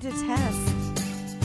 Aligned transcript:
trying 0.00 0.12
to 0.12 0.26
test, 0.26 0.96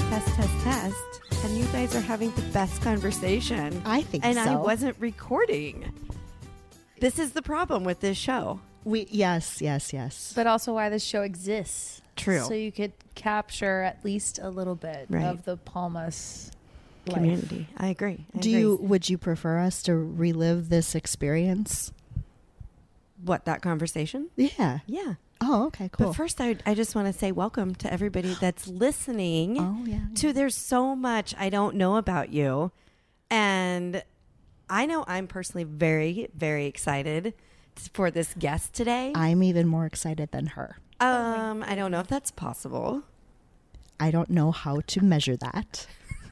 test, 0.10 0.36
test, 0.36 0.64
test, 0.64 1.44
and 1.44 1.56
you 1.58 1.66
guys 1.66 1.96
are 1.96 2.02
having 2.02 2.32
the 2.32 2.42
best 2.54 2.82
conversation. 2.82 3.80
I 3.86 4.02
think 4.02 4.26
and 4.26 4.40
I 4.40 4.56
wasn't 4.56 4.96
recording. 5.00 5.94
This 7.00 7.20
is 7.20 7.34
the 7.34 7.44
problem 7.44 7.84
with 7.84 8.00
this 8.00 8.18
show. 8.18 8.60
We 8.84 9.08
yes, 9.12 9.62
yes, 9.62 9.94
yes. 9.94 10.34
But 10.36 10.48
also 10.48 10.74
why 10.74 10.90
this 10.90 11.04
show 11.04 11.22
exists. 11.22 12.02
True. 12.16 12.42
So 12.42 12.54
you 12.56 12.72
could 12.72 12.94
capture 13.14 13.82
at 13.84 14.04
least 14.04 14.40
a 14.42 14.50
little 14.50 14.76
bit 14.76 15.06
Right. 15.10 15.26
of 15.26 15.46
the 15.46 15.56
Palmas 15.58 16.50
life. 17.06 17.16
Community. 17.16 17.68
I 17.78 17.88
agree. 17.88 18.26
I 18.36 18.40
Do 18.40 18.50
agree. 18.50 18.60
you 18.62 18.76
would 18.82 19.10
you 19.10 19.18
prefer 19.20 19.60
us 19.60 19.84
to 19.84 19.96
relive 19.96 20.70
this 20.70 20.96
experience? 20.96 21.92
what 23.22 23.44
that 23.44 23.62
conversation? 23.62 24.30
Yeah. 24.38 24.80
Yeah. 24.88 25.16
Oh, 25.42 25.68
okay, 25.68 25.90
cool. 25.92 26.08
But 26.08 26.14
first, 26.14 26.42
I, 26.42 26.58
I 26.66 26.74
just 26.74 26.96
want 26.96 27.08
to 27.08 27.14
say 27.18 27.32
welcome 27.32 27.74
to 27.76 27.92
everybody 27.92 28.36
that's 28.42 28.68
listening. 28.68 29.58
oh 29.60 29.84
yeah. 29.86 30.00
To 30.16 30.34
there's 30.34 30.56
so 30.56 30.96
much 30.96 31.34
I 31.40 31.50
don't 31.50 31.76
know 31.76 31.96
about 31.96 32.30
you, 32.34 32.72
and 33.32 34.04
I 34.70 34.86
know 34.86 35.06
I'm 35.08 35.28
personally 35.28 35.64
very 35.64 36.28
very 36.36 36.66
excited 36.66 37.34
for 37.94 38.12
this 38.12 38.34
guest 38.38 38.74
today. 38.74 39.14
I'm 39.16 39.42
even 39.42 39.66
more 39.68 39.86
excited 39.86 40.32
than 40.32 40.48
her. 40.48 40.78
um, 41.00 41.64
I 41.66 41.76
don't 41.76 41.92
know 41.92 42.02
if 42.02 42.08
that's 42.08 42.32
possible. 42.32 43.04
I 44.00 44.12
don't 44.12 44.30
know 44.30 44.52
how 44.52 44.82
to 44.88 45.04
measure 45.04 45.38
that. 45.38 45.88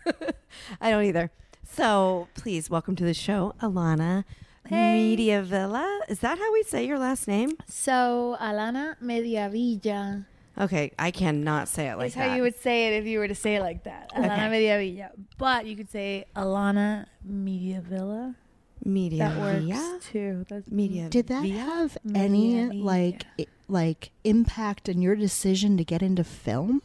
I 0.82 0.90
don't 0.90 1.06
either. 1.06 1.32
So 1.70 2.28
please 2.36 2.70
welcome 2.70 2.96
to 2.98 3.04
the 3.06 3.14
show, 3.14 3.54
Alana 3.62 4.24
Hey. 4.68 5.16
Mediavilla. 5.18 6.00
Is 6.10 6.20
that 6.20 6.38
how 6.38 6.54
we 6.54 6.64
say 6.64 6.86
your 6.86 7.00
last 7.00 7.28
name? 7.28 7.52
So 7.68 8.38
Alana 8.40 8.96
Mediavilla 9.04 10.26
Okay, 10.60 10.92
I 10.98 11.12
cannot 11.12 11.68
say 11.68 11.88
it 11.90 11.98
like 11.98 12.08
is 12.08 12.14
that. 12.16 12.30
how 12.30 12.36
you 12.36 12.42
would 12.42 12.58
say 12.60 12.88
it 12.88 13.00
if 13.00 13.06
you 13.06 13.20
were 13.20 13.28
to 13.28 13.36
say 13.36 13.56
it 13.58 13.62
like 13.62 13.84
that. 13.84 14.12
Alana 14.16 14.50
Mediavilla. 14.50 15.10
But 15.38 15.66
you 15.68 15.76
could 15.76 15.90
say 15.92 16.26
Alana 16.36 17.06
Mediavilla. 17.30 18.36
Media. 18.86 19.20
That 19.20 19.38
works 19.40 19.66
Via? 19.66 20.00
too. 20.12 20.46
That's 20.50 20.72
Media. 20.72 21.10
Did 21.10 21.28
that 21.28 21.42
Via? 21.42 21.60
have 21.60 21.98
any 22.14 22.56
media. 22.64 22.84
like 22.84 23.26
i- 23.40 23.48
like 23.68 24.12
impact 24.24 24.88
in 24.88 25.02
your 25.02 25.16
decision 25.16 25.78
to 25.78 25.84
get 25.84 26.02
into 26.02 26.24
film? 26.24 26.82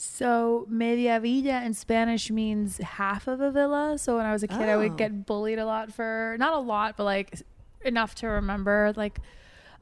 So 0.00 0.64
media 0.70 1.18
villa 1.18 1.60
in 1.64 1.74
Spanish 1.74 2.30
means 2.30 2.78
half 2.78 3.26
of 3.26 3.40
a 3.40 3.50
villa. 3.50 3.98
So 3.98 4.16
when 4.16 4.26
I 4.26 4.32
was 4.32 4.44
a 4.44 4.46
kid, 4.46 4.68
I 4.68 4.74
Oh. 4.74 4.78
would 4.78 4.96
get 4.96 5.26
bullied 5.26 5.58
a 5.58 5.66
lot 5.66 5.92
for 5.92 6.36
not 6.38 6.52
a 6.54 6.58
lot, 6.58 6.96
but 6.96 7.02
like 7.02 7.34
enough 7.84 8.14
to 8.16 8.28
remember. 8.28 8.92
Like, 8.96 9.18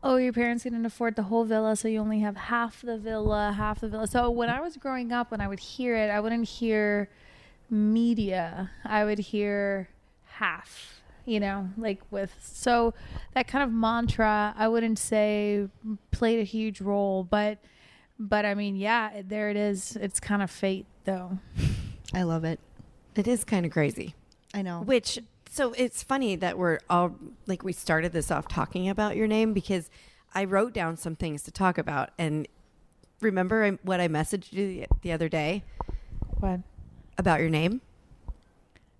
oh, 0.02 0.16
your 0.16 0.32
parents 0.32 0.64
didn't 0.64 0.86
afford 0.86 1.16
the 1.16 1.24
whole 1.24 1.44
villa, 1.44 1.76
so 1.76 1.86
you 1.88 1.98
only 2.00 2.20
have 2.20 2.34
half 2.34 2.80
the 2.80 2.96
villa, 2.96 3.52
half 3.58 3.80
the 3.82 3.88
villa. 3.88 4.06
So 4.06 4.30
when 4.30 4.48
I 4.48 4.60
was 4.62 4.78
growing 4.78 5.12
up, 5.12 5.30
when 5.30 5.42
I 5.42 5.48
would 5.48 5.60
hear 5.60 5.94
it, 5.94 6.08
I 6.08 6.18
wouldn't 6.20 6.48
hear 6.48 7.10
media. 7.68 8.70
I 8.84 9.04
would 9.04 9.18
hear 9.18 9.90
half. 10.24 11.02
You 11.26 11.40
know, 11.40 11.68
like 11.76 12.00
with 12.10 12.32
so 12.40 12.94
that 13.34 13.48
kind 13.48 13.64
of 13.64 13.70
mantra, 13.72 14.54
I 14.56 14.68
wouldn't 14.68 14.98
say 14.98 15.68
played 16.10 16.38
a 16.40 16.44
huge 16.44 16.80
role, 16.80 17.24
but 17.24 17.58
but 18.18 18.44
I 18.44 18.54
mean, 18.54 18.76
yeah, 18.76 19.22
there 19.24 19.50
it 19.50 19.56
is. 19.56 19.96
It's 19.96 20.20
kind 20.20 20.42
of 20.42 20.50
fate, 20.50 20.86
though. 21.04 21.38
I 22.14 22.22
love 22.22 22.44
it. 22.44 22.60
It 23.14 23.26
is 23.26 23.44
kind 23.44 23.64
of 23.66 23.72
crazy. 23.72 24.14
I 24.54 24.62
know. 24.62 24.82
Which 24.82 25.18
so 25.50 25.72
it's 25.72 26.02
funny 26.02 26.36
that 26.36 26.58
we're 26.58 26.78
all 26.90 27.16
like 27.46 27.62
we 27.62 27.72
started 27.72 28.12
this 28.12 28.30
off 28.30 28.48
talking 28.48 28.88
about 28.88 29.16
your 29.16 29.26
name 29.26 29.52
because 29.52 29.90
I 30.34 30.44
wrote 30.44 30.72
down 30.72 30.96
some 30.96 31.16
things 31.16 31.42
to 31.44 31.50
talk 31.50 31.78
about 31.78 32.10
and 32.18 32.46
remember 33.20 33.78
what 33.82 34.00
I 34.00 34.08
messaged 34.08 34.52
you 34.52 34.66
the, 34.66 34.86
the 35.02 35.12
other 35.12 35.28
day 35.28 35.64
What 36.40 36.60
about 37.16 37.40
your 37.40 37.48
name? 37.48 37.80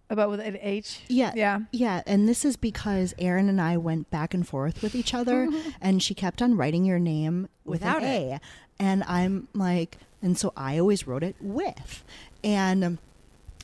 about 0.09 0.31
with 0.31 0.41
an 0.41 0.57
H? 0.61 1.01
Yeah. 1.09 1.33
yeah. 1.35 1.61
Yeah, 1.73 2.03
and 2.07 2.29
this 2.29 2.45
is 2.45 2.57
because 2.57 3.13
Erin 3.19 3.49
and 3.49 3.61
I 3.61 3.77
went 3.77 4.09
back 4.11 4.35
and 4.35 4.47
forth 4.47 4.81
with 4.81 4.95
each 4.95 5.13
other 5.13 5.49
and 5.81 6.03
she 6.03 6.15
kept 6.15 6.41
on 6.41 6.57
writing 6.57 6.85
your 6.85 7.01
name 7.01 7.49
with 7.65 7.81
Without 7.81 8.03
an 8.03 8.09
A. 8.09 8.41
And 8.79 9.05
I'm 9.05 9.49
like 9.55 9.99
and 10.23 10.37
so 10.37 10.53
I 10.57 10.79
always 10.79 11.07
wrote 11.07 11.23
it 11.23 11.37
with. 11.41 12.05
And 12.43 12.85
um, 12.85 12.99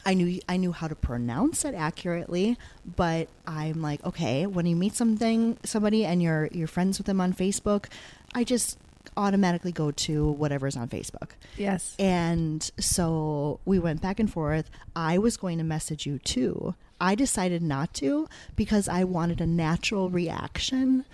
I 0.05 0.15
knew 0.15 0.41
I 0.49 0.57
knew 0.57 0.73
how 0.73 0.89
to 0.89 0.95
pronounce 0.95 1.65
it 1.65 1.75
accurately, 1.75 2.57
but 2.85 3.29
I'm 3.47 3.83
like, 3.83 4.05
okay, 4.05 4.47
when 4.47 4.67
you 4.67 4.77
meet 4.77 4.95
something 4.95 5.59
somebody 5.65 6.05
and 6.05 6.23
you're 6.23 6.49
you're 6.53 6.69
friends 6.69 6.99
with 6.99 7.07
them 7.07 7.21
on 7.21 7.33
Facebook, 7.33 7.87
I 8.35 8.45
just 8.45 8.79
automatically 9.17 9.73
go 9.73 9.91
to 9.91 10.31
whatever's 10.31 10.77
on 10.77 10.89
Facebook. 10.89 11.31
Yes. 11.57 11.95
And 11.99 12.69
so 12.79 13.61
we 13.65 13.79
went 13.79 14.01
back 14.01 14.19
and 14.19 14.33
forth. 14.33 14.71
I 14.97 15.19
was 15.19 15.37
going 15.37 15.59
to 15.59 15.65
message 15.65 16.07
you 16.07 16.19
too. 16.21 16.75
I 17.01 17.15
decided 17.15 17.63
not 17.63 17.93
to 17.95 18.29
because 18.55 18.89
I 18.89 19.05
wanted 19.05 19.41
a 19.41 19.47
natural 19.47 20.09
reaction 20.09 21.05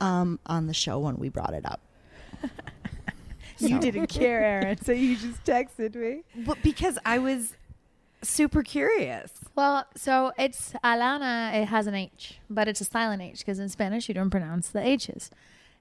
um, 0.00 0.38
on 0.46 0.66
the 0.66 0.74
show 0.74 0.98
when 0.98 1.16
we 1.16 1.28
brought 1.28 1.52
it 1.52 1.66
up. 1.66 1.80
You 3.58 3.78
didn't 3.78 4.08
care, 4.08 4.44
Erin, 4.44 4.82
so 4.82 4.92
you 4.92 5.16
just 5.16 5.44
texted 5.44 5.94
me. 5.94 6.22
But 6.44 6.62
because 6.62 6.98
I 7.04 7.18
was 7.18 7.54
super 8.22 8.62
curious. 8.62 9.30
Well, 9.54 9.86
so 9.96 10.32
it's 10.38 10.72
Alana. 10.82 11.54
It 11.54 11.66
has 11.66 11.86
an 11.86 11.94
H, 11.94 12.38
but 12.50 12.68
it's 12.68 12.80
a 12.80 12.84
silent 12.84 13.22
H 13.22 13.38
because 13.38 13.58
in 13.58 13.68
Spanish 13.68 14.08
you 14.08 14.14
don't 14.14 14.30
pronounce 14.30 14.68
the 14.68 14.80
H's. 14.80 15.30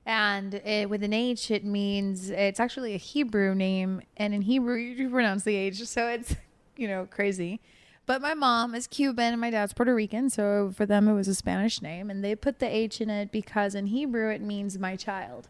And 0.06 0.56
it, 0.56 0.90
with 0.90 1.02
an 1.02 1.14
H, 1.14 1.50
it 1.50 1.64
means 1.64 2.30
it's 2.30 2.60
actually 2.60 2.94
a 2.94 2.98
Hebrew 2.98 3.56
name, 3.56 4.02
and 4.18 4.34
in 4.34 4.42
Hebrew 4.42 4.76
you 4.76 4.98
do 4.98 5.10
pronounce 5.10 5.44
the 5.44 5.56
H, 5.56 5.86
so 5.88 6.08
it's 6.08 6.36
you 6.76 6.88
know 6.88 7.08
crazy. 7.10 7.62
But 8.06 8.22
my 8.22 8.34
mom 8.34 8.76
is 8.76 8.86
Cuban 8.86 9.32
and 9.32 9.40
my 9.40 9.50
dad's 9.50 9.74
Puerto 9.74 9.96
Rican, 9.96 10.30
so 10.30 10.74
for 10.76 10.86
them 10.86 11.08
it 11.08 11.14
was 11.14 11.30
a 11.30 11.36
Spanish 11.36 11.82
name, 11.82 12.10
and 12.10 12.22
they 12.22 12.36
put 12.36 12.60
the 12.60 12.68
H 12.68 13.00
in 13.00 13.10
it 13.10 13.32
because 13.32 13.76
in 13.76 13.88
Hebrew 13.88 14.30
it 14.30 14.42
means 14.42 14.78
my 14.78 14.98
child. 14.98 15.48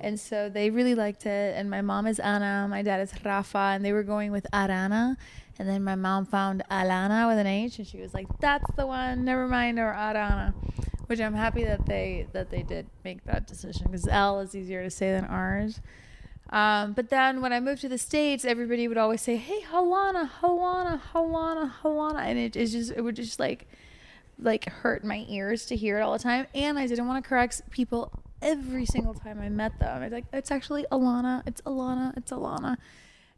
And 0.00 0.20
so 0.20 0.48
they 0.48 0.70
really 0.70 0.94
liked 0.94 1.26
it. 1.26 1.56
And 1.56 1.70
my 1.70 1.80
mom 1.80 2.06
is 2.06 2.18
Anna, 2.18 2.66
my 2.68 2.82
dad 2.82 3.00
is 3.00 3.12
Rafa, 3.24 3.72
and 3.74 3.84
they 3.84 3.92
were 3.92 4.02
going 4.02 4.30
with 4.32 4.46
Arana. 4.52 5.16
And 5.58 5.68
then 5.68 5.84
my 5.84 5.94
mom 5.94 6.26
found 6.26 6.62
Alana 6.70 7.28
with 7.28 7.38
an 7.38 7.46
H, 7.46 7.78
and 7.78 7.86
she 7.86 7.98
was 7.98 8.12
like, 8.12 8.26
"That's 8.40 8.70
the 8.76 8.86
one. 8.86 9.24
Never 9.24 9.48
mind, 9.48 9.78
or 9.78 9.88
Arana." 9.88 10.54
Which 11.06 11.20
I'm 11.20 11.34
happy 11.34 11.64
that 11.64 11.86
they 11.86 12.26
that 12.32 12.50
they 12.50 12.62
did 12.62 12.86
make 13.04 13.24
that 13.24 13.46
decision 13.46 13.86
because 13.86 14.06
L 14.08 14.40
is 14.40 14.54
easier 14.54 14.82
to 14.82 14.90
say 14.90 15.12
than 15.12 15.24
ours. 15.24 15.80
Um, 16.50 16.92
but 16.92 17.08
then 17.08 17.40
when 17.40 17.52
I 17.52 17.60
moved 17.60 17.80
to 17.82 17.88
the 17.88 17.98
states, 17.98 18.44
everybody 18.44 18.86
would 18.86 18.98
always 18.98 19.22
say, 19.22 19.36
"Hey, 19.36 19.62
Halana, 19.62 20.30
Halana, 20.42 21.00
Halana, 21.12 21.72
Halana," 21.82 22.20
and 22.20 22.38
it 22.38 22.54
is 22.54 22.72
just 22.72 22.92
it 22.92 23.00
would 23.00 23.16
just 23.16 23.40
like 23.40 23.66
like 24.38 24.68
hurt 24.68 25.04
my 25.04 25.24
ears 25.28 25.64
to 25.66 25.76
hear 25.76 25.98
it 25.98 26.02
all 26.02 26.12
the 26.12 26.18
time. 26.18 26.46
And 26.54 26.78
I 26.78 26.86
didn't 26.86 27.06
want 27.06 27.24
to 27.24 27.28
correct 27.28 27.62
people 27.70 28.12
every 28.46 28.86
single 28.86 29.14
time 29.14 29.40
I 29.40 29.48
met 29.48 29.78
them. 29.78 30.02
It's 30.02 30.12
like 30.12 30.24
it's 30.32 30.50
actually 30.50 30.86
Alana, 30.92 31.42
it's 31.46 31.60
Alana, 31.62 32.16
it's 32.16 32.30
Alana. 32.30 32.76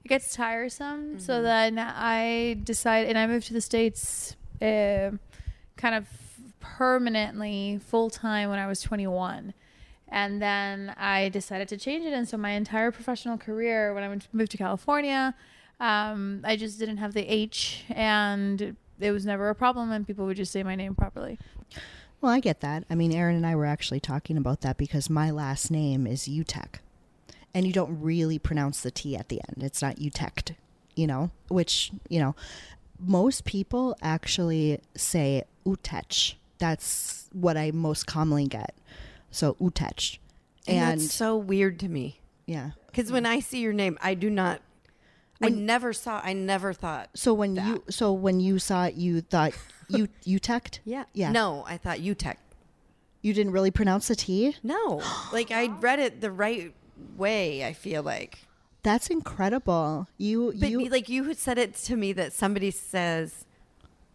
It 0.04 0.08
gets 0.08 0.34
tiresome. 0.34 1.18
So 1.18 1.42
then 1.42 1.78
I 1.78 2.58
decided, 2.62 3.08
and 3.08 3.18
I 3.18 3.26
moved 3.26 3.48
to 3.48 3.52
the 3.52 3.60
states, 3.60 4.36
uh, 4.62 5.10
kind 5.76 5.94
of 5.94 6.06
permanently 6.60 7.80
full 7.84 8.10
time 8.10 8.50
when 8.50 8.58
I 8.58 8.66
was 8.66 8.80
21. 8.82 9.54
And 10.10 10.40
then 10.40 10.94
I 10.96 11.28
decided 11.28 11.68
to 11.68 11.76
change 11.76 12.06
it. 12.06 12.12
And 12.12 12.28
so 12.28 12.36
my 12.36 12.50
entire 12.50 12.90
professional 12.92 13.36
career, 13.36 13.92
when 13.92 14.04
I 14.04 14.08
went 14.08 14.28
moved 14.32 14.52
to 14.52 14.56
California, 14.56 15.34
um, 15.80 16.40
I 16.44 16.56
just 16.56 16.78
didn't 16.78 16.96
have 16.98 17.12
the 17.12 17.30
H, 17.30 17.84
and 17.90 18.76
it 19.00 19.12
was 19.12 19.26
never 19.26 19.48
a 19.48 19.54
problem. 19.54 19.90
And 19.90 20.06
people 20.06 20.26
would 20.26 20.36
just 20.36 20.52
say 20.52 20.62
my 20.62 20.74
name 20.74 20.94
properly. 20.94 21.38
Well, 22.20 22.32
I 22.32 22.40
get 22.40 22.60
that. 22.60 22.84
I 22.90 22.94
mean, 22.94 23.12
Erin 23.12 23.36
and 23.36 23.46
I 23.46 23.54
were 23.54 23.66
actually 23.66 24.00
talking 24.00 24.36
about 24.36 24.60
that 24.62 24.76
because 24.76 25.08
my 25.08 25.30
last 25.30 25.70
name 25.70 26.06
is 26.06 26.24
Utech. 26.24 26.76
And 27.54 27.66
you 27.66 27.72
don't 27.72 28.00
really 28.00 28.38
pronounce 28.38 28.80
the 28.82 28.90
T 28.90 29.16
at 29.16 29.28
the 29.28 29.40
end. 29.48 29.62
It's 29.62 29.80
not 29.80 29.96
Utect, 30.00 30.54
you 30.96 31.06
know, 31.06 31.30
which, 31.48 31.92
you 32.08 32.20
know, 32.20 32.34
most 32.98 33.44
people 33.44 33.96
actually 34.02 34.80
say 34.96 35.44
Utech. 35.64 36.34
That's 36.58 37.28
what 37.32 37.56
I 37.56 37.70
most 37.70 38.06
commonly 38.06 38.46
get. 38.48 38.74
So 39.30 39.54
Utech. 39.54 40.18
And, 40.66 40.76
And, 40.76 41.00
that's 41.00 41.14
so 41.14 41.36
weird 41.36 41.78
to 41.80 41.88
me. 41.88 42.20
yeah. 42.46 42.70
Because 42.86 43.12
when 43.12 43.26
I 43.26 43.38
see 43.38 43.60
your 43.60 43.72
name, 43.72 43.96
I 44.02 44.14
do 44.14 44.28
not. 44.28 44.60
I 45.40 45.48
never 45.50 45.92
saw. 45.92 46.20
I 46.22 46.32
never 46.32 46.72
thought. 46.72 47.10
So 47.14 47.32
when 47.32 47.56
you 47.56 47.84
so 47.88 48.12
when 48.12 48.40
you 48.40 48.58
saw 48.58 48.86
it, 48.86 48.94
you 48.94 49.20
thought 49.20 49.52
you 49.88 50.08
Utect? 50.24 50.80
Yeah. 50.84 51.04
Yeah. 51.12 51.30
No, 51.32 51.64
I 51.66 51.76
thought 51.76 51.98
UTech. 51.98 52.36
You 53.22 53.32
didn't 53.34 53.52
really 53.52 53.70
pronounce 53.70 54.08
the 54.08 54.16
T? 54.16 54.56
No, 54.62 55.02
like 55.32 55.50
I 55.50 55.66
read 55.80 55.98
it 55.98 56.20
the 56.20 56.30
right 56.30 56.74
way. 57.16 57.64
I 57.64 57.72
feel 57.72 58.02
like, 58.02 58.38
That's 58.82 59.08
incredible. 59.08 60.08
You 60.18 60.54
but 60.58 60.70
you 60.70 60.88
like 60.88 61.08
you 61.08 61.24
had 61.24 61.38
said 61.38 61.58
it 61.58 61.74
to 61.74 61.96
me 61.96 62.12
that 62.14 62.32
somebody 62.32 62.70
says, 62.70 63.44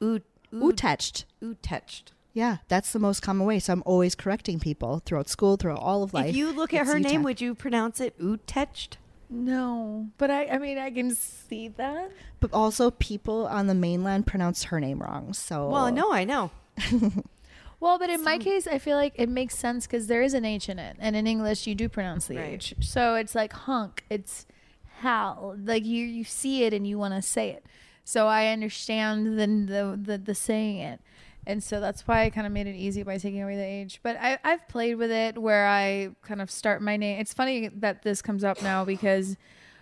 "Ooh, 0.02 0.22
Uteched. 0.52 1.26
Uteched." 1.42 2.12
Yeah, 2.34 2.58
that's 2.68 2.92
the 2.92 3.00
most 3.00 3.22
common 3.22 3.46
way. 3.46 3.60
So 3.60 3.74
I'm 3.74 3.84
always 3.86 4.16
correcting 4.16 4.60
people 4.60 5.02
throughout 5.06 5.30
school, 5.30 5.56
throughout 5.56 5.80
all 5.80 6.02
of 6.02 6.14
life. 6.16 6.30
If 6.30 6.36
you 6.36 6.52
look 6.52 6.74
at 6.74 6.88
her 6.88 7.00
name, 7.00 7.22
would 7.24 7.40
you 7.40 7.54
pronounce 7.54 8.02
it 8.02 8.20
Uteched? 8.20 8.98
No, 9.34 10.10
but 10.18 10.30
I, 10.30 10.46
I 10.46 10.58
mean, 10.60 10.78
I 10.78 10.92
can 10.92 11.16
see 11.16 11.68
that. 11.70 12.12
But 12.40 12.54
also, 12.54 12.92
people 12.92 13.48
on 13.48 13.68
the 13.68 13.74
mainland 13.74 14.28
pronounce 14.28 14.66
her 14.66 14.80
name 14.80 15.02
wrong. 15.02 15.34
So 15.34 15.70
Well, 15.70 15.92
no, 15.92 16.12
I 16.14 16.24
know. 16.24 16.52
Well, 17.80 18.00
but 18.00 18.10
in 18.10 18.24
my 18.24 18.38
case, 18.38 18.66
I 18.66 18.78
feel 18.78 18.96
like 18.96 19.12
it 19.18 19.28
makes 19.28 19.58
sense 19.58 19.86
because 19.86 20.08
there 20.08 20.22
is 20.22 20.34
an 20.34 20.46
H 20.46 20.70
in 20.70 20.80
it, 20.80 20.96
and 21.00 21.18
in 21.18 21.28
English, 21.28 21.68
you 21.68 21.76
do 21.76 21.90
pronounce 21.90 22.28
the 22.28 22.38
Right. 22.38 22.54
H. 22.54 22.76
So 22.80 23.16
it's 23.16 23.36
like 23.36 23.52
hunk. 23.52 24.06
It's 24.10 24.46
how. 25.02 25.56
Like 25.62 25.84
you, 25.84 26.06
you 26.06 26.24
see 26.24 26.64
it 26.64 26.74
and 26.74 26.88
you 26.88 26.98
want 26.98 27.14
to 27.14 27.22
say 27.22 27.50
it. 27.50 27.66
So 28.06 28.28
I 28.28 28.48
understand 28.48 29.38
the 29.38 29.46
the 29.48 30.00
the, 30.02 30.18
the 30.18 30.34
saying 30.34 30.78
it, 30.78 31.02
and 31.46 31.64
so 31.64 31.80
that's 31.80 32.08
why 32.08 32.24
I 32.24 32.30
kind 32.30 32.48
of 32.48 32.54
made 32.54 32.68
it 32.68 32.76
easy 32.76 33.04
by 33.04 33.18
taking 33.18 33.42
away 33.44 33.56
the 33.56 33.64
H. 33.64 34.00
But 34.02 34.18
I, 34.20 34.40
I've 34.44 34.68
played 34.68 34.96
with 34.96 35.12
it 35.12 35.38
where 35.38 35.68
I 35.68 36.10
kind 36.22 36.42
of 36.42 36.50
start 36.50 36.82
my 36.82 36.98
name. 36.98 37.20
It's 37.20 37.34
funny 37.34 37.68
that 37.68 38.04
this 38.04 38.22
comes 38.22 38.44
up 38.44 38.62
now 38.62 38.86
because 38.86 39.36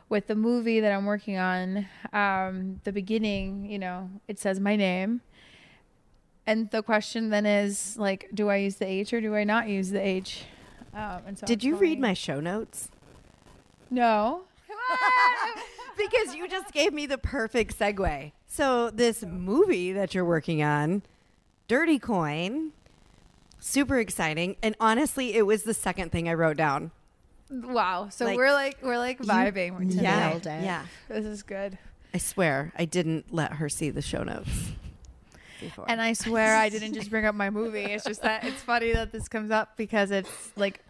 with 0.10 0.28
the 0.28 0.36
movie 0.36 0.80
that 0.80 0.92
I'm 0.92 1.06
working 1.06 1.38
on, 1.38 1.88
um, 2.14 2.82
the 2.84 2.92
beginning, 2.92 3.66
you 3.70 3.80
know, 3.80 4.10
it 4.28 4.40
says 4.40 4.60
my 4.60 4.76
name. 4.76 5.22
And 6.48 6.70
the 6.72 6.82
question 6.82 7.30
then 7.30 7.46
is 7.46 7.96
like, 7.98 8.30
do 8.34 8.50
I 8.50 8.58
use 8.58 8.76
the 8.76 8.88
H 8.88 9.14
or 9.14 9.22
do 9.22 9.36
I 9.36 9.44
not 9.44 9.70
use 9.70 9.92
the 9.92 10.06
H? 10.06 10.44
Um, 10.94 11.22
and 11.28 11.40
so 11.40 11.46
Did 11.46 11.64
I'm 11.64 11.70
you 11.70 11.76
read 11.76 12.00
my 12.00 12.14
show 12.14 12.40
notes? 12.40 12.90
No. 13.90 14.42
because 15.98 16.36
you 16.36 16.48
just 16.48 16.74
gave 16.74 16.92
me 16.94 17.06
the 17.06 17.18
perfect 17.18 17.78
segue. 17.78 18.32
So 18.48 18.90
this 18.90 19.24
movie 19.24 19.94
that 19.94 20.14
you're 20.14 20.26
working 20.26 20.64
on, 20.64 21.04
Dirty 21.72 22.00
Coin, 22.00 22.74
super 23.62 23.98
exciting. 23.98 24.58
And 24.62 24.76
honestly, 24.82 25.36
it 25.38 25.44
was 25.46 25.64
the 25.64 25.74
second 25.74 26.12
thing 26.12 26.28
I 26.28 26.34
wrote 26.34 26.58
down. 26.58 26.92
wow. 27.50 28.10
So 28.10 28.26
Like- 28.26 28.36
we're 28.36 28.52
like 28.52 28.80
we're 28.84 28.98
like 28.98 29.20
vibing 29.20 29.80
You 29.80 29.90
today. 29.92 30.04
Yeah, 30.04 30.30
nailed 30.32 30.48
it. 30.48 30.64
yeah. 30.66 30.86
This 31.08 31.24
is 31.24 31.44
good. 31.44 31.78
I 32.14 32.18
swear 32.18 32.74
I 32.78 32.84
didn't 32.84 33.34
let 33.34 33.54
her 33.54 33.70
see 33.70 33.90
the 33.90 34.02
show 34.02 34.22
notes 34.22 34.50
before. 35.62 35.86
And 35.88 36.02
I 36.02 36.12
swear 36.12 36.58
I 36.58 36.68
didn't 36.68 36.94
just 36.94 37.10
bring 37.10 37.26
up 37.26 37.36
my 37.36 37.50
movie. 37.50 37.86
It's 37.86 38.04
just 38.04 38.22
that 38.24 38.44
it's 38.44 38.62
funny 38.62 38.92
that 38.92 39.14
this 39.14 39.30
comes 39.30 39.50
up 39.50 39.78
because 39.78 40.12
it's 40.12 40.52
like 40.58 40.82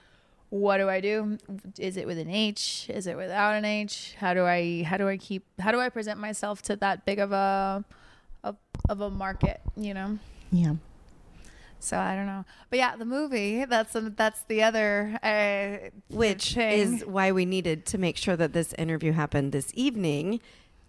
what 0.50 0.77
do 0.77 0.89
I 0.89 1.00
do? 1.00 1.38
Is 1.77 1.95
it 1.95 2.07
with 2.07 2.18
an 2.18 2.27
H? 2.31 2.88
Is 2.89 3.06
it 3.06 3.16
without 3.18 3.54
an 3.54 3.66
H? 3.66 4.16
How 4.18 4.34
do 4.34 4.45
I 4.45 4.81
how 4.81 4.98
do 4.98 5.07
I 5.07 5.18
keep 5.18 5.44
how 5.60 5.72
do 5.72 5.80
I 5.80 5.89
present 5.89 6.19
myself 6.19 6.63
to 6.63 6.75
that 6.77 7.06
big 7.06 7.19
of 7.19 7.31
a 7.31 7.86
of, 8.44 8.56
of 8.89 9.01
a 9.01 9.12
market, 9.12 9.62
you 9.77 9.94
know? 9.94 10.18
Yeah. 10.51 10.75
So 11.80 11.98
I 11.98 12.15
don't 12.15 12.27
know. 12.27 12.45
But 12.69 12.77
yeah, 12.80 12.95
the 12.95 13.06
movie, 13.06 13.65
that's 13.65 13.95
that's 13.95 14.44
the 14.44 14.62
other 14.63 15.18
uh 15.24 15.89
which 16.09 16.53
thing. 16.53 16.80
is 16.80 17.06
why 17.06 17.31
we 17.31 17.45
needed 17.45 17.86
to 17.88 17.98
make 17.98 18.18
sure 18.18 18.36
that 18.36 18.53
this 18.53 18.74
interview 18.74 19.13
happened 19.13 19.51
this 19.51 19.71
evening 19.74 20.39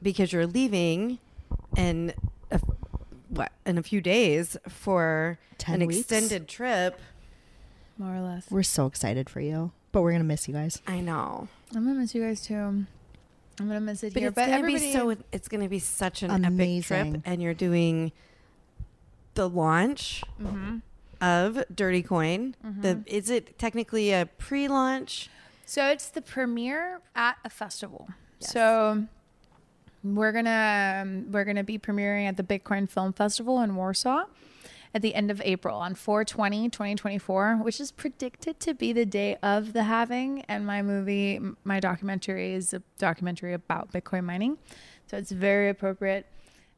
because 0.03 0.33
you're 0.33 0.47
leaving 0.47 1.19
in 1.77 2.13
a, 2.51 2.61
what 3.31 3.53
in 3.65 3.79
a 3.79 3.83
few 3.83 4.01
days 4.03 4.57
for 4.69 5.39
10 5.59 5.81
an 5.81 5.87
weeks? 5.87 6.01
extended 6.01 6.47
trip. 6.47 7.01
more 7.97 8.15
or 8.17 8.21
less. 8.21 8.51
We're 8.51 8.63
so 8.63 8.85
excited 8.87 9.31
for 9.31 9.41
you, 9.41 9.73
but 9.93 10.03
we're 10.03 10.13
gonna 10.13 10.25
miss 10.25 10.47
you 10.47 10.53
guys. 10.53 10.83
I 10.87 11.01
know, 11.01 11.49
I'm 11.75 11.87
gonna 11.87 12.01
miss 12.01 12.15
you 12.15 12.23
guys 12.23 12.43
too. 12.43 12.55
I'm 12.55 12.87
gonna 13.69 13.81
miss 13.81 14.03
it 14.03 14.13
but 14.13 14.21
here. 14.21 14.29
it's 14.29 14.35
but 14.35 14.47
gonna 14.47 14.59
everybody, 14.59 14.87
be 14.89 14.93
so. 14.93 15.17
It's 15.33 15.49
gonna 15.49 15.69
be 15.71 15.79
such 15.79 16.23
an 16.23 16.31
epic 16.31 16.47
Amazing. 16.49 16.83
trip, 17.13 17.23
and 17.25 17.41
you're 17.43 17.55
doing 17.55 18.13
the 19.35 19.49
launch 19.49 20.23
hmm 20.39 20.79
of 21.23 21.63
Dirty 21.73 22.03
Coin. 22.03 22.57
Mm-hmm. 22.67 22.81
The 22.83 23.03
is 23.07 23.31
it 23.31 23.57
technically 23.59 24.13
a 24.13 24.27
pre-launch? 24.27 25.31
So 25.65 25.87
it's 25.87 26.09
the 26.09 26.21
premiere 26.21 27.01
at 27.15 27.37
a 27.45 27.49
festival. 27.49 28.09
Yes. 28.41 28.53
So 28.53 29.07
we're 30.03 30.33
gonna 30.33 31.01
um, 31.03 31.31
we're 31.31 31.45
gonna 31.45 31.65
be 31.65 31.79
premiering 31.79 32.27
at 32.27 32.37
the 32.37 32.43
Bitcoin 32.43 32.91
Film 32.91 33.13
Festival 33.13 33.61
in 33.61 33.77
Warsaw 33.77 34.25
at 34.95 35.01
the 35.01 35.15
end 35.15 35.31
of 35.31 35.41
April 35.45 35.79
on 35.79 35.95
420 35.95 36.69
2024 36.69 37.57
which 37.63 37.81
is 37.81 37.93
predicted 37.93 38.61
to 38.61 38.75
be 38.75 38.93
the 38.93 39.07
day 39.07 39.37
of 39.43 39.73
the 39.73 39.85
halving 39.85 40.43
and 40.49 40.67
my 40.67 40.83
movie 40.83 41.41
my 41.65 41.81
documentary 41.81 42.53
is 42.53 42.75
a 42.75 42.83
documentary 42.99 43.55
about 43.55 43.91
bitcoin 43.91 44.25
mining 44.25 44.59
so 45.07 45.17
it's 45.17 45.31
very 45.31 45.71
appropriate 45.71 46.27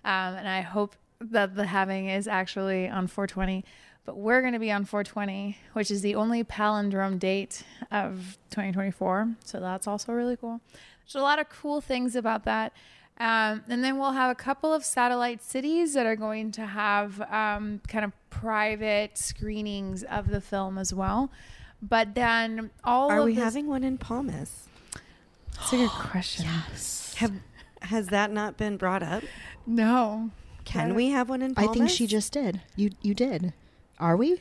um, 0.05 0.35
and 0.35 0.49
i 0.49 0.61
hope 0.61 0.95
that 1.21 1.55
the 1.55 1.67
halving 1.67 2.09
is 2.09 2.27
actually 2.29 2.89
on 2.89 3.07
420 3.07 3.65
but 4.05 4.19
we're 4.19 4.43
going 4.43 4.53
to 4.53 4.59
be 4.59 4.71
on 4.71 4.85
420 4.85 5.57
which 5.73 5.91
is 5.91 6.03
the 6.03 6.15
only 6.15 6.45
palindrome 6.45 7.19
date 7.19 7.63
of 7.91 8.39
2024 8.51 9.35
so 9.45 9.61
that's 9.61 9.87
also 9.87 10.13
really 10.13 10.37
cool 10.37 10.61
there's 11.05 11.15
a 11.15 11.21
lot 11.21 11.39
of 11.39 11.49
cool 11.49 11.81
things 11.81 12.17
about 12.17 12.45
that 12.45 12.73
um, 13.19 13.63
and 13.69 13.85
then 13.85 13.99
we'll 13.99 14.13
have 14.13 14.31
a 14.31 14.35
couple 14.35 14.75
of 14.75 14.85
satellite 14.85 15.43
cities 15.43 15.95
that 15.95 16.05
are 16.05 16.17
going 16.17 16.51
to 16.53 16.67
have 16.67 17.21
um, 17.31 17.81
kind 17.87 18.05
of 18.05 18.13
private 18.31 19.17
screenings 19.17 20.03
of 20.03 20.29
the 20.29 20.41
film 20.41 20.79
as 20.79 20.93
well. 20.93 21.31
But 21.81 22.17
then 22.17 22.71
all 22.83 23.11
Are 23.11 23.21
of 23.21 23.27
we 23.27 23.35
this- 23.35 23.45
having 23.45 23.69
one 23.69 23.85
in 23.85 23.99
Palmas? 23.99 24.69
That's 25.57 25.73
a 25.75 25.77
good 25.77 25.91
question. 25.91 26.47
Have 27.17 27.33
has 27.83 28.09
that 28.09 28.33
not 28.33 28.57
been 28.57 28.77
brought 28.77 29.03
up? 29.05 29.23
No. 29.65 30.31
Can 30.65 30.89
Yeah. 30.91 30.95
we 30.95 31.11
have 31.11 31.29
one 31.29 31.43
in 31.43 31.55
Poland? 31.55 31.71
I 31.71 31.75
think 31.75 31.91
she 31.91 32.07
just 32.07 32.33
did. 32.33 32.61
You 32.77 32.91
you 33.03 33.15
did. 33.15 33.53
Are 33.99 34.17
we? 34.17 34.41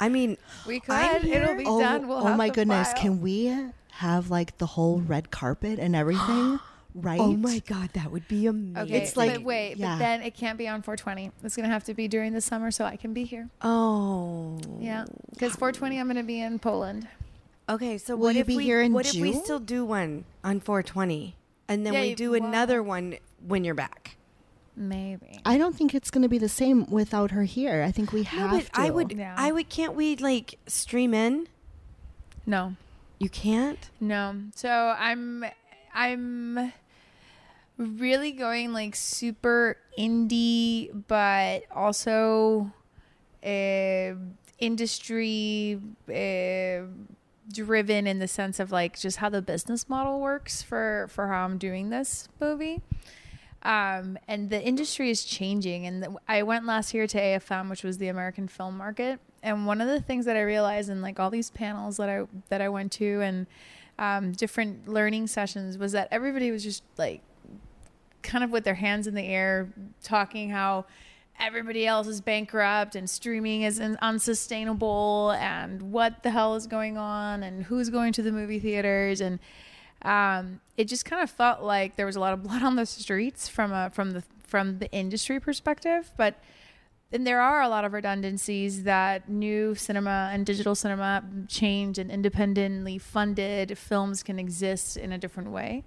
I 0.00 0.08
mean, 0.08 0.36
We 0.66 0.80
could. 0.80 1.24
It'll 1.24 1.54
be 1.56 1.64
oh, 1.66 1.80
done. 1.80 2.06
We'll 2.08 2.18
oh 2.18 2.24
have 2.24 2.34
oh 2.34 2.36
my 2.36 2.50
goodness! 2.50 2.92
file. 2.92 3.02
Can 3.02 3.20
we 3.22 3.54
have 3.92 4.30
like 4.30 4.58
the 4.58 4.66
whole 4.66 5.00
red 5.00 5.30
carpet 5.30 5.78
and 5.78 5.96
everything? 5.96 6.60
right? 6.94 7.20
oh 7.20 7.32
my 7.36 7.60
god, 7.66 7.90
that 7.94 8.10
would 8.12 8.26
be 8.28 8.46
amazing. 8.46 8.78
Okay, 8.78 9.02
It's 9.02 9.16
like- 9.16 9.34
but 9.34 9.42
wait, 9.42 9.76
yeah. 9.76 9.94
but 9.94 9.98
then 9.98 10.22
it 10.22 10.34
can't 10.34 10.56
be 10.58 10.66
on 10.68 10.82
420. 10.82 11.30
It's 11.44 11.56
gonna 11.56 11.68
have 11.68 11.84
to 11.84 11.94
be 11.94 12.08
during 12.08 12.32
the 12.32 12.40
summer 12.40 12.70
so 12.70 12.84
I 12.84 12.96
can 12.96 13.12
be 13.12 13.24
here. 13.24 13.48
oh, 13.62 14.58
Yeah, 14.80 15.04
because 15.30 15.52
420 15.56 15.98
I'm 16.00 16.06
gonna 16.06 16.22
be 16.22 16.40
in 16.40 16.58
Poland. 16.58 17.06
Okay, 17.68 17.98
so 17.98 18.14
Will 18.16 18.24
what 18.28 18.34
you 18.34 18.42
if 18.42 18.46
be 18.46 18.56
we 18.56 18.64
here 18.64 18.80
in 18.80 18.92
what 18.92 19.06
if 19.06 19.20
we 19.20 19.32
still 19.32 19.58
do 19.58 19.84
one 19.84 20.24
on 20.44 20.60
420, 20.60 21.36
and 21.68 21.84
then 21.84 21.92
Yeah, 21.94 22.00
we 22.02 22.14
do 22.14 22.30
well- 22.32 22.44
another 22.44 22.82
one 22.82 23.16
when 23.46 23.64
you're 23.64 23.74
back? 23.74 24.16
Maybe. 24.76 25.40
I 25.44 25.56
don't 25.56 25.74
think 25.74 25.94
it's 25.94 26.10
going 26.10 26.22
to 26.22 26.28
be 26.28 26.38
the 26.38 26.48
same 26.50 26.84
without 26.90 27.30
her 27.30 27.44
here. 27.44 27.82
I 27.82 27.90
think 27.90 28.12
we 28.12 28.24
have 28.24 28.52
no, 28.52 28.58
but 28.58 28.72
to. 28.74 28.80
I 28.80 28.90
would, 28.90 29.12
Yeah. 29.12 29.34
I 29.36 29.50
would. 29.50 29.70
Can't 29.70 29.94
we 29.94 30.16
like 30.16 30.58
stream 30.66 31.14
in? 31.14 31.48
No. 32.44 32.76
You 33.18 33.30
can't. 33.30 33.88
No. 34.00 34.36
So 34.54 34.94
I'm 34.98 35.44
I'm 35.94 36.72
really 37.78 38.32
going 38.32 38.72
like 38.72 38.94
super 38.94 39.76
indie 39.98 40.90
but 41.08 41.64
also 41.74 42.70
uh, 43.44 44.14
industry 44.58 45.80
uh, 46.08 46.86
driven 47.52 48.06
in 48.06 48.18
the 48.18 48.28
sense 48.28 48.60
of 48.60 48.72
like 48.72 48.98
just 48.98 49.18
how 49.18 49.28
the 49.28 49.40
business 49.42 49.88
model 49.88 50.20
works 50.20 50.62
for 50.62 51.06
for 51.10 51.28
how 51.28 51.44
I'm 51.44 51.56
doing 51.58 51.88
this 51.88 52.28
movie. 52.40 52.82
Um, 53.66 54.16
and 54.28 54.48
the 54.48 54.62
industry 54.62 55.10
is 55.10 55.24
changing. 55.24 55.86
And 55.86 56.00
the, 56.00 56.16
I 56.28 56.44
went 56.44 56.66
last 56.66 56.94
year 56.94 57.08
to 57.08 57.18
AFM, 57.18 57.68
which 57.68 57.82
was 57.82 57.98
the 57.98 58.06
American 58.06 58.46
film 58.46 58.76
market. 58.76 59.18
And 59.42 59.66
one 59.66 59.80
of 59.80 59.88
the 59.88 60.00
things 60.00 60.24
that 60.26 60.36
I 60.36 60.42
realized 60.42 60.88
in 60.88 61.02
like 61.02 61.18
all 61.18 61.30
these 61.30 61.50
panels 61.50 61.96
that 61.96 62.08
I 62.08 62.22
that 62.48 62.60
I 62.60 62.68
went 62.68 62.92
to 62.92 63.20
and 63.22 63.46
um, 63.98 64.30
different 64.30 64.86
learning 64.86 65.26
sessions 65.26 65.78
was 65.78 65.90
that 65.92 66.06
everybody 66.12 66.52
was 66.52 66.62
just 66.62 66.84
like 66.96 67.22
kind 68.22 68.44
of 68.44 68.50
with 68.50 68.62
their 68.62 68.74
hands 68.74 69.08
in 69.08 69.14
the 69.14 69.26
air, 69.26 69.68
talking 70.00 70.50
how 70.50 70.84
everybody 71.40 71.88
else 71.88 72.06
is 72.06 72.20
bankrupt 72.20 72.94
and 72.94 73.10
streaming 73.10 73.62
is 73.62 73.80
un- 73.80 73.98
unsustainable 74.00 75.32
and 75.32 75.82
what 75.92 76.22
the 76.22 76.30
hell 76.30 76.54
is 76.54 76.68
going 76.68 76.96
on 76.96 77.42
and 77.42 77.64
who's 77.64 77.90
going 77.90 78.12
to 78.12 78.22
the 78.22 78.32
movie 78.32 78.60
theaters 78.60 79.20
and 79.20 79.40
um, 80.06 80.60
it 80.76 80.86
just 80.86 81.04
kind 81.04 81.22
of 81.22 81.28
felt 81.28 81.62
like 81.62 81.96
there 81.96 82.06
was 82.06 82.16
a 82.16 82.20
lot 82.20 82.32
of 82.32 82.42
blood 82.44 82.62
on 82.62 82.76
the 82.76 82.86
streets 82.86 83.48
from 83.48 83.72
a 83.72 83.90
from 83.90 84.12
the 84.12 84.22
from 84.46 84.78
the 84.78 84.90
industry 84.92 85.40
perspective, 85.40 86.12
but 86.16 86.40
and 87.12 87.26
there 87.26 87.40
are 87.40 87.62
a 87.62 87.68
lot 87.68 87.84
of 87.84 87.92
redundancies 87.92 88.82
that 88.84 89.28
new 89.28 89.74
cinema 89.74 90.30
and 90.32 90.44
digital 90.44 90.74
cinema 90.74 91.22
change 91.48 91.98
and 91.98 92.10
independently 92.10 92.98
funded 92.98 93.76
films 93.78 94.22
can 94.22 94.38
exist 94.38 94.96
in 94.96 95.12
a 95.12 95.18
different 95.18 95.50
way. 95.50 95.84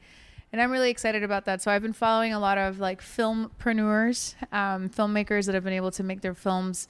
And 0.52 0.62
i'm 0.62 0.72
really 0.72 0.90
excited 0.90 1.24
about 1.24 1.46
that. 1.46 1.62
So 1.62 1.72
i've 1.72 1.82
been 1.82 1.94
following 1.94 2.34
a 2.34 2.40
lot 2.40 2.58
of 2.58 2.80
like 2.80 3.02
filmpreneurs 3.02 4.36
um, 4.54 4.90
filmmakers 4.90 5.46
that 5.46 5.56
have 5.56 5.64
been 5.64 5.74
able 5.74 5.92
to 5.92 6.04
make 6.04 6.22
their 6.22 6.34
films 6.34 6.88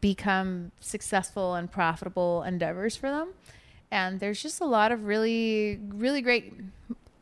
become 0.00 0.72
successful 0.80 1.54
and 1.54 1.70
profitable 1.70 2.42
endeavors 2.42 2.96
for 2.96 3.10
them 3.10 3.28
and 3.94 4.18
there's 4.18 4.42
just 4.42 4.60
a 4.60 4.66
lot 4.66 4.92
of 4.92 5.04
really 5.04 5.78
really 5.88 6.20
great 6.20 6.52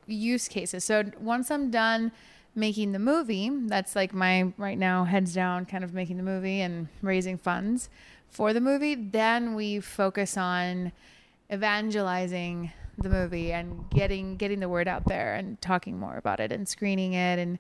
use 0.07 0.49
cases. 0.49 0.83
So 0.85 1.05
once 1.21 1.51
i'm 1.51 1.71
done 1.71 2.11
making 2.55 2.93
the 2.93 2.99
movie 2.99 3.51
that's 3.67 3.95
like 3.95 4.13
my 4.13 4.53
right 4.59 4.79
now 4.79 5.05
heads 5.05 5.33
down 5.33 5.65
kind 5.65 5.85
of 5.85 5.95
making 5.95 6.17
the 6.17 6.23
movie 6.23 6.61
and 6.61 6.89
raising 7.01 7.39
funds 7.39 7.89
for 8.29 8.53
the 8.53 8.61
movie 8.61 8.95
then 8.95 9.55
we 9.55 9.81
focus 9.81 10.37
on 10.37 10.93
evangelizing 11.51 12.71
the 12.99 13.09
movie 13.09 13.53
and 13.53 13.89
getting 13.91 14.37
getting 14.37 14.61
the 14.61 14.69
word 14.69 14.87
out 14.87 15.07
there 15.07 15.35
and 15.35 15.61
talking 15.63 15.99
more 15.99 16.17
about 16.17 16.41
it 16.41 16.53
and 16.53 16.69
screening 16.69 17.15
it 17.15 17.39
and 17.39 17.59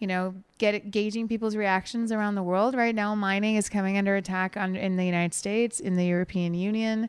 you 0.00 0.06
know 0.06 0.34
get 0.58 0.74
it, 0.74 0.90
gauging 0.90 1.28
people's 1.28 1.54
reactions 1.54 2.10
around 2.10 2.34
the 2.34 2.42
world. 2.42 2.74
Right 2.74 2.94
now 2.94 3.14
mining 3.14 3.54
is 3.54 3.68
coming 3.68 3.96
under 3.96 4.16
attack 4.16 4.56
on, 4.56 4.74
in 4.74 4.96
the 4.96 5.04
united 5.04 5.32
states 5.32 5.78
in 5.78 5.96
the 5.96 6.04
european 6.04 6.54
union 6.54 7.08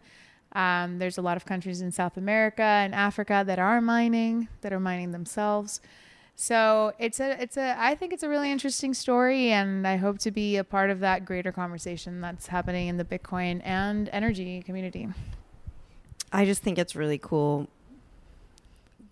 um, 0.56 0.98
there's 0.98 1.18
a 1.18 1.22
lot 1.22 1.38
of 1.38 1.46
countries 1.46 1.82
in 1.82 1.92
south 1.92 2.18
america 2.18 2.64
and 2.64 2.96
africa 2.96 3.44
that 3.46 3.60
are 3.60 3.82
mining 3.82 4.48
that 4.62 4.74
are 4.74 4.80
mining 4.80 5.12
themselves 5.12 5.82
so 6.36 6.92
it's 7.00 7.20
a 7.20 7.42
it's 7.42 7.56
a 7.56 7.76
I 7.80 7.96
think 7.96 8.12
it's 8.12 8.24
a 8.24 8.30
really 8.30 8.52
interesting 8.52 8.94
story 8.94 9.52
and 9.52 9.88
I 9.88 9.96
hope 9.96 10.20
to 10.20 10.32
be 10.32 10.58
a 10.58 10.66
part 10.66 10.90
of 10.90 11.00
that 11.00 11.24
greater 11.24 11.52
conversation 11.52 12.20
that's 12.20 12.48
happening 12.48 12.90
in 12.90 12.98
the 12.98 13.06
Bitcoin 13.06 13.62
and 13.64 14.10
energy 14.12 14.62
community. 14.62 15.08
I 16.34 16.44
just 16.44 16.62
think 16.62 16.78
it's 16.78 16.96
really 16.96 17.18
cool. 17.18 17.70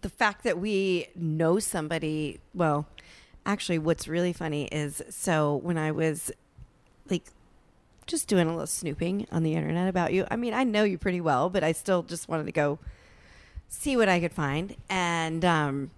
The 0.01 0.09
fact 0.09 0.43
that 0.43 0.59
we 0.59 1.07
know 1.15 1.59
somebody, 1.59 2.41
well, 2.53 2.87
actually, 3.45 3.79
what's 3.79 4.05
really 4.05 4.33
funny 4.33 4.65
is 4.65 5.01
so 5.09 5.55
when 5.63 5.77
I 5.77 5.91
was 5.91 6.29
like 7.09 7.23
just 8.07 8.27
doing 8.27 8.47
a 8.47 8.51
little 8.51 8.67
snooping 8.67 9.27
on 9.31 9.43
the 9.43 9.53
internet 9.53 9.87
about 9.87 10.13
you, 10.13 10.25
I 10.29 10.35
mean, 10.35 10.53
I 10.53 10.63
know 10.63 10.83
you 10.83 10.97
pretty 10.97 11.21
well, 11.21 11.49
but 11.49 11.63
I 11.63 11.71
still 11.71 12.03
just 12.03 12.27
wanted 12.27 12.45
to 12.45 12.51
go 12.51 12.79
see 13.67 13.97
what 13.97 14.09
I 14.09 14.19
could 14.19 14.33
find. 14.33 14.75
And 14.89 15.43
um, 15.43 15.91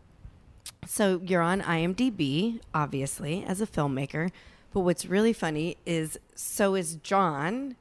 so 0.85 1.21
you're 1.23 1.41
on 1.41 1.61
IMDb, 1.61 2.59
obviously, 2.73 3.43
as 3.43 3.61
a 3.61 3.67
filmmaker. 3.67 4.31
But 4.73 4.81
what's 4.81 5.05
really 5.05 5.33
funny 5.33 5.77
is 5.85 6.19
so 6.35 6.75
is 6.75 6.95
John, 6.95 7.75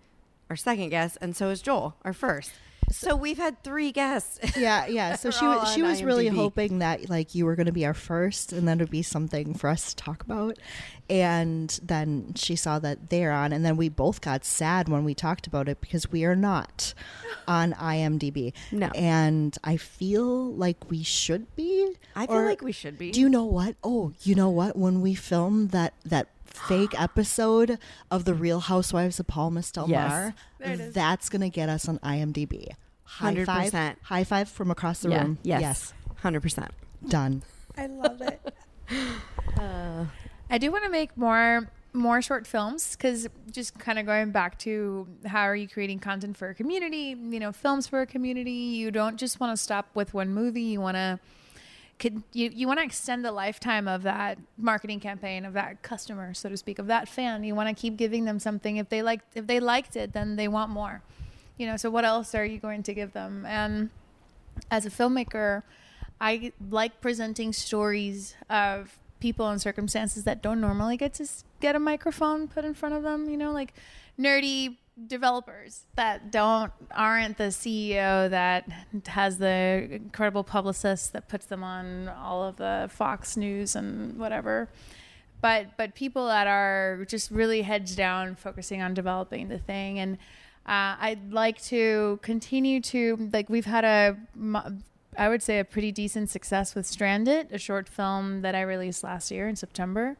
our 0.49 0.57
second 0.57 0.91
guest, 0.91 1.19
and 1.21 1.35
so 1.35 1.51
is 1.51 1.61
Joel, 1.61 1.97
our 2.05 2.13
first. 2.13 2.53
So 2.91 3.17
we've 3.17 3.39
had 3.39 3.63
three 3.63 3.93
guests. 3.93 4.39
Yeah, 4.57 4.87
yeah. 4.87 5.17
So 5.17 5.31
she 5.31 5.45
was 5.45 5.73
she 5.75 5.83
was 5.83 6.03
really 6.03 6.29
hoping 6.29 6.79
that 6.79 7.09
like 7.11 7.35
you 7.35 7.45
were 7.45 7.57
going 7.57 7.67
to 7.67 7.73
be 7.73 7.85
our 7.87 7.95
first, 7.95 8.53
and 8.53 8.67
then 8.69 8.79
it 8.81 8.85
would 8.85 8.91
be 8.91 9.03
something 9.03 9.55
for 9.55 9.69
us 9.69 9.93
to 9.93 9.97
talk 9.97 10.23
about. 10.23 10.59
And 11.11 11.79
then 11.83 12.33
she 12.35 12.57
saw 12.57 12.79
that 12.79 13.11
they're 13.11 13.33
on, 13.33 13.53
and 13.53 13.65
then 13.65 13.77
we 13.77 13.89
both 13.89 14.21
got 14.21 14.45
sad 14.45 14.89
when 14.89 15.05
we 15.05 15.13
talked 15.15 15.47
about 15.47 15.69
it 15.69 15.81
because 15.81 16.11
we 16.11 16.25
are 16.25 16.37
not 16.37 16.95
on 17.49 17.73
IMDb. 17.75 18.53
No. 18.73 18.87
and 18.95 19.57
I 19.65 19.77
feel 19.77 20.53
like 20.55 20.89
we 20.91 21.03
should 21.03 21.55
be. 21.57 21.95
I 22.15 22.27
feel 22.27 22.37
Or- 22.37 22.47
like 22.47 22.63
we 22.63 22.73
should 22.73 22.97
be. 22.97 23.11
Do 23.11 23.21
you 23.21 23.29
know 23.29 23.45
what? 23.45 23.75
Oh, 23.83 24.13
you 24.23 24.35
know 24.35 24.51
what? 24.51 24.77
When 24.77 25.01
we 25.01 25.15
filmed 25.15 25.71
that 25.73 25.95
that 26.05 26.29
fake 26.57 26.95
episode 27.01 27.79
of 28.11 28.25
the 28.25 28.35
Real 28.35 28.61
Housewives 28.61 29.19
of 29.21 29.27
Palmas 29.27 29.71
Del 29.71 29.89
Yes. 29.89 30.11
Mar, 30.11 30.35
There 30.59 30.73
it 30.73 30.81
is. 30.81 30.95
that's 30.95 31.29
gonna 31.29 31.49
get 31.51 31.69
us 31.69 31.89
on 31.89 31.99
IMDb. 32.01 32.69
High 33.05 33.35
100%. 33.35 33.47
five, 33.47 33.97
high 34.03 34.25
five 34.25 34.49
from 34.49 34.71
across 34.71 35.01
the 35.01 35.11
yeah. 35.11 35.23
room. 35.23 35.39
Yes. 35.43 35.93
Hundred 36.23 36.41
percent. 36.41 36.71
done. 37.09 37.43
I 37.77 37.87
love 37.87 38.21
it. 38.21 38.55
Uh, 39.59 40.07
I 40.51 40.59
do 40.59 40.71
want 40.71 40.85
to 40.85 40.91
make 40.91 41.17
more 41.17 41.71
more 41.93 42.21
short 42.21 42.45
films 42.47 42.97
because 42.97 43.29
just 43.51 43.79
kind 43.79 43.99
of 44.01 44.05
going 44.07 44.31
back 44.33 44.59
to 44.59 45.07
how 45.27 45.43
are 45.43 45.55
you 45.55 45.69
creating 45.69 46.01
content 46.01 46.37
for 46.37 46.49
a 46.49 46.55
community 46.55 47.17
you 47.31 47.39
know 47.39 47.53
films 47.53 47.87
for 47.87 48.01
a 48.01 48.07
community 48.07 48.51
you 48.51 48.91
don't 48.91 49.17
just 49.17 49.39
want 49.39 49.57
to 49.57 49.63
stop 49.63 49.87
with 49.95 50.13
one 50.13 50.35
movie 50.35 50.63
you 50.63 50.81
want 50.81 50.97
to 50.97 51.19
could 52.05 52.23
you, 52.35 52.51
you 52.53 52.67
want 52.67 52.81
to 52.81 52.85
extend 52.85 53.25
the 53.25 53.33
lifetime 53.33 53.89
of 53.89 54.03
that 54.03 54.37
marketing 54.59 55.01
campaign 55.01 55.47
of 55.47 55.55
that 55.55 55.81
customer 55.83 56.35
so 56.35 56.51
to 56.51 56.57
speak 56.57 56.79
of 56.79 56.87
that 56.89 57.09
fan. 57.09 57.45
You 57.45 57.55
want 57.55 57.75
to 57.75 57.75
keep 57.75 57.97
giving 57.97 58.27
them 58.27 58.39
something. 58.39 58.77
If 58.77 58.91
they 58.91 59.01
like 59.01 59.23
if 59.35 59.47
they 59.47 59.59
liked 59.59 59.97
it 59.97 60.13
then 60.13 60.37
they 60.37 60.47
want 60.47 60.71
more. 60.71 61.01
You 61.57 61.67
know 61.67 61.79
so 61.79 61.89
what 61.89 62.05
else 62.05 62.35
are 62.35 62.45
you 62.45 62.59
going 62.59 62.83
to 62.83 62.93
give 62.93 63.15
them? 63.15 63.47
And 63.47 63.89
as 64.71 64.87
a 64.87 64.91
filmmaker 64.91 65.63
i 66.21 66.53
like 66.71 67.01
presenting 67.01 67.53
stories 67.53 68.35
of 68.51 68.99
people 69.21 69.49
and 69.49 69.61
circumstances 69.61 70.25
that 70.25 70.43
don't 70.43 70.61
normally 70.61 70.97
get 70.97 71.15
to 71.15 71.27
get 71.61 71.75
a 71.75 71.79
microphone 71.79 72.47
put 72.47 72.65
in 72.65 72.75
front 72.75 72.95
of 72.95 73.03
them 73.03 73.29
you 73.29 73.37
know 73.37 73.51
like 73.53 73.75
nerdy 74.19 74.77
developers 75.07 75.87
that 75.97 76.31
don't 76.31 76.73
aren't 76.93 77.37
the 77.37 77.45
CEO 77.45 78.31
that 78.31 78.65
has 79.07 79.39
the 79.39 79.89
incredible 79.91 80.45
publicist 80.45 81.13
that 81.13 81.29
puts 81.29 81.47
them 81.47 81.65
on 81.65 82.09
all 82.09 82.45
of 82.45 82.57
the 82.57 82.89
Fox 82.93 83.37
News 83.37 83.75
and 83.75 84.17
whatever 84.17 84.69
but 85.41 85.77
but 85.77 85.95
people 85.97 86.27
that 86.27 86.47
are 86.47 87.05
just 87.09 87.31
really 87.31 87.63
heads 87.63 87.97
down 87.97 88.37
focusing 88.37 88.83
on 88.83 88.95
developing 88.95 89.49
the 89.49 89.59
thing 89.59 89.99
and 89.99 90.17
uh, 90.67 90.97
I'd 90.99 91.33
like 91.33 91.61
to 91.65 92.19
continue 92.23 92.81
to 92.83 93.29
like 93.33 93.51
we've 93.51 93.67
had 93.67 93.85
a 93.85 94.17
I 95.17 95.29
would 95.29 95.43
say 95.43 95.59
a 95.59 95.65
pretty 95.65 95.93
decent 95.93 96.31
success 96.31 96.75
with 96.75 96.87
Stranded, 96.87 97.53
a 97.53 97.59
short 97.59 97.89
film 97.89 98.43
that 98.43 98.55
I 98.55 98.63
released 98.63 99.05
last 99.05 99.31
year 99.31 99.47
in 99.49 99.57
September, 99.57 100.17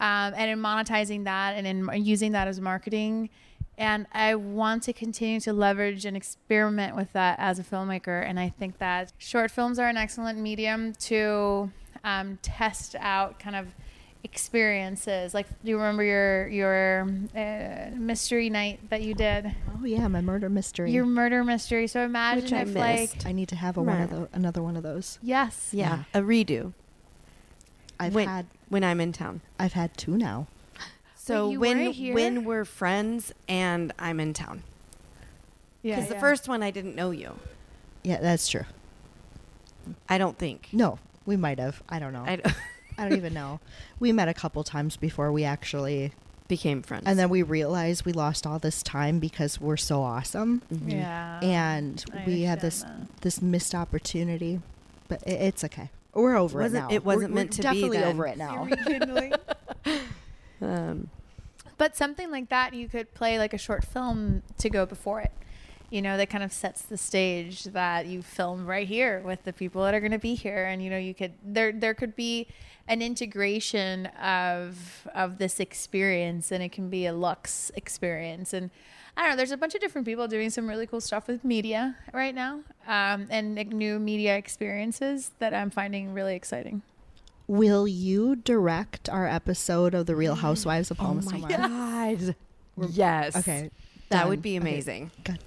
um, 0.00 0.32
and 0.36 0.50
in 0.50 0.58
monetizing 0.60 1.24
that 1.24 1.56
and 1.56 1.66
in 1.66 2.04
using 2.04 2.32
that 2.32 2.48
as 2.48 2.60
marketing. 2.60 3.30
And 3.76 4.06
I 4.12 4.34
want 4.36 4.84
to 4.84 4.92
continue 4.92 5.40
to 5.40 5.52
leverage 5.52 6.04
and 6.04 6.16
experiment 6.16 6.94
with 6.96 7.12
that 7.12 7.38
as 7.40 7.58
a 7.58 7.64
filmmaker. 7.64 8.24
And 8.24 8.38
I 8.38 8.48
think 8.50 8.78
that 8.78 9.12
short 9.18 9.50
films 9.50 9.78
are 9.80 9.88
an 9.88 9.96
excellent 9.96 10.38
medium 10.38 10.92
to 11.00 11.70
um, 12.04 12.38
test 12.42 12.94
out 13.00 13.38
kind 13.40 13.56
of 13.56 13.68
experiences. 14.22 15.34
Like, 15.34 15.46
do 15.64 15.70
you 15.70 15.76
remember 15.76 16.02
your 16.04 16.48
your 16.48 17.08
uh, 17.36 17.90
mystery 17.96 18.50
night 18.50 18.78
that 18.90 19.02
you 19.02 19.14
did? 19.14 19.52
Oh 19.80 19.84
yeah, 19.84 20.06
my 20.08 20.20
murder 20.20 20.48
mystery. 20.48 20.92
Your 20.92 21.06
murder 21.06 21.42
mystery. 21.44 21.86
So 21.86 22.00
imagine 22.04 22.44
Which 22.44 22.52
I 22.52 22.60
if 22.62 22.74
like 22.74 23.00
missed. 23.14 23.26
I 23.26 23.32
need 23.32 23.48
to 23.48 23.56
have 23.56 23.76
a 23.76 23.82
one 23.82 24.00
of 24.02 24.10
Right. 24.12 24.18
tho- 24.20 24.28
another 24.32 24.62
one 24.62 24.76
of 24.76 24.82
those. 24.82 25.18
yes, 25.22 25.70
Yeah. 25.72 26.04
A 26.14 26.20
redo 26.20 26.72
I've 27.98 28.14
when, 28.14 28.28
had 28.28 28.46
when 28.68 28.84
I'm 28.84 29.00
in 29.00 29.12
town. 29.12 29.40
I've 29.58 29.72
had 29.74 29.96
two 29.96 30.16
now. 30.16 30.46
So 31.24 31.50
when 31.58 31.86
were 31.86 32.14
when 32.14 32.44
we're 32.44 32.64
friends 32.66 33.32
and 33.48 33.92
I'm 33.98 34.20
in 34.20 34.34
town. 34.34 34.62
yeah. 35.82 35.96
Because 35.96 36.10
the 36.10 36.18
first 36.20 36.48
one 36.48 36.62
I 36.62 36.70
didn't 36.70 36.94
know 36.94 37.10
you. 37.12 37.38
Yeah, 38.02 38.20
that's 38.20 38.46
true. 38.48 38.64
I 40.08 40.18
don't 40.18 40.36
think. 40.38 40.68
No, 40.72 40.98
we 41.24 41.36
might 41.36 41.58
have. 41.58 41.82
I 41.88 41.98
don't 41.98 42.12
know. 42.12 42.24
I 42.98 43.08
don't 43.08 43.16
even 43.16 43.32
know. 43.32 43.60
We 43.98 44.12
met 44.12 44.28
a 44.28 44.34
couple 44.34 44.62
times 44.64 44.96
before 44.98 45.32
we 45.32 45.44
actually, 45.44 46.12
became 46.46 46.82
friends. 46.82 47.04
and 47.06 47.18
then 47.18 47.30
we 47.30 47.42
realized 47.42 48.04
we 48.04 48.12
lost 48.12 48.46
all 48.46 48.58
this 48.58 48.82
time 48.82 49.18
because 49.18 49.58
we're 49.60 49.78
so 49.78 50.02
awesome, 50.02 50.60
Mhm. 50.72 50.92
yeah, 50.92 51.40
and 51.42 52.04
I 52.12 52.22
we 52.26 52.42
had 52.42 52.60
this 52.60 52.82
that. 52.82 53.20
this 53.22 53.40
missed 53.40 53.74
opportunity. 53.74 54.60
But 55.08 55.22
it, 55.22 55.40
it's 55.40 55.64
okay. 55.64 55.88
We're 56.12 56.36
over 56.36 56.60
Wasn't- 56.60 56.84
it 56.84 56.88
now. 56.88 56.94
it 56.94 57.04
wasn't 57.04 57.32
We're- 57.32 57.34
meant 57.34 57.50
we're 57.58 57.62
to 57.62 57.70
be 57.70 57.80
definitely 57.80 57.98
then. 57.98 58.08
over 58.10 58.26
it 58.26 58.36
now. 58.38 58.68
Um, 60.64 61.10
But 61.76 61.96
something 61.96 62.30
like 62.30 62.48
that, 62.50 62.72
you 62.72 62.88
could 62.88 63.12
play 63.14 63.38
like 63.38 63.52
a 63.52 63.58
short 63.58 63.84
film 63.84 64.42
to 64.58 64.70
go 64.70 64.86
before 64.86 65.20
it. 65.20 65.32
You 65.90 66.02
know, 66.02 66.16
that 66.16 66.30
kind 66.30 66.44
of 66.44 66.52
sets 66.52 66.82
the 66.82 66.96
stage 66.96 67.64
that 67.64 68.06
you 68.06 68.22
film 68.22 68.66
right 68.66 68.86
here 68.86 69.20
with 69.20 69.44
the 69.44 69.52
people 69.52 69.82
that 69.82 69.94
are 69.94 70.00
going 70.00 70.12
to 70.12 70.18
be 70.18 70.34
here, 70.34 70.64
and 70.64 70.82
you 70.82 70.90
know, 70.90 70.98
you 70.98 71.14
could 71.14 71.34
there 71.42 71.72
there 71.72 71.94
could 71.94 72.16
be 72.16 72.46
an 72.88 73.02
integration 73.02 74.06
of 74.06 75.06
of 75.14 75.38
this 75.38 75.60
experience, 75.60 76.50
and 76.52 76.62
it 76.62 76.72
can 76.72 76.90
be 76.90 77.06
a 77.06 77.12
Lux 77.12 77.70
experience, 77.74 78.52
and 78.52 78.70
I 79.16 79.22
don't 79.22 79.30
know. 79.30 79.36
There's 79.36 79.52
a 79.52 79.56
bunch 79.56 79.74
of 79.74 79.80
different 79.80 80.06
people 80.06 80.26
doing 80.26 80.50
some 80.50 80.68
really 80.68 80.86
cool 80.86 81.00
stuff 81.00 81.28
with 81.28 81.44
media 81.44 81.96
right 82.12 82.34
now, 82.34 82.60
um, 82.86 83.26
and 83.30 83.54
like, 83.56 83.68
new 83.68 83.98
media 83.98 84.36
experiences 84.36 85.32
that 85.38 85.54
I'm 85.54 85.70
finding 85.70 86.14
really 86.14 86.34
exciting. 86.34 86.82
Will 87.46 87.86
you 87.86 88.36
direct 88.36 89.08
our 89.08 89.26
episode 89.26 89.94
of 89.94 90.06
the 90.06 90.16
Real 90.16 90.34
Housewives 90.36 90.90
of 90.90 90.98
oh 91.00 91.04
Palmas 91.04 91.30
my 91.32 91.40
Del 91.40 91.68
Mar? 91.68 92.14
god! 92.16 92.34
Yes. 92.90 93.36
Okay, 93.36 93.70
That 94.08 94.20
done. 94.22 94.28
would 94.30 94.42
be 94.42 94.50
Okay, 94.56 94.56
amazing. 94.56 95.10
good. 95.24 95.38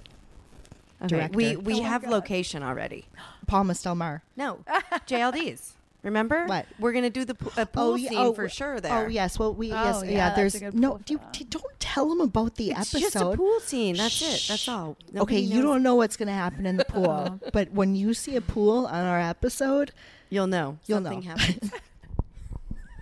Okay. 1.02 1.06
Director. 1.08 1.36
We 1.36 1.56
oh 1.56 1.60
we 1.60 1.74
Oh 1.80 1.82
have 1.82 2.02
God. 2.02 2.10
location 2.10 2.62
already. 2.62 3.04
Palmas 3.46 3.82
Del 3.82 3.94
Mar. 3.94 4.22
No, 4.36 4.60
JLDs. 5.06 5.72
Remember? 6.04 6.46
What? 6.46 6.66
We're 6.78 6.92
gonna 6.92 7.10
do 7.10 7.24
the 7.24 7.34
po- 7.34 7.50
a 7.56 7.62
oh, 7.62 7.66
pool 7.66 7.98
yeah, 7.98 8.08
scene 8.10 8.18
oh, 8.18 8.32
for 8.32 8.48
sure. 8.48 8.76
Oh, 8.76 8.80
there. 8.80 9.06
Oh 9.06 9.08
yes, 9.08 9.38
well 9.38 9.52
we 9.52 9.72
Oh, 9.72 9.74
yes 9.74 10.02
yeah, 10.04 10.10
yeah. 10.10 10.34
there's 10.36 10.60
no. 10.72 10.98
Do, 11.04 11.18
for 11.18 11.24
that. 11.24 11.32
do- 11.32 11.44
don't 11.44 11.80
tell 11.80 12.08
them 12.08 12.20
about 12.20 12.54
the 12.54 12.70
It's 12.70 12.94
episode. 12.94 13.00
just 13.00 13.16
a 13.16 13.36
pool 13.36 13.58
scene. 13.60 13.96
That's 13.96 14.22
it. 14.22 14.46
That's 14.48 14.68
all. 14.68 14.90
okay, 14.90 15.12
Nobody 15.12 15.40
you 15.40 15.60
don't 15.62 15.82
know 15.82 15.96
what's 15.96 16.16
gonna 16.16 16.32
happen 16.32 16.64
in 16.66 16.76
the 16.76 16.84
pool, 16.88 17.40
but 17.52 17.72
when 17.72 17.94
you 17.96 18.14
see 18.14 18.36
a 18.36 18.40
pool 18.40 18.86
on 18.86 19.04
our 19.04 19.20
episode, 19.20 19.90
You'll 20.30 20.46
know. 20.46 20.76
You'll 20.86 20.98
Something 21.02 21.20
know. 21.24 21.36
happens. 21.36 21.72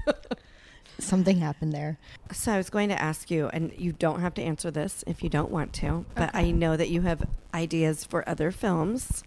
something 0.98 1.38
happened 1.38 1.72
there. 1.72 1.98
So 2.32 2.52
I 2.52 2.56
was 2.56 2.70
going 2.70 2.88
to 2.88 3.00
ask 3.00 3.30
you, 3.30 3.48
and 3.48 3.72
you 3.76 3.92
don't 3.92 4.20
have 4.20 4.34
to 4.34 4.42
answer 4.42 4.70
this 4.70 5.04
if 5.06 5.22
you 5.22 5.28
don't 5.28 5.50
want 5.50 5.72
to, 5.74 6.04
but 6.14 6.34
I 6.34 6.50
know 6.50 6.76
that 6.76 6.88
you 6.88 7.02
have 7.02 7.22
ideas 7.54 8.04
for 8.04 8.28
other 8.28 8.50
films. 8.50 9.22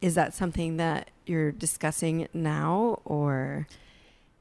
Is 0.00 0.14
that 0.14 0.34
something 0.34 0.78
that 0.78 1.10
you're 1.26 1.52
discussing 1.52 2.28
now, 2.32 3.00
or 3.04 3.66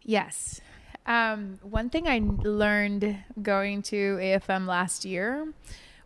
Yes. 0.03 0.61
Um, 1.05 1.59
one 1.63 1.89
thing 1.89 2.07
I 2.07 2.21
learned 2.23 3.17
going 3.41 3.81
to 3.83 4.17
AFM 4.17 4.67
last 4.67 5.05
year 5.05 5.47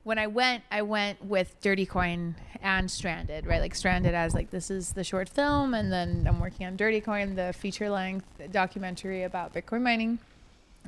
when 0.03 0.19
I 0.19 0.27
went, 0.27 0.63
I 0.69 0.81
went 0.81 1.23
with 1.23 1.55
Dirty 1.61 1.85
Coin 1.85 2.35
and 2.61 2.89
Stranded, 2.89 3.45
right? 3.45 3.61
Like 3.61 3.75
Stranded 3.75 4.13
as 4.13 4.33
like 4.33 4.51
this 4.51 4.69
is 4.69 4.91
the 4.91 5.03
short 5.03 5.29
film, 5.29 5.73
and 5.73 5.91
then 5.91 6.25
I'm 6.27 6.39
working 6.39 6.67
on 6.67 6.75
Dirty 6.75 7.01
Coin, 7.01 7.35
the 7.35 7.53
feature 7.53 7.89
length 7.89 8.25
documentary 8.51 9.23
about 9.23 9.53
Bitcoin 9.53 9.81
mining, 9.81 10.19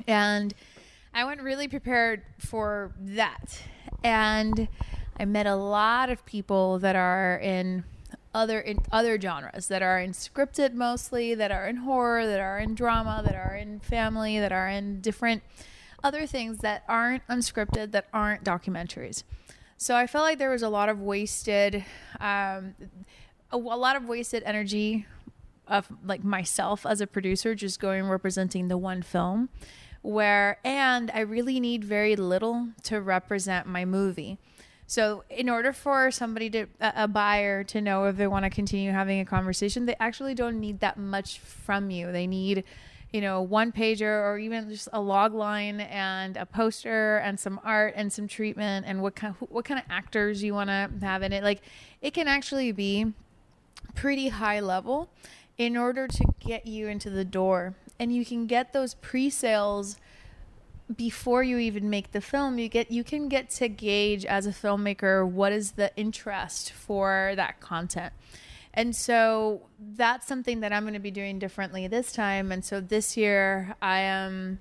and 0.06 0.54
I 1.14 1.24
went 1.24 1.40
really 1.42 1.68
prepared 1.68 2.22
for 2.38 2.92
that, 3.00 3.62
and 4.04 4.68
I 5.18 5.24
met 5.24 5.46
a 5.46 5.56
lot 5.56 6.10
of 6.10 6.24
people 6.26 6.78
that 6.80 6.96
are 6.96 7.38
in 7.38 7.84
other 8.34 8.60
in 8.60 8.78
other 8.92 9.18
genres 9.18 9.68
that 9.68 9.80
are 9.80 9.98
in 9.98 10.12
scripted 10.12 10.74
mostly, 10.74 11.34
that 11.34 11.50
are 11.50 11.66
in 11.66 11.76
horror, 11.76 12.26
that 12.26 12.38
are 12.38 12.58
in 12.58 12.74
drama, 12.74 13.22
that 13.24 13.34
are 13.34 13.56
in 13.56 13.80
family, 13.80 14.38
that 14.38 14.52
are 14.52 14.68
in 14.68 15.00
different 15.00 15.42
other 16.02 16.26
things 16.26 16.58
that 16.58 16.84
aren't 16.88 17.26
unscripted, 17.28 17.92
that 17.92 18.06
aren't 18.12 18.44
documentaries. 18.44 19.22
So 19.76 19.94
I 19.94 20.06
felt 20.06 20.24
like 20.24 20.38
there 20.38 20.50
was 20.50 20.62
a 20.62 20.68
lot 20.68 20.88
of 20.88 21.00
wasted, 21.00 21.84
um, 22.20 22.74
a, 23.50 23.56
a 23.56 23.56
lot 23.56 23.96
of 23.96 24.08
wasted 24.08 24.42
energy 24.44 25.06
of 25.66 25.88
like 26.04 26.24
myself 26.24 26.86
as 26.86 27.00
a 27.00 27.06
producer, 27.06 27.54
just 27.54 27.80
going 27.80 28.08
representing 28.08 28.68
the 28.68 28.78
one 28.78 29.02
film. 29.02 29.48
Where 30.02 30.58
and 30.64 31.10
I 31.12 31.20
really 31.20 31.58
need 31.58 31.82
very 31.82 32.14
little 32.14 32.68
to 32.84 33.00
represent 33.00 33.66
my 33.66 33.84
movie. 33.84 34.38
So, 34.86 35.24
in 35.28 35.48
order 35.48 35.72
for 35.72 36.12
somebody 36.12 36.48
to, 36.50 36.66
a 36.80 36.92
a 36.96 37.08
buyer 37.08 37.64
to 37.64 37.80
know 37.80 38.04
if 38.04 38.16
they 38.16 38.28
want 38.28 38.44
to 38.44 38.50
continue 38.50 38.92
having 38.92 39.18
a 39.18 39.24
conversation, 39.24 39.86
they 39.86 39.96
actually 39.98 40.34
don't 40.34 40.60
need 40.60 40.78
that 40.80 40.96
much 40.96 41.40
from 41.40 41.90
you. 41.90 42.12
They 42.12 42.28
need, 42.28 42.62
you 43.12 43.20
know, 43.20 43.40
one 43.40 43.72
pager 43.72 44.24
or 44.24 44.38
even 44.38 44.68
just 44.68 44.88
a 44.92 45.00
log 45.00 45.32
line 45.32 45.80
and 45.80 46.36
a 46.36 46.44
poster 46.44 47.18
and 47.18 47.38
some 47.38 47.60
art 47.64 47.94
and 47.96 48.12
some 48.12 48.28
treatment 48.28 48.84
and 48.86 49.00
what 49.00 49.14
kind, 49.14 49.34
what 49.38 49.64
kind 49.64 49.78
of 49.78 49.86
actors 49.88 50.42
you 50.42 50.54
want 50.54 50.68
to 50.68 50.90
have 51.02 51.22
in 51.22 51.32
it. 51.32 51.42
Like, 51.42 51.62
it 52.02 52.12
can 52.12 52.28
actually 52.28 52.72
be 52.72 53.12
pretty 53.94 54.28
high 54.28 54.60
level 54.60 55.08
in 55.56 55.76
order 55.76 56.06
to 56.06 56.24
get 56.40 56.66
you 56.66 56.88
into 56.88 57.10
the 57.10 57.24
door. 57.24 57.74
And 57.98 58.14
you 58.14 58.24
can 58.24 58.46
get 58.46 58.72
those 58.72 58.94
pre 58.94 59.30
sales 59.30 59.96
before 60.94 61.42
you 61.42 61.58
even 61.58 61.90
make 61.90 62.12
the 62.12 62.20
film 62.20 62.60
you 62.60 62.68
get 62.68 62.92
you 62.92 63.02
can 63.02 63.28
get 63.28 63.50
to 63.50 63.68
gauge 63.68 64.24
as 64.24 64.46
a 64.46 64.50
filmmaker 64.50 65.26
what 65.28 65.52
is 65.52 65.72
the 65.72 65.90
interest 65.96 66.70
for 66.70 67.32
that 67.34 67.58
content 67.60 68.12
and 68.76 68.94
so 68.94 69.62
that's 69.96 70.26
something 70.26 70.60
that 70.60 70.72
i'm 70.72 70.82
going 70.84 70.94
to 70.94 71.00
be 71.00 71.10
doing 71.10 71.38
differently 71.38 71.86
this 71.88 72.12
time 72.12 72.52
and 72.52 72.64
so 72.64 72.80
this 72.80 73.16
year 73.16 73.74
i 73.82 73.98
am 73.98 74.58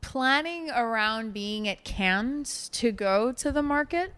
planning 0.00 0.70
around 0.70 1.32
being 1.32 1.68
at 1.68 1.84
Cannes 1.84 2.68
to 2.72 2.92
go 2.92 3.32
to 3.32 3.50
the 3.52 3.62
market 3.62 4.14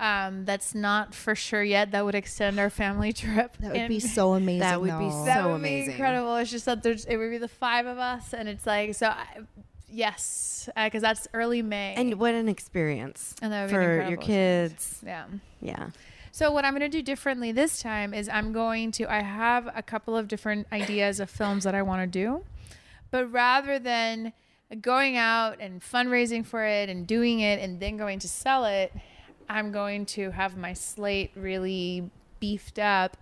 um, 0.00 0.44
that's 0.44 0.76
not 0.76 1.12
for 1.12 1.34
sure 1.34 1.62
yet. 1.64 1.90
That 1.90 2.04
would 2.04 2.14
extend 2.14 2.60
our 2.60 2.70
family 2.70 3.12
trip. 3.24 3.56
That 3.58 3.72
would 3.72 3.76
And- 3.80 3.88
be 3.88 3.98
so 3.98 4.34
amazing. 4.34 4.60
That 4.60 4.80
would 4.80 4.86
be 4.96 5.08
though. 5.08 5.24
that 5.24 5.38
So 5.42 5.46
would 5.48 5.54
amazing. 5.56 5.86
be 5.86 5.92
incredible. 5.92 6.36
It's 6.36 6.52
just 6.52 6.66
that 6.66 6.84
there's 6.84 7.04
it 7.04 7.16
would 7.16 7.30
be 7.32 7.38
the 7.38 7.48
five 7.48 7.84
of 7.86 7.98
us, 7.98 8.32
and 8.32 8.48
it's 8.48 8.64
like 8.64 8.94
so. 8.94 9.08
I, 9.08 9.26
yes, 9.90 10.68
because 10.76 11.02
that's 11.02 11.26
early 11.34 11.62
May, 11.62 11.94
And 11.96 12.14
what 12.20 12.34
an 12.34 12.48
experience 12.48 13.34
And 13.42 13.52
that 13.52 13.62
would 13.62 13.70
be 13.70 13.74
an 13.74 13.80
for 13.80 13.82
your 13.82 14.00
incredible 14.02 14.22
kids. 14.24 15.00
yeah. 15.04 15.24
Yeah. 15.60 15.86
So 16.30 16.50
what 16.52 16.64
I'm 16.64 16.72
going 16.72 16.88
to 16.90 16.96
do 16.96 17.02
differently 17.02 17.52
this 17.52 17.80
time 17.80 18.12
is 18.12 18.28
I'm 18.28 18.52
going 18.52 18.92
to 18.92 19.10
I 19.10 19.22
have 19.22 19.68
a 19.74 19.82
couple 19.82 20.16
of 20.16 20.28
different 20.28 20.66
ideas 20.72 21.20
of 21.20 21.30
films 21.30 21.64
that 21.64 21.74
I 21.74 21.82
want 21.82 22.02
to 22.02 22.06
do. 22.06 22.44
But 23.10 23.32
rather 23.32 23.78
than 23.78 24.32
going 24.80 25.16
out 25.16 25.56
and 25.60 25.80
fundraising 25.80 26.44
for 26.44 26.64
it 26.64 26.88
and 26.88 27.06
doing 27.06 27.40
it 27.40 27.58
and 27.60 27.80
then 27.80 27.96
going 27.96 28.18
to 28.18 28.28
sell 28.28 28.64
it, 28.66 28.92
I'm 29.48 29.72
going 29.72 30.04
to 30.06 30.30
have 30.30 30.56
my 30.56 30.74
slate 30.74 31.30
really 31.34 32.10
beefed 32.38 32.78
up 32.78 33.16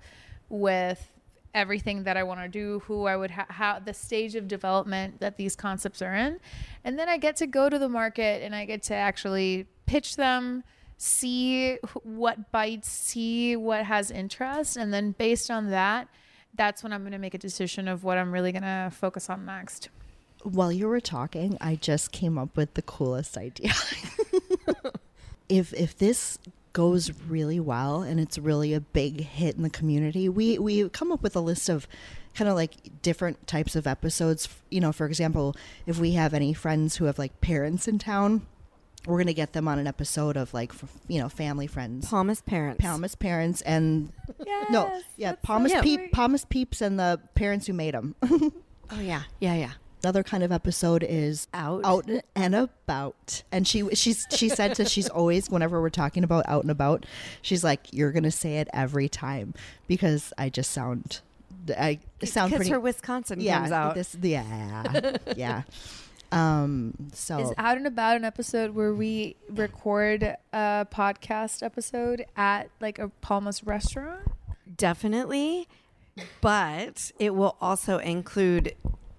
with 0.48 1.12
everything 1.54 2.02
that 2.02 2.16
I 2.16 2.22
want 2.22 2.40
to 2.40 2.48
do, 2.48 2.80
who 2.80 3.06
I 3.06 3.16
would 3.16 3.30
ha- 3.30 3.46
how 3.48 3.78
the 3.78 3.94
stage 3.94 4.34
of 4.34 4.46
development 4.46 5.20
that 5.20 5.36
these 5.36 5.56
concepts 5.56 6.02
are 6.02 6.14
in, 6.14 6.38
and 6.84 6.98
then 6.98 7.08
I 7.08 7.16
get 7.16 7.36
to 7.36 7.46
go 7.46 7.70
to 7.70 7.78
the 7.78 7.88
market 7.88 8.42
and 8.42 8.54
I 8.54 8.66
get 8.66 8.82
to 8.84 8.94
actually 8.94 9.66
pitch 9.86 10.16
them, 10.16 10.64
see 10.96 11.76
what 12.02 12.50
bites, 12.52 12.88
see 12.88 13.56
what 13.56 13.84
has 13.84 14.10
interest, 14.10 14.76
and 14.76 14.92
then 14.92 15.12
based 15.12 15.50
on 15.50 15.70
that, 15.70 16.08
that's 16.54 16.82
when 16.82 16.92
I'm 16.92 17.02
going 17.02 17.12
to 17.12 17.18
make 17.18 17.34
a 17.34 17.38
decision 17.38 17.86
of 17.88 18.02
what 18.02 18.18
I'm 18.18 18.32
really 18.32 18.52
going 18.52 18.62
to 18.62 18.90
focus 18.92 19.28
on 19.28 19.44
next. 19.44 19.88
While 20.42 20.72
you 20.72 20.88
were 20.88 21.00
talking, 21.00 21.58
I 21.60 21.76
just 21.76 22.12
came 22.12 22.38
up 22.38 22.56
with 22.56 22.74
the 22.74 22.82
coolest 22.82 23.36
idea. 23.36 23.72
if 25.48 25.72
if 25.74 25.98
this 25.98 26.38
goes 26.72 27.10
really 27.26 27.58
well 27.58 28.02
and 28.02 28.20
it's 28.20 28.36
really 28.38 28.74
a 28.74 28.80
big 28.80 29.20
hit 29.22 29.56
in 29.56 29.62
the 29.62 29.70
community, 29.70 30.28
we 30.28 30.58
we 30.58 30.88
come 30.90 31.10
up 31.10 31.22
with 31.22 31.34
a 31.34 31.40
list 31.40 31.68
of 31.68 31.88
kind 32.34 32.48
of 32.48 32.54
like 32.54 32.72
different 33.02 33.46
types 33.46 33.74
of 33.74 33.86
episodes. 33.86 34.48
You 34.70 34.80
know, 34.80 34.92
for 34.92 35.06
example, 35.06 35.56
if 35.86 35.98
we 35.98 36.12
have 36.12 36.32
any 36.32 36.52
friends 36.52 36.96
who 36.96 37.06
have 37.06 37.18
like 37.18 37.40
parents 37.40 37.88
in 37.88 37.98
town, 37.98 38.46
we're 39.06 39.18
gonna 39.18 39.32
get 39.32 39.52
them 39.52 39.68
on 39.68 39.78
an 39.78 39.86
episode 39.86 40.36
of 40.36 40.52
like 40.52 40.70
f- 40.70 40.84
you 41.08 41.20
know 41.20 41.28
family 41.28 41.66
friends. 41.66 42.08
Palmas 42.08 42.40
parents. 42.42 42.80
Palmas 42.80 43.14
parents 43.14 43.62
and 43.62 44.12
no, 44.70 45.00
yeah, 45.16 45.34
Palmas 45.42 45.72
so 45.72 45.82
peep. 45.82 46.12
Palmas 46.12 46.44
peeps 46.44 46.80
and 46.80 46.98
the 46.98 47.20
parents 47.34 47.66
who 47.66 47.72
made 47.72 47.94
them. 47.94 48.14
Oh 48.90 49.00
yeah. 49.00 49.22
Yeah, 49.40 49.54
yeah. 49.54 49.72
Another 50.02 50.22
kind 50.22 50.44
of 50.44 50.52
episode 50.52 51.02
is 51.02 51.48
Out. 51.52 51.84
out 51.84 52.08
and 52.36 52.54
about. 52.54 53.42
And 53.50 53.66
she 53.66 53.92
she's 53.94 54.26
she 54.30 54.48
said 54.48 54.74
to 54.76 54.84
she's 54.84 55.08
always 55.08 55.50
whenever 55.50 55.80
we're 55.80 55.90
talking 55.90 56.22
about 56.22 56.44
out 56.46 56.62
and 56.62 56.70
about, 56.70 57.06
she's 57.42 57.64
like, 57.64 57.92
You're 57.92 58.12
gonna 58.12 58.30
say 58.30 58.58
it 58.58 58.68
every 58.72 59.08
time 59.08 59.54
because 59.88 60.32
I 60.38 60.50
just 60.50 60.70
sound 60.70 61.20
I 61.76 61.98
sound 62.22 62.50
Because 62.50 62.58
pretty 62.58 62.70
her 62.70 62.80
Wisconsin 62.80 63.40
yeah, 63.40 63.58
comes 63.58 63.72
out. 63.72 63.94
This 63.96 64.16
yeah. 64.20 65.16
yeah. 65.36 65.62
Um 66.32 67.08
so 67.12 67.38
Is 67.38 67.52
Out 67.58 67.76
and 67.76 67.86
About 67.86 68.16
an 68.16 68.24
episode 68.24 68.74
where 68.74 68.92
we 68.92 69.36
record 69.48 70.22
a 70.52 70.86
podcast 70.92 71.62
episode 71.62 72.26
at 72.36 72.68
like 72.80 72.98
a 72.98 73.08
Palmas 73.20 73.64
restaurant? 73.64 74.20
Definitely. 74.76 75.68
But 76.40 77.12
it 77.18 77.34
will 77.34 77.56
also 77.60 77.98
include 77.98 78.74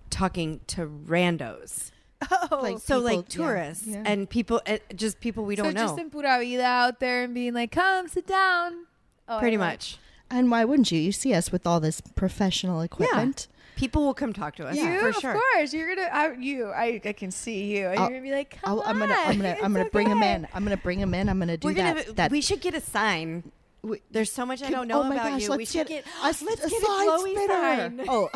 talking 0.09 0.61
to 0.67 0.87
randos. 0.87 1.91
Oh, 2.31 2.59
Like 2.63 2.79
So 2.79 2.95
people- 2.99 3.03
like 3.03 3.29
tourists 3.29 3.85
yeah. 3.85 4.01
and 4.05 4.27
people 4.27 4.59
uh, 4.65 4.77
just 4.95 5.19
people 5.19 5.45
we 5.45 5.55
don't 5.55 5.67
so 5.67 5.71
know. 5.71 5.81
just 5.87 5.99
in 5.99 6.09
Pura 6.09 6.39
Vida 6.39 6.63
out 6.63 6.99
there 6.99 7.23
and 7.23 7.33
being 7.33 7.53
like, 7.53 7.71
come 7.71 8.07
sit 8.07 8.25
down. 8.25 8.85
Oh, 9.29 9.37
I 9.37 9.39
pretty 9.39 9.57
like- 9.57 9.69
much. 9.73 9.99
and 10.31 10.49
why 10.49 10.65
wouldn't 10.65 10.91
you? 10.91 10.99
You 10.99 11.11
see 11.11 11.33
us 11.35 11.51
with 11.51 11.67
all 11.67 11.79
this 11.79 12.01
professional 12.01 12.81
equipment. 12.81 13.47
People 13.77 14.03
will 14.05 14.13
come 14.13 14.33
talk 14.33 14.55
to 14.57 14.65
us 14.67 14.75
You, 14.75 14.99
for 14.99 15.09
of 15.09 15.15
course, 15.21 15.71
you're 15.71 15.95
gonna. 15.95 16.09
I, 16.11 16.31
you, 16.33 16.65
I, 16.69 16.99
I 17.05 17.13
can 17.13 17.29
see 17.31 17.77
you. 17.77 17.85
And 17.87 17.99
you're 17.99 18.09
gonna 18.09 18.21
be 18.21 18.31
like, 18.31 18.59
come 18.61 18.61
I'll, 18.65 18.81
I'm 18.85 18.97
gonna 18.99 19.13
I'm 19.15 19.37
gonna 19.37 19.55
I'm 19.63 19.71
gonna 19.71 19.89
bring 19.89 20.09
him 20.09 20.23
in. 20.23 20.47
I'm 20.53 20.63
gonna 20.63 20.75
bring 20.77 20.99
him 20.99 21.13
in. 21.13 21.29
I'm 21.29 21.37
gonna 21.39 21.57
do 21.57 21.67
We're 21.67 21.73
gonna 21.75 21.93
that. 22.03 22.15
that 22.15 22.31
we 22.31 22.41
should 22.41 22.59
get 22.59 22.73
a 22.73 22.81
sign. 22.81 23.51
we- 23.83 24.01
There's 24.11 24.31
so 24.31 24.45
much 24.47 24.63
I 24.63 24.71
don't 24.71 24.87
know 24.87 25.03
oh 25.03 25.05
about 25.11 25.17
gosh, 25.29 25.43
you. 25.43 25.49
Let's 25.49 25.57
we 25.59 25.65
should 25.65 25.87
get, 25.87 26.03
get, 26.05 26.13
a, 26.21 26.25
let's 26.25 26.41
a 26.41 26.45
get 26.45 26.57
a 26.65 26.69
side 26.69 27.05
Chloe 27.07 27.35
spinner. 27.35 27.53
sign. 27.53 28.01
Oh, 28.09 28.29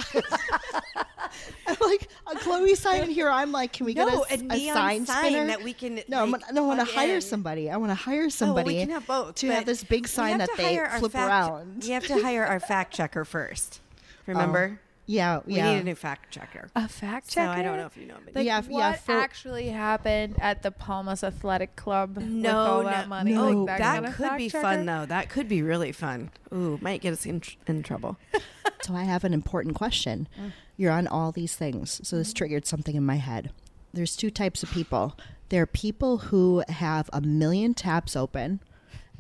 I'm 1.67 1.75
like 1.81 2.07
a 2.31 2.35
Chloe 2.35 2.75
sign 2.75 3.03
in 3.03 3.09
here. 3.09 3.29
I'm 3.29 3.51
like, 3.51 3.73
can 3.73 3.87
we 3.87 3.93
no, 3.95 4.05
get 4.09 4.41
a, 4.41 4.43
a 4.43 4.47
a 4.69 4.73
sign 4.73 5.05
sign 5.05 5.23
spinner? 5.25 5.47
that 5.47 5.63
we 5.63 5.73
can. 5.73 6.01
no, 6.07 6.21
I'm, 6.21 6.31
like, 6.31 6.53
no, 6.53 6.65
I 6.65 6.67
want 6.67 6.87
to 6.87 6.93
hire 6.95 7.15
in. 7.15 7.21
somebody. 7.21 7.69
I 7.71 7.77
want 7.77 7.89
to 7.89 7.95
hire 7.95 8.19
Oh, 8.21 8.23
well, 8.25 8.29
somebody 8.31 8.75
we 8.75 8.79
can 8.81 8.89
have 8.91 9.07
both. 9.07 9.35
to 9.35 9.47
have 9.51 9.65
this 9.65 9.83
big 9.83 10.07
sign 10.07 10.39
have 10.39 10.49
that 10.49 10.57
they 10.57 10.77
flip 10.99 11.13
fact- 11.13 11.27
around. 11.29 11.83
We 11.83 11.89
have 11.91 12.05
to 12.07 12.21
hire 12.21 12.45
our 12.45 12.59
fact 12.59 12.93
checker 12.93 13.25
first. 13.25 13.79
Oh. 13.83 14.23
Remember, 14.27 14.79
Yeah, 15.11 15.41
we 15.45 15.55
yeah. 15.55 15.73
need 15.73 15.79
a 15.79 15.83
new 15.83 15.95
fact 15.95 16.31
checker. 16.31 16.69
A 16.75 16.87
fact 16.87 17.31
So 17.31 17.41
checker. 17.41 17.51
I 17.51 17.61
don't 17.61 17.77
know 17.77 17.85
if 17.85 17.97
you 17.97 18.05
know, 18.07 18.15
but 18.23 18.35
Like, 18.35 18.45
Yeah, 18.45 18.61
what 18.61 18.79
yeah, 18.79 18.93
for- 18.93 19.11
actually 19.11 19.67
happened 19.67 20.35
at 20.39 20.63
the 20.63 20.71
Palmas 20.71 21.23
Athletic 21.23 21.75
Club? 21.75 22.15
with 22.15 22.25
no, 22.25 22.57
all 22.57 22.83
no, 22.83 22.89
that 22.89 23.09
money. 23.09 23.33
no. 23.33 23.49
Like, 23.49 23.77
that, 23.79 23.93
kind 23.93 24.05
of 24.05 24.15
could 24.15 24.37
be 24.37 24.49
checker? 24.49 24.61
fun 24.61 24.85
though. 24.85 25.05
That 25.05 25.29
could 25.29 25.47
be 25.49 25.61
really 25.61 25.91
fun. 25.91 26.29
Ooh, 26.53 26.77
might 26.81 27.01
get 27.01 27.11
us 27.13 27.25
in, 27.25 27.41
tr- 27.41 27.57
in 27.67 27.83
trouble. 27.83 28.17
So 28.83 28.95
I 28.95 29.03
have 29.03 29.23
an 29.23 29.33
important 29.33 29.75
question. 29.75 30.27
Mm. 30.39 30.53
You're 30.75 30.91
on 30.91 31.05
all 31.05 31.31
these 31.31 31.55
things. 31.55 32.01
So 32.03 32.15
this 32.15 32.33
triggered 32.33 32.65
something 32.65 32.95
in 32.95 33.05
my 33.05 33.17
head. 33.17 33.51
There's 33.93 34.15
two 34.15 34.31
types 34.31 34.63
of 34.63 34.71
people. 34.71 35.15
There 35.49 35.61
are 35.61 35.67
people 35.67 36.17
who 36.17 36.63
have 36.67 37.07
a 37.13 37.21
million 37.21 37.75
tabs 37.75 38.15
open, 38.15 38.59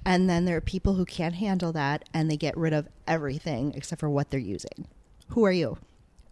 and 0.03 0.27
then 0.27 0.45
there 0.45 0.57
are 0.57 0.61
people 0.61 0.95
who 0.95 1.05
can't 1.05 1.35
handle 1.35 1.71
that 1.73 2.09
and 2.11 2.29
they 2.31 2.37
get 2.37 2.57
rid 2.57 2.73
of 2.73 2.87
everything 3.07 3.73
except 3.75 3.99
for 3.99 4.09
what 4.09 4.31
they're 4.31 4.39
using. 4.39 4.87
Who 5.31 5.45
are 5.45 5.51
you? 5.51 5.77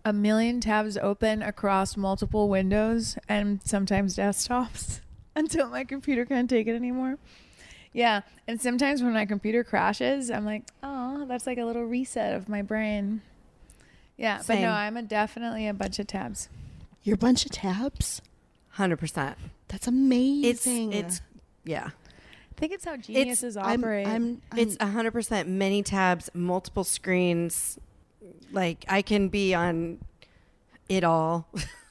A 0.04 0.14
million 0.14 0.60
tabs 0.62 0.98
open 0.98 1.42
across 1.42 1.96
multiple 1.96 2.50
windows 2.50 3.18
and 3.28 3.62
sometimes 3.64 4.18
desktops 4.18 5.00
until 5.36 5.70
my 5.70 5.84
computer 5.84 6.26
can't 6.26 6.50
take 6.50 6.68
it 6.68 6.76
anymore. 6.76 7.18
Yeah, 7.94 8.22
and 8.48 8.62
sometimes 8.62 9.02
when 9.02 9.14
my 9.14 9.26
computer 9.26 9.64
crashes, 9.64 10.30
I'm 10.30 10.46
like, 10.46 10.64
oh, 10.84 11.26
that's 11.28 11.48
like 11.48 11.58
a 11.58 11.66
little 11.66 11.86
reset 11.86 12.36
of 12.36 12.48
my 12.48 12.62
brain. 12.62 13.22
Yeah, 14.18 14.42
but 14.46 14.60
no, 14.60 14.70
I'm 14.70 14.98
a 14.98 15.02
definitely 15.02 15.68
a 15.68 15.74
bunch 15.74 15.98
of 15.98 16.08
tabs. 16.08 16.50
You're 17.04 17.16
a 17.16 17.18
bunch 17.18 17.46
of 17.46 17.52
tabs? 17.52 18.22
Hundred 18.72 18.98
percent. 18.98 19.38
That's 19.70 19.88
It's 19.88 19.88
amazing. 19.88 20.94
it's 20.94 21.22
yeah. 21.64 21.90
I 21.92 22.60
think 22.60 22.74
it's 22.74 22.84
how 22.84 22.98
geniuses 22.98 23.56
I'm, 23.56 23.80
operate. 23.80 24.08
I'm, 24.08 24.42
I'm, 24.52 24.60
It's 24.60 24.76
hundred 24.82 25.12
percent 25.12 25.48
many 25.48 25.82
tabs, 25.84 26.30
multiple 26.34 26.84
screens. 26.84 27.80
Like 28.52 28.86
I 28.90 29.02
can 29.02 29.30
be 29.30 29.54
on 29.54 30.00
it 30.88 31.04
all. 31.04 31.48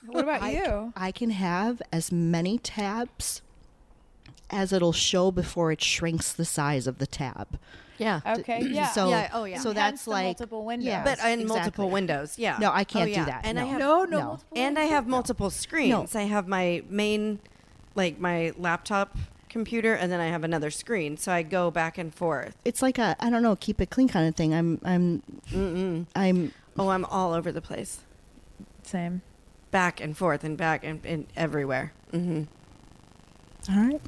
what 0.06 0.24
about 0.24 0.42
I, 0.42 0.50
you? 0.52 0.92
I 0.96 1.12
can 1.12 1.30
have 1.30 1.80
as 1.92 2.10
many 2.12 2.58
tabs 2.58 3.42
as 4.50 4.72
it'll 4.72 4.92
show 4.92 5.30
before 5.30 5.70
it 5.72 5.82
shrinks 5.82 6.32
the 6.32 6.44
size 6.44 6.86
of 6.86 6.98
the 6.98 7.06
tab. 7.06 7.58
yeah. 7.98 8.20
Okay, 8.38 8.62
yeah. 8.62 8.88
So, 8.88 9.10
Yeah, 9.10 9.28
oh, 9.34 9.44
yeah. 9.44 9.58
So 9.58 9.68
Hence 9.70 9.76
that's 9.76 10.04
the 10.06 10.10
like 10.10 10.24
multiple 10.24 10.64
windows. 10.64 10.86
Yeah, 10.86 11.04
but 11.04 11.18
in 11.18 11.40
exactly. 11.40 11.44
multiple 11.44 11.90
windows. 11.90 12.38
Yeah. 12.38 12.56
No, 12.58 12.70
I 12.72 12.84
can't 12.84 13.10
Oh, 13.10 13.14
do 13.14 13.24
that, 13.26 13.42
And 13.44 13.58
I 13.60 13.64
no. 13.64 13.68
have 13.70 13.78
no, 13.78 14.04
no, 14.04 14.18
no. 14.18 14.24
multiple 14.26 14.58
and 14.58 14.78
I 14.78 14.84
have 14.84 15.06
multiple 15.06 15.50
screens. 15.50 16.14
I 16.16 16.22
have 16.22 16.48
my 16.48 16.82
main, 16.88 17.40
like 17.94 18.18
my 18.18 18.52
laptop 18.56 19.16
computer, 19.58 19.94
and 19.94 20.10
then 20.12 20.20
I 20.20 20.26
have 20.28 20.44
another 20.44 20.70
screen. 20.70 21.16
So 21.16 21.32
I 21.32 21.42
go 21.42 21.70
back 21.70 21.98
and 21.98 22.14
forth. 22.14 22.56
It's 22.64 22.80
like 22.82 22.98
a 22.98 23.16
I 23.20 23.30
don't 23.30 23.42
know, 23.42 23.56
keep 23.56 23.80
it 23.80 23.90
clean 23.90 24.08
kind 24.08 24.28
of 24.28 24.34
thing. 24.36 24.54
I'm 24.54 24.80
I'm 24.84 25.22
Mm-mm. 25.50 26.06
I'm 26.14 26.52
Oh, 26.78 26.88
I'm 26.90 27.04
all 27.06 27.32
over 27.34 27.50
the 27.50 27.60
place, 27.60 28.00
Same. 28.84 29.20
back 29.72 30.00
and 30.00 30.16
forth 30.16 30.44
and 30.44 30.56
back 30.56 30.84
and, 30.84 31.04
and 31.04 31.26
everywhere. 31.36 31.92
hmm 32.12 32.44
all 33.68 33.76
right. 33.76 34.00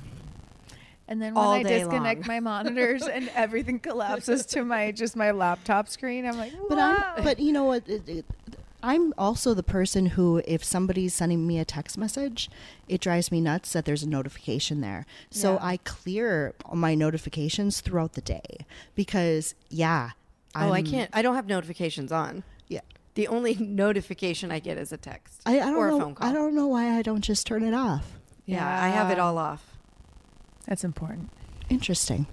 And 1.09 1.21
then 1.21 1.35
when 1.35 1.45
All 1.45 1.53
I 1.53 1.63
day 1.65 1.79
disconnect 1.81 2.21
long. 2.21 2.29
my 2.29 2.39
monitors 2.41 3.03
and 3.03 3.29
everything 3.35 3.81
collapses 3.81 4.47
to 4.47 4.65
my 4.65 4.93
just 4.93 5.17
my 5.17 5.33
laptop 5.33 5.89
screen, 5.89 6.25
I'm 6.25 6.39
like, 6.39 6.53
But. 6.69 6.79
I'm 6.79 7.25
but 7.25 7.41
you 7.41 7.53
know 7.53 7.65
what? 7.65 7.89
It, 7.89 8.09
it, 8.09 8.25
I'm 8.83 9.13
also 9.19 9.53
the 9.55 9.63
person 9.63 10.07
who, 10.07 10.43
if 10.47 10.65
somebody's 10.65 11.15
sending 11.15 11.47
me 11.47 11.59
a 11.59 11.65
text 11.65 11.99
message, 11.99 12.51
it 12.89 13.01
drives 13.01 13.31
me 13.31 13.41
nuts 13.41 13.73
that 13.75 13.85
there's 13.85 14.03
a 14.03 14.09
notification 14.09 14.81
there. 14.81 15.07
So 15.31 15.55
Yeah. 15.55 15.59
I 15.67 15.77
clear 15.79 16.55
my 16.73 16.95
notifications 16.95 17.81
throughout 17.81 18.15
the 18.15 18.21
day 18.21 18.67
because, 18.95 19.55
yeah. 19.69 20.11
Oh, 20.55 20.71
I 20.73 20.77
I'm- 20.77 20.87
can't. 20.87 21.11
I 21.13 21.23
don't 21.23 21.35
have 21.35 21.47
notifications 21.47 22.11
on. 22.11 22.43
Yeah. 22.69 22.81
The 23.15 23.29
only 23.29 23.55
notification 23.61 24.51
I 24.51 24.59
get 24.61 24.79
is 24.79 24.93
a 24.93 24.97
text 24.97 25.43
I, 25.47 25.57
I 25.61 25.67
don't 25.67 25.77
or 25.77 25.89
a 25.89 25.91
know. 25.91 26.01
phone 26.01 26.15
call. 26.15 26.29
I 26.29 26.33
don't 26.33 26.55
know 26.55 26.67
why 26.69 26.97
I 26.97 27.03
don't 27.03 27.23
just 27.23 27.47
turn 27.47 27.63
it 27.63 27.75
off. 27.75 28.19
Yeah, 28.47 28.67
I 28.83 28.89
have 28.89 29.11
it 29.11 29.19
all 29.19 29.39
off. 29.39 29.77
That's 30.67 30.83
important. 30.85 31.31
Interesting. 31.69 32.27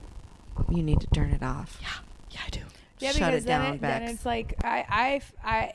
You 0.69 0.81
need 0.81 0.99
to 1.01 1.07
turn 1.07 1.29
it 1.31 1.43
off. 1.43 1.77
Yeah. 1.81 1.87
Yeah, 2.31 2.39
I 2.45 2.49
do. 2.49 2.59
Yeah, 2.99 3.11
Shut 3.11 3.19
because 3.31 3.43
it 3.43 3.47
then, 3.47 3.61
down, 3.61 3.73
it, 3.75 3.81
then 3.81 4.01
it's 4.03 4.25
like 4.25 4.55
I, 4.63 5.21
I, 5.43 5.47
I, 5.47 5.73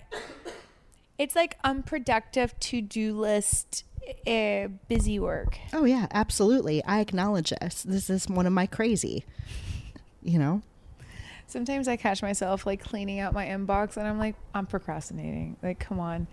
it's 1.19 1.37
like 1.37 1.59
unproductive 1.65 2.59
to 2.61 2.81
do 2.81 3.15
list, 3.19 3.85
uh, 4.27 4.69
busy 4.89 5.19
work. 5.19 5.59
Oh 5.73 5.85
yeah, 5.85 6.07
absolutely. 6.13 6.83
I 6.85 7.01
acknowledge 7.01 7.51
this. 7.61 7.83
This 7.83 8.11
is 8.11 8.29
one 8.29 8.47
of 8.47 8.53
my 8.53 8.67
crazy. 8.67 9.25
You 10.23 10.39
know. 10.39 10.63
Sometimes 11.47 11.87
I 11.87 11.97
catch 11.97 12.23
myself 12.23 12.65
like 12.65 12.83
cleaning 12.83 13.21
out 13.21 13.35
my 13.35 13.47
inbox, 13.47 13.97
and 13.97 14.07
I'm 14.07 14.19
like, 14.19 14.37
I'm 14.55 14.67
procrastinating. 14.67 15.57
Like, 15.63 15.79
come 15.79 16.01
on, 16.01 16.27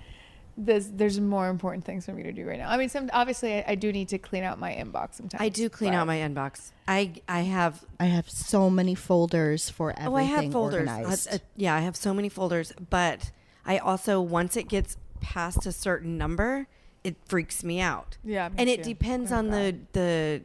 there's 0.56 0.88
there's 0.92 1.20
more 1.20 1.50
important 1.50 1.84
things 1.86 2.06
for 2.06 2.14
me 2.14 2.24
to 2.24 2.32
do 2.32 2.46
right 2.46 2.58
now. 2.58 2.70
I 2.70 2.78
mean, 2.78 2.90
some 2.90 3.10
obviously 3.12 3.56
I, 3.56 3.66
I 3.70 3.76
do 3.76 3.92
need 3.92 4.10
to 4.10 4.18
clean 4.18 4.44
out 4.44 4.60
my 4.60 4.72
inbox 4.72 5.16
sometimes. 5.16 5.42
I 5.42 5.50
do 5.50 5.70
clean 5.70 5.92
but- 5.92 5.98
out 5.98 6.08
my 6.08 6.18
inbox. 6.18 6.72
I 6.88 7.14
I 7.28 7.42
have 7.42 7.84
I 8.00 8.06
have 8.06 8.30
so 8.30 8.70
many 8.70 8.96
folders 8.96 9.70
for 9.70 9.92
everything 9.92 10.14
oh 10.14 10.16
I 10.16 10.24
have 10.24 10.52
folders. 10.52 10.88
Uh, 10.88 10.92
organized. 10.92 11.34
uh, 11.34 11.38
yeah, 11.56 11.76
I 11.76 11.80
have 11.82 11.96
so 11.96 12.14
many 12.14 12.30
folders, 12.30 12.74
but 12.90 13.32
I 13.66 13.78
also 13.78 14.22
once 14.22 14.56
it 14.58 14.68
gets 14.68 14.98
past 15.22 15.66
a 15.66 15.72
certain 15.72 16.18
number, 16.18 16.68
it 17.04 17.16
freaks 17.26 17.64
me 17.64 17.80
out. 17.80 18.18
Yeah, 18.24 18.50
me 18.50 18.56
and 18.58 18.70
it 18.70 18.84
too. 18.84 18.90
depends 18.94 19.32
on 19.32 19.50
the 19.50 19.78
the 19.94 20.42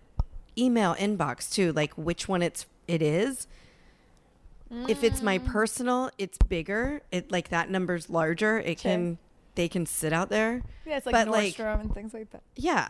email 0.59 0.94
inbox 0.94 1.53
too, 1.53 1.72
like 1.72 1.92
which 1.94 2.29
one 2.29 2.42
it's 2.42 2.66
it 2.87 3.03
is. 3.03 3.46
If 4.88 5.05
it's 5.05 5.22
my 5.22 5.38
Mm. 5.38 5.46
personal, 5.46 6.11
it's 6.18 6.37
bigger. 6.38 7.03
It 7.12 7.31
like 7.31 7.48
that 7.50 7.70
number's 7.70 8.11
larger. 8.11 8.59
It 8.59 8.81
Sure. 8.81 8.90
can 8.92 9.18
they 9.55 9.68
can 9.68 9.87
sit 9.87 10.12
out 10.12 10.31
there. 10.31 10.62
Yeah, 10.85 10.96
it's 10.96 11.07
like 11.07 11.12
But, 11.12 11.29
Nordstrom 11.29 11.77
like- 11.77 11.81
and 11.85 11.94
things 11.94 12.12
like 12.12 12.31
that. 12.31 12.42
Yeah. 12.57 12.88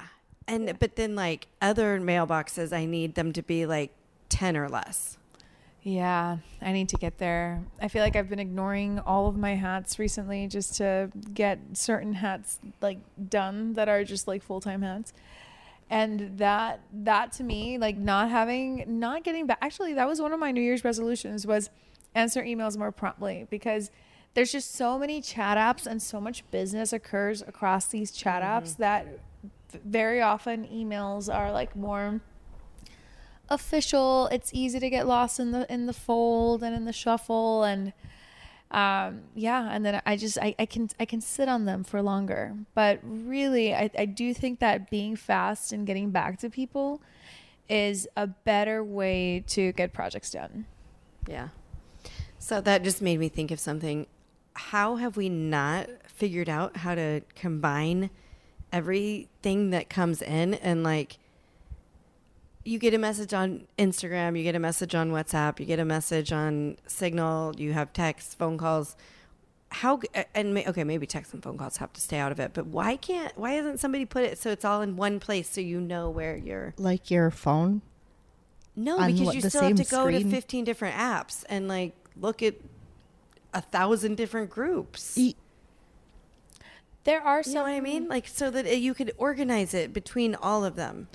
And 0.49 0.67
Yeah. 0.67 0.73
but 0.79 0.97
then 0.97 1.15
like 1.15 1.47
other 1.61 2.01
mailboxes 2.01 2.73
I 2.73 2.87
need 2.87 3.15
them 3.17 3.33
to 3.35 3.43
be 3.43 3.67
like 3.67 3.93
10 4.31 4.57
or 4.57 4.69
less. 4.69 5.19
Yeah, 5.85 6.38
I 6.62 6.73
need 6.73 6.88
to 6.88 6.97
get 6.97 7.18
there. 7.18 7.62
I 7.79 7.88
feel 7.88 8.03
like 8.03 8.16
I've 8.16 8.31
been 8.31 8.38
ignoring 8.38 8.99
all 9.01 9.29
of 9.29 9.37
my 9.37 9.55
hats 9.55 9.99
recently 9.99 10.49
just 10.49 10.77
to 10.77 11.11
get 11.35 11.59
certain 11.75 12.14
hats 12.14 12.59
like 12.81 12.99
done 13.29 13.75
that 13.75 13.87
are 13.87 14.03
just 14.03 14.27
like 14.27 14.42
full-time 14.42 14.81
hats. 14.81 15.12
And 15.90 16.38
that 16.38 16.81
that 16.90 17.33
to 17.33 17.44
me, 17.44 17.77
like 17.77 17.99
not 17.99 18.31
having 18.31 18.85
not 18.99 19.25
getting 19.25 19.47
back 19.47 19.59
actually 19.61 19.92
that 19.92 20.09
was 20.09 20.23
one 20.23 20.33
of 20.33 20.40
my 20.40 20.51
New 20.53 20.62
Year's 20.62 20.85
resolutions 20.85 21.47
was 21.47 21.68
answer 22.14 22.42
emails 22.42 22.79
more 22.79 22.90
promptly 22.90 23.47
because 23.51 23.90
there's 24.33 24.53
just 24.53 24.75
so 24.75 24.99
many 24.99 25.20
chat 25.20 25.59
apps 25.59 25.87
and 25.87 26.03
so 26.03 26.18
much 26.18 26.51
business 26.51 26.94
occurs 26.94 27.42
across 27.42 27.87
these 27.87 28.11
chat 28.11 28.42
apps 28.42 28.73
mm-hmm. 28.73 28.83
that 28.83 29.07
very 29.85 30.23
often 30.23 30.66
emails 30.68 31.33
are 31.33 31.53
like 31.53 31.77
more 31.77 32.23
official. 33.48 34.28
It's 34.33 34.50
easy 34.52 34.80
to 34.80 34.90
get 34.90 35.07
lost 35.07 35.40
in 35.40 35.52
the 35.52 35.72
in 35.72 35.87
the 35.87 35.92
fold 35.92 36.62
and 36.62 36.74
in 36.74 36.85
the 36.85 36.92
shuffle 36.92 37.64
and 37.64 37.92
um 38.70 39.20
yeah 39.35 39.68
and 39.70 39.85
then 39.85 40.00
i 40.07 40.16
just 40.16 40.38
I, 40.40 40.54
I 40.59 40.64
can 40.64 40.88
i 40.98 41.04
can 41.04 41.20
sit 41.20 41.50
on 41.50 41.66
them 41.66 41.85
for 41.85 42.00
longer 42.00 42.57
but 42.74 42.98
really 43.04 43.74
I, 43.74 43.90
I 43.96 44.07
do 44.07 44.33
think 44.33 44.59
that 44.61 44.90
being 44.90 45.16
fast 45.16 45.70
and 45.70 45.87
getting 45.87 46.11
back 46.11 46.38
to 46.40 46.50
people 46.50 47.02
is 47.68 48.09
a 48.16 48.26
better 48.26 48.83
way 48.83 49.44
to 49.48 49.72
get 49.72 49.92
projects 49.92 50.30
done 50.30 50.64
Yeah. 51.28 51.48
So 52.38 52.61
that 52.61 52.83
just 52.83 53.00
made 53.00 53.18
me 53.18 53.28
think 53.28 53.50
of 53.50 53.59
something. 53.59 54.07
How 54.54 54.96
have 54.96 55.16
we 55.16 55.28
not 55.28 55.88
figured 56.07 56.48
out 56.48 56.76
how 56.78 56.94
to 56.94 57.22
combine 57.35 58.11
everything 58.72 59.70
that 59.70 59.88
comes 59.88 60.20
in 60.20 60.54
and 60.54 60.85
like 60.85 61.18
you 62.64 62.79
get 62.79 62.94
a 62.94 62.98
message 62.98 63.35
on 63.35 63.66
Instagram, 63.79 64.37
you 64.37 64.42
get 64.42 64.55
a 64.55 64.59
message 64.59 64.94
on 64.94 65.11
WhatsApp, 65.11 65.61
you 65.61 65.66
get 65.66 65.79
a 65.79 65.85
message 65.85 66.33
on 66.33 66.77
Signal, 66.87 67.55
you 67.57 67.72
have 67.72 67.92
texts, 67.92 68.35
phone 68.35 68.57
calls. 68.59 68.96
How 69.70 70.00
and 70.35 70.55
may, 70.55 70.66
okay, 70.68 70.85
maybe 70.85 71.07
text 71.07 71.35
and 71.35 71.42
phone 71.42 71.59
calls 71.59 71.79
have 71.79 71.92
to 71.94 72.00
stay 72.00 72.18
out 72.18 72.31
of 72.33 72.38
it, 72.38 72.53
but 72.55 72.66
why 72.66 72.96
can't 72.96 73.37
why 73.37 73.55
isn't 73.55 73.81
somebody 73.81 74.05
put 74.05 74.22
it 74.22 74.38
so 74.38 74.50
it's 74.50 74.64
all 74.64 74.83
in 74.83 74.96
one 74.96 75.18
place 75.20 75.48
so 75.50 75.61
you 75.61 75.81
know 75.81 76.09
where 76.09 76.37
you're 76.37 76.74
like 76.79 77.11
your 77.11 77.31
phone. 77.31 77.83
no, 78.77 79.05
because 79.05 79.20
what- 79.20 79.35
you 79.35 79.40
still 79.40 79.62
have 79.62 79.77
to 79.77 79.85
go 79.85 80.03
screen? 80.05 80.24
to 80.24 80.31
15 80.31 80.64
different 80.64 80.94
apps 80.96 81.44
and 81.48 81.66
like 81.66 81.92
look 82.20 82.40
at 82.42 82.55
a 83.53 83.61
thousand 83.61 84.16
different 84.16 84.48
groups. 84.48 85.18
E- 85.18 85.35
there 87.03 87.20
are 87.20 87.42
so 87.42 87.50
you 87.50 87.55
know 87.57 87.62
what 87.62 87.72
I 87.72 87.81
mean? 87.81 88.09
Like 88.09 88.29
so 88.29 88.50
that 88.50 88.66
uh, 88.66 88.70
you 88.70 88.94
could 88.94 89.12
organize 89.18 89.74
it 89.74 89.92
between 89.92 90.35
all 90.37 90.64
of 90.64 90.77
them. 90.77 91.09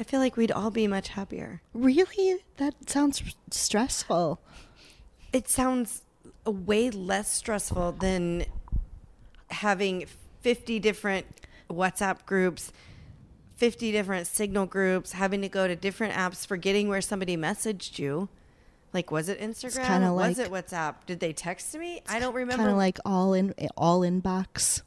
I 0.00 0.04
feel 0.04 0.20
like 0.20 0.36
we'd 0.36 0.52
all 0.52 0.70
be 0.70 0.86
much 0.86 1.08
happier. 1.08 1.62
Really? 1.74 2.38
That 2.56 2.88
sounds 2.88 3.22
stressful. 3.50 4.40
It 5.32 5.48
sounds 5.48 6.02
way 6.44 6.90
less 6.90 7.30
stressful 7.32 7.92
than 7.92 8.44
having 9.50 10.06
50 10.40 10.78
different 10.80 11.26
WhatsApp 11.70 12.26
groups, 12.26 12.72
50 13.56 13.92
different 13.92 14.26
signal 14.26 14.66
groups, 14.66 15.12
having 15.12 15.40
to 15.42 15.48
go 15.48 15.68
to 15.68 15.76
different 15.76 16.14
apps, 16.14 16.46
forgetting 16.46 16.88
where 16.88 17.00
somebody 17.00 17.36
messaged 17.36 17.98
you. 17.98 18.28
Like, 18.92 19.10
was 19.10 19.28
it 19.28 19.40
Instagram? 19.40 20.14
was 20.14 20.38
like- 20.38 20.46
it 20.46 20.52
WhatsApp? 20.52 20.96
Did 21.06 21.20
they 21.20 21.32
text 21.32 21.74
me? 21.76 22.02
I 22.08 22.18
don't 22.18 22.34
remember. 22.34 22.64
Kind 22.64 22.70
of 22.70 22.76
like 22.76 22.98
all 23.04 23.32
in 23.32 23.54
all 23.76 24.00
inbox. 24.00 24.82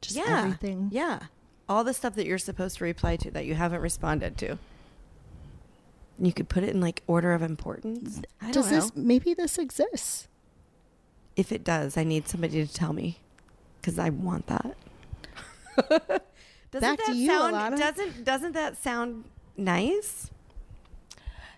Just 0.00 0.16
yeah, 0.16 0.44
everything. 0.44 0.90
Yeah, 0.92 1.20
all 1.68 1.84
the 1.84 1.94
stuff 1.94 2.14
that 2.14 2.26
you're 2.26 2.38
supposed 2.38 2.78
to 2.78 2.84
reply 2.84 3.16
to 3.16 3.30
that 3.30 3.44
you 3.44 3.54
haven't 3.54 3.80
responded 3.80 4.36
to. 4.38 4.58
You 6.18 6.32
could 6.32 6.48
put 6.48 6.64
it 6.64 6.70
in 6.70 6.80
like 6.80 7.02
order 7.06 7.32
of 7.32 7.42
importance. 7.42 8.20
I 8.40 8.50
Does 8.50 8.64
don't 8.66 8.72
know. 8.72 8.80
this 8.80 8.96
maybe 8.96 9.34
this 9.34 9.58
exists? 9.58 10.28
If 11.36 11.52
it 11.52 11.62
does, 11.62 11.96
I 11.96 12.04
need 12.04 12.26
somebody 12.28 12.66
to 12.66 12.72
tell 12.72 12.92
me 12.92 13.18
because 13.80 13.98
I 13.98 14.08
want 14.08 14.46
that. 14.48 14.76
doesn't 16.72 16.80
Back 16.80 16.98
to 16.98 17.12
that 17.12 17.14
you, 17.14 17.28
sound, 17.28 17.54
Alana. 17.54 17.78
Doesn't 17.78 18.24
doesn't 18.24 18.52
that 18.52 18.76
sound 18.76 19.24
nice? 19.56 20.30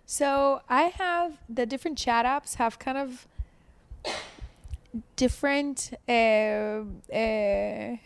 So 0.04 0.60
I 0.68 0.84
have 0.98 1.38
the 1.48 1.64
different 1.64 1.96
chat 1.96 2.26
apps 2.26 2.56
have 2.56 2.78
kind 2.78 2.98
of 2.98 3.26
different 5.16 5.92
uh, 6.08 6.82
uh, 7.14 7.96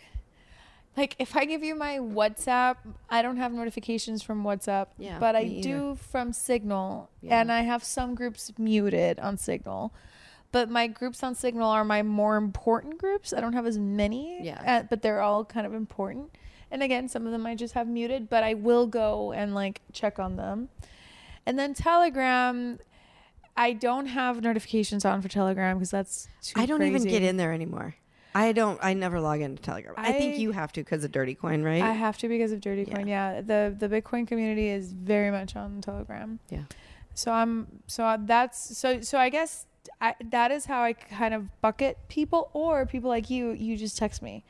like 0.97 1.17
if 1.19 1.37
I 1.37 1.45
give 1.45 1.63
you 1.63 1.75
my 1.75 1.99
WhatsApp, 1.99 2.77
I 3.11 3.23
don't 3.23 3.37
have 3.37 3.53
notifications 3.53 4.23
from 4.23 4.45
WhatsApp, 4.45 4.87
Yeah, 4.99 5.19
but 5.19 5.35
I 5.37 5.45
do 5.61 5.97
from 5.97 6.33
Signal, 6.33 7.11
Yeah. 7.21 7.41
and 7.41 7.51
I 7.51 7.63
have 7.63 7.83
some 7.85 8.15
groups 8.15 8.53
muted 8.59 9.19
on 9.19 9.37
Signal. 9.37 9.93
But 10.53 10.71
my 10.71 10.87
groups 10.87 11.25
on 11.25 11.35
Signal 11.35 11.69
are 11.69 11.85
my 11.85 12.03
more 12.05 12.37
important 12.37 12.99
groups. 12.99 13.33
I 13.33 13.41
don't 13.41 13.55
have 13.55 13.67
as 13.67 13.77
many, 13.77 14.39
Yeah. 14.45 14.63
uh, 14.65 14.83
but 14.89 15.03
they're 15.03 15.21
all 15.21 15.45
kind 15.45 15.67
of 15.67 15.75
important. 15.75 16.31
And 16.71 16.81
again, 16.83 17.09
some 17.09 17.27
of 17.27 17.33
them 17.33 17.45
I 17.45 17.55
just 17.57 17.75
have 17.75 17.89
muted, 17.89 18.29
but 18.31 18.45
I 18.45 18.55
will 18.55 18.87
go 18.87 19.33
and 19.33 19.53
like 19.55 19.81
check 19.93 20.19
on 20.21 20.37
them. 20.37 20.69
And 21.45 21.59
then 21.59 21.75
Telegram, 21.75 22.79
I 23.57 23.73
don't 23.73 24.07
have 24.07 24.43
notifications 24.43 25.05
on 25.05 25.23
for 25.23 25.29
Telegram 25.29 25.77
because 25.77 25.91
that's 25.91 26.29
I 26.57 26.67
don't 26.67 26.83
even 26.83 27.03
get 27.05 27.23
in 27.23 27.37
there 27.37 27.53
anymore. 27.53 27.97
I 28.35 28.53
don't. 28.53 28.79
I 28.83 28.95
never 28.95 29.21
log 29.21 29.41
into 29.41 29.63
Telegram. 29.63 29.95
I, 29.97 30.13
think 30.13 30.39
you 30.39 30.51
have 30.51 30.73
to 30.73 30.81
because 30.81 31.05
of 31.05 31.13
Dirty 31.13 31.35
Coin, 31.35 31.63
right? 31.63 31.83
I 31.83 31.93
have 31.93 32.19
to 32.19 32.29
because 32.29 32.51
of 32.51 32.61
Dirty 32.61 32.85
Coin. 32.85 33.07
Yeah. 33.07 33.41
the 33.41 33.75
the 33.79 33.89
Bitcoin 33.89 34.27
community 34.27 34.69
is 34.69 34.93
very 34.93 35.31
much 35.31 35.55
on 35.55 35.81
Telegram. 35.81 36.41
Yeah. 36.51 36.65
So 37.15 37.31
I'm 37.31 37.69
so 37.87 38.17
that's 38.21 38.77
so 38.77 39.01
so 39.03 39.19
I 39.19 39.29
guess 39.29 39.67
I, 40.01 40.15
that 40.31 40.51
is 40.51 40.65
how 40.65 40.83
I 40.83 40.95
kind 40.95 41.33
of 41.33 41.61
bucket 41.61 41.97
people 42.09 42.51
or 42.53 42.87
people 42.87 43.09
like 43.09 43.31
you. 43.31 43.51
You 43.53 43.77
just 43.77 43.97
text 43.97 44.21
me 44.21 44.45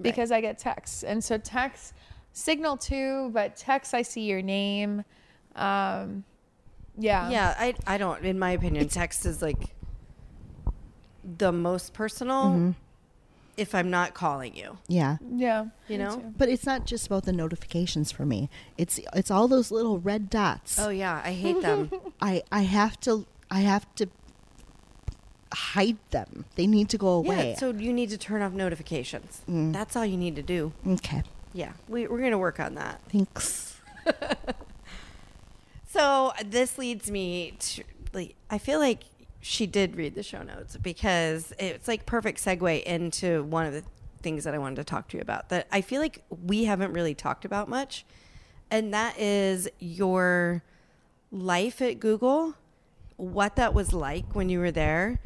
because 0.00 0.30
I 0.30 0.40
get 0.40 0.58
texts, 0.58 1.02
and 1.02 1.22
so 1.22 1.36
text 1.36 1.94
signal 2.32 2.76
too, 2.76 3.30
but 3.32 3.56
text 3.56 3.94
I 3.94 4.02
see 4.02 4.22
your 4.22 4.42
name. 4.42 5.04
Um, 5.56 6.24
yeah. 6.96 7.30
yeah, 7.30 7.54
I. 7.58 7.74
I 7.86 7.98
don't. 7.98 8.24
In 8.24 8.38
my 8.38 8.52
opinion, 8.52 8.88
text 8.88 9.26
is 9.26 9.42
like 9.42 9.74
the 11.24 11.50
most 11.50 11.94
personal. 11.94 12.44
Mm-hmm. 12.44 12.70
If 13.56 13.74
I'm 13.74 13.88
not 13.90 14.14
calling 14.14 14.56
you, 14.56 14.78
Yeah. 14.88 15.18
Yeah. 15.34 15.66
You 15.88 15.98
know? 15.98 16.16
too. 16.16 16.34
But 16.36 16.48
it's 16.48 16.66
not 16.66 16.86
just 16.86 17.06
about 17.06 17.24
the 17.24 17.32
notifications 17.32 18.10
for 18.10 18.24
me. 18.26 18.48
It's 18.76 18.98
it's 19.14 19.30
all 19.30 19.46
those 19.48 19.70
little 19.70 19.98
red 20.00 20.28
dots. 20.30 20.78
oh 20.78 20.88
yeah, 20.90 21.22
I 21.24 21.32
hate 21.32 21.62
them. 21.62 21.90
I 22.20 22.42
I 22.50 22.62
have 22.62 22.98
to 23.00 23.26
I 23.50 23.60
have 23.60 23.86
to 23.96 24.08
hide 25.52 25.98
them. 26.10 26.46
They 26.56 26.66
need 26.66 26.88
to 26.88 26.98
go 26.98 27.08
away. 27.08 27.50
yeah, 27.50 27.58
so 27.58 27.70
you 27.70 27.92
need 27.92 28.10
to 28.10 28.18
turn 28.18 28.42
off 28.42 28.52
notifications. 28.52 29.42
Mm. 29.48 29.72
That's 29.72 29.94
all 29.94 30.04
you 30.04 30.16
need 30.16 30.34
to 30.36 30.42
do. 30.42 30.72
okay. 30.86 31.22
Yeah, 31.52 31.74
we, 31.88 32.08
we're 32.08 32.20
gonna 32.20 32.38
work 32.38 32.58
on 32.58 32.74
that. 32.74 33.00
Thanks. 33.08 33.80
So 35.86 36.32
this 36.44 36.76
leads 36.76 37.08
me 37.10 37.54
to 37.58 37.84
like 38.12 38.34
I 38.50 38.58
feel 38.58 38.80
like 38.80 39.04
she 39.46 39.66
did 39.66 39.94
read 39.94 40.14
the 40.14 40.22
show 40.22 40.42
notes 40.42 40.74
because 40.78 41.52
it's 41.58 41.86
like 41.86 42.06
perfect 42.06 42.42
segue 42.42 42.82
into 42.84 43.42
one 43.44 43.66
of 43.66 43.74
the 43.74 43.82
things 44.22 44.44
that 44.44 44.54
I 44.54 44.58
wanted 44.58 44.76
to 44.76 44.84
talk 44.84 45.08
to 45.08 45.18
you 45.18 45.20
about 45.20 45.50
that 45.50 45.66
I 45.70 45.82
feel 45.82 46.00
like 46.00 46.24
we 46.30 46.64
haven't 46.64 46.94
really 46.94 47.14
talked 47.14 47.44
about 47.44 47.68
much 47.68 48.06
and 48.70 48.94
that 48.94 49.18
is 49.18 49.68
your 49.78 50.62
life 51.30 51.82
at 51.82 52.00
Google 52.00 52.54
what 53.16 53.56
that 53.56 53.74
was 53.74 53.92
like 53.92 54.34
when 54.34 54.48
you 54.48 54.60
were 54.60 54.70
there 54.70 55.20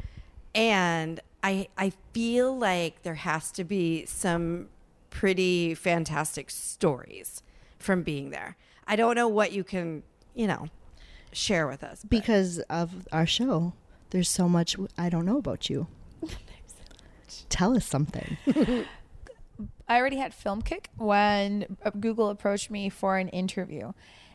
and 0.53 1.21
I 1.41 1.69
I 1.77 1.93
feel 2.13 2.57
like 2.57 3.03
there 3.03 3.15
has 3.15 3.53
to 3.53 3.63
be 3.63 4.05
some 4.05 4.67
pretty 5.11 5.73
fantastic 5.75 6.49
stories 6.49 7.41
from 7.79 8.03
being 8.03 8.31
there. 8.31 8.57
I 8.85 8.97
don't 8.97 9.15
know 9.15 9.29
what 9.29 9.53
you 9.53 9.63
can, 9.63 10.03
you 10.35 10.45
know, 10.47 10.67
share 11.31 11.65
with 11.67 11.83
us. 11.83 12.01
but- 12.01 12.09
Because 12.09 12.59
of 12.69 13.07
our 13.13 13.25
show, 13.25 13.71
there's 14.09 14.29
so 14.29 14.49
much 14.49 14.75
I 14.97 15.09
don't 15.09 15.25
know 15.25 15.37
about 15.37 15.69
you. 15.69 15.87
Tell 17.49 17.75
us 17.75 17.85
something. 17.85 18.37
I 19.87 19.97
already 19.97 20.17
had 20.17 20.33
film 20.33 20.61
kick 20.61 20.89
when 20.97 21.77
uh, 21.83 21.89
Google 21.91 22.29
approached 22.29 22.69
me 22.69 22.89
for 22.89 23.17
an 23.17 23.27
interview. 23.29 23.91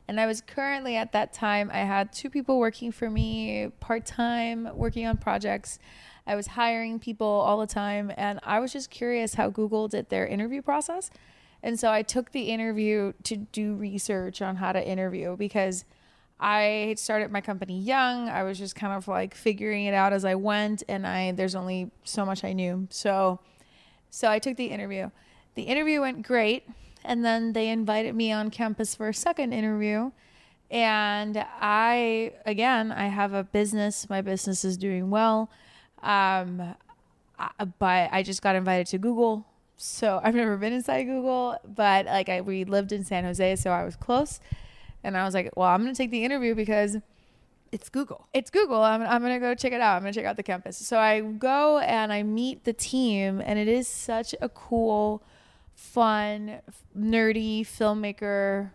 And 0.07 0.21
I 0.21 0.27
was 0.27 0.41
currently 0.43 0.97
at 0.97 1.13
that 1.13 1.33
time, 1.33 1.71
I 1.73 1.79
had 1.79 2.13
two 2.13 2.29
people 2.29 2.59
working 2.59 2.93
for 2.93 3.09
me 3.09 3.69
part 3.81 4.05
time, 4.05 4.69
working 4.75 5.07
on 5.07 5.17
projects. 5.17 5.79
I 6.27 6.35
was 6.35 6.49
hiring 6.49 6.99
people 6.99 7.27
all 7.27 7.59
the 7.59 7.67
time. 7.67 8.13
And 8.17 8.41
I 8.43 8.61
was 8.61 8.73
just 8.73 8.91
curious 8.91 9.35
how 9.35 9.49
Google 9.49 9.89
did 9.89 10.11
their 10.11 10.27
interview 10.27 10.61
process. 10.61 11.11
And 11.63 11.81
so 11.81 11.91
I 11.91 12.03
took 12.03 12.33
the 12.33 12.51
interview 12.51 13.15
to 13.23 13.37
do 13.37 13.75
research 13.75 14.43
on 14.43 14.57
how 14.57 14.73
to 14.73 14.87
interview 14.87 15.37
because 15.37 15.87
I 16.41 16.95
started 16.99 17.31
my 17.31 17.41
company 17.41 17.79
young. 17.79 18.29
I 18.29 18.43
was 18.43 18.59
just 18.59 18.75
kind 18.75 18.93
of 18.93 19.09
like 19.09 19.35
figuring 19.35 19.87
it 19.87 19.95
out 19.95 20.13
as 20.13 20.25
I 20.25 20.35
went 20.35 20.83
and 20.89 21.07
I 21.07 21.33
there's 21.33 21.55
only 21.55 21.91
so 22.03 22.25
much 22.27 22.45
I 22.45 22.53
knew. 22.53 22.87
So 22.91 23.41
so 24.11 24.31
I 24.31 24.39
took 24.39 24.57
the 24.57 24.67
interview. 24.67 25.11
The 25.55 25.63
interview 25.63 26.01
went 26.01 26.27
great. 26.27 26.69
And 27.05 27.25
then 27.25 27.53
they 27.53 27.69
invited 27.69 28.15
me 28.15 28.33
on 28.33 28.51
campus 28.51 28.95
for 28.95 29.09
a 29.09 29.15
second 29.15 29.53
interview. 29.53 30.11
And 30.71 31.45
I, 31.61 32.33
again, 32.47 32.91
I 32.91 33.09
have 33.09 33.35
a 33.35 33.45
business. 33.45 34.09
My 34.09 34.23
business 34.23 34.65
is 34.65 34.77
doing 34.77 35.11
well. 35.11 35.51
Um, 36.03 36.75
I, 37.39 37.65
but 37.79 38.09
I 38.11 38.23
just 38.23 38.41
got 38.41 38.57
invited 38.57 38.87
to 38.89 38.99
Google. 38.99 39.45
So 39.77 40.21
I've 40.23 40.35
never 40.35 40.57
been 40.57 40.73
inside 40.73 41.05
Google, 41.05 41.59
but 41.67 42.07
like 42.07 42.29
I, 42.29 42.41
we 42.41 42.65
lived 42.65 42.93
in 42.93 43.05
San 43.05 43.25
Jose, 43.25 43.57
so 43.57 43.71
I 43.71 43.85
was 43.85 43.97
close. 43.97 44.39
And 45.05 45.17
I 45.17 45.25
was 45.25 45.35
like, 45.35 45.51
well, 45.55 45.69
I'm 45.69 45.83
going 45.83 45.95
to 45.95 45.97
take 45.97 46.11
the 46.11 46.25
interview 46.25 46.55
because 46.55 46.97
it's 47.71 47.89
Google. 47.89 48.29
it's 48.33 48.51
Google. 48.51 48.83
I'm, 48.83 49.03
I'm 49.03 49.21
going 49.21 49.35
to 49.35 49.41
go 49.41 49.55
check 49.55 49.73
it 49.73 49.81
out. 49.81 49.97
I'm 49.97 50.03
going 50.03 50.13
to 50.13 50.19
check 50.19 50.27
out 50.27 50.37
the 50.37 50.45
campus. 50.45 50.77
So 50.79 50.99
I 50.99 51.21
go 51.21 51.79
and 51.79 52.13
I 52.13 52.23
meet 52.23 52.65
the 52.65 52.73
team, 52.73 53.43
and 53.45 53.59
it 53.59 53.67
is 53.67 53.89
such 53.89 54.35
a 54.41 54.49
cool, 54.49 55.23
fun, 55.75 56.61
nerdy 56.97 57.63
filmmaker, 57.63 58.71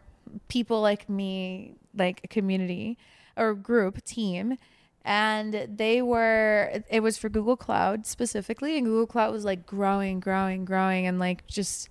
people 0.49 0.81
like 0.81 1.09
me, 1.09 1.75
like 1.95 2.21
a 2.23 2.27
community 2.27 2.97
or 3.37 3.53
group 3.53 4.03
team. 4.03 4.57
And 5.05 5.67
they 5.77 6.01
were, 6.01 6.83
it 6.89 6.99
was 6.99 7.17
for 7.17 7.29
Google 7.29 7.55
Cloud 7.55 8.05
specifically. 8.05 8.77
And 8.77 8.85
Google 8.85 9.07
Cloud 9.07 9.31
was 9.31 9.45
like 9.45 9.65
growing, 9.65 10.19
growing, 10.19 10.65
growing, 10.65 11.07
and 11.07 11.19
like 11.19 11.47
just, 11.47 11.87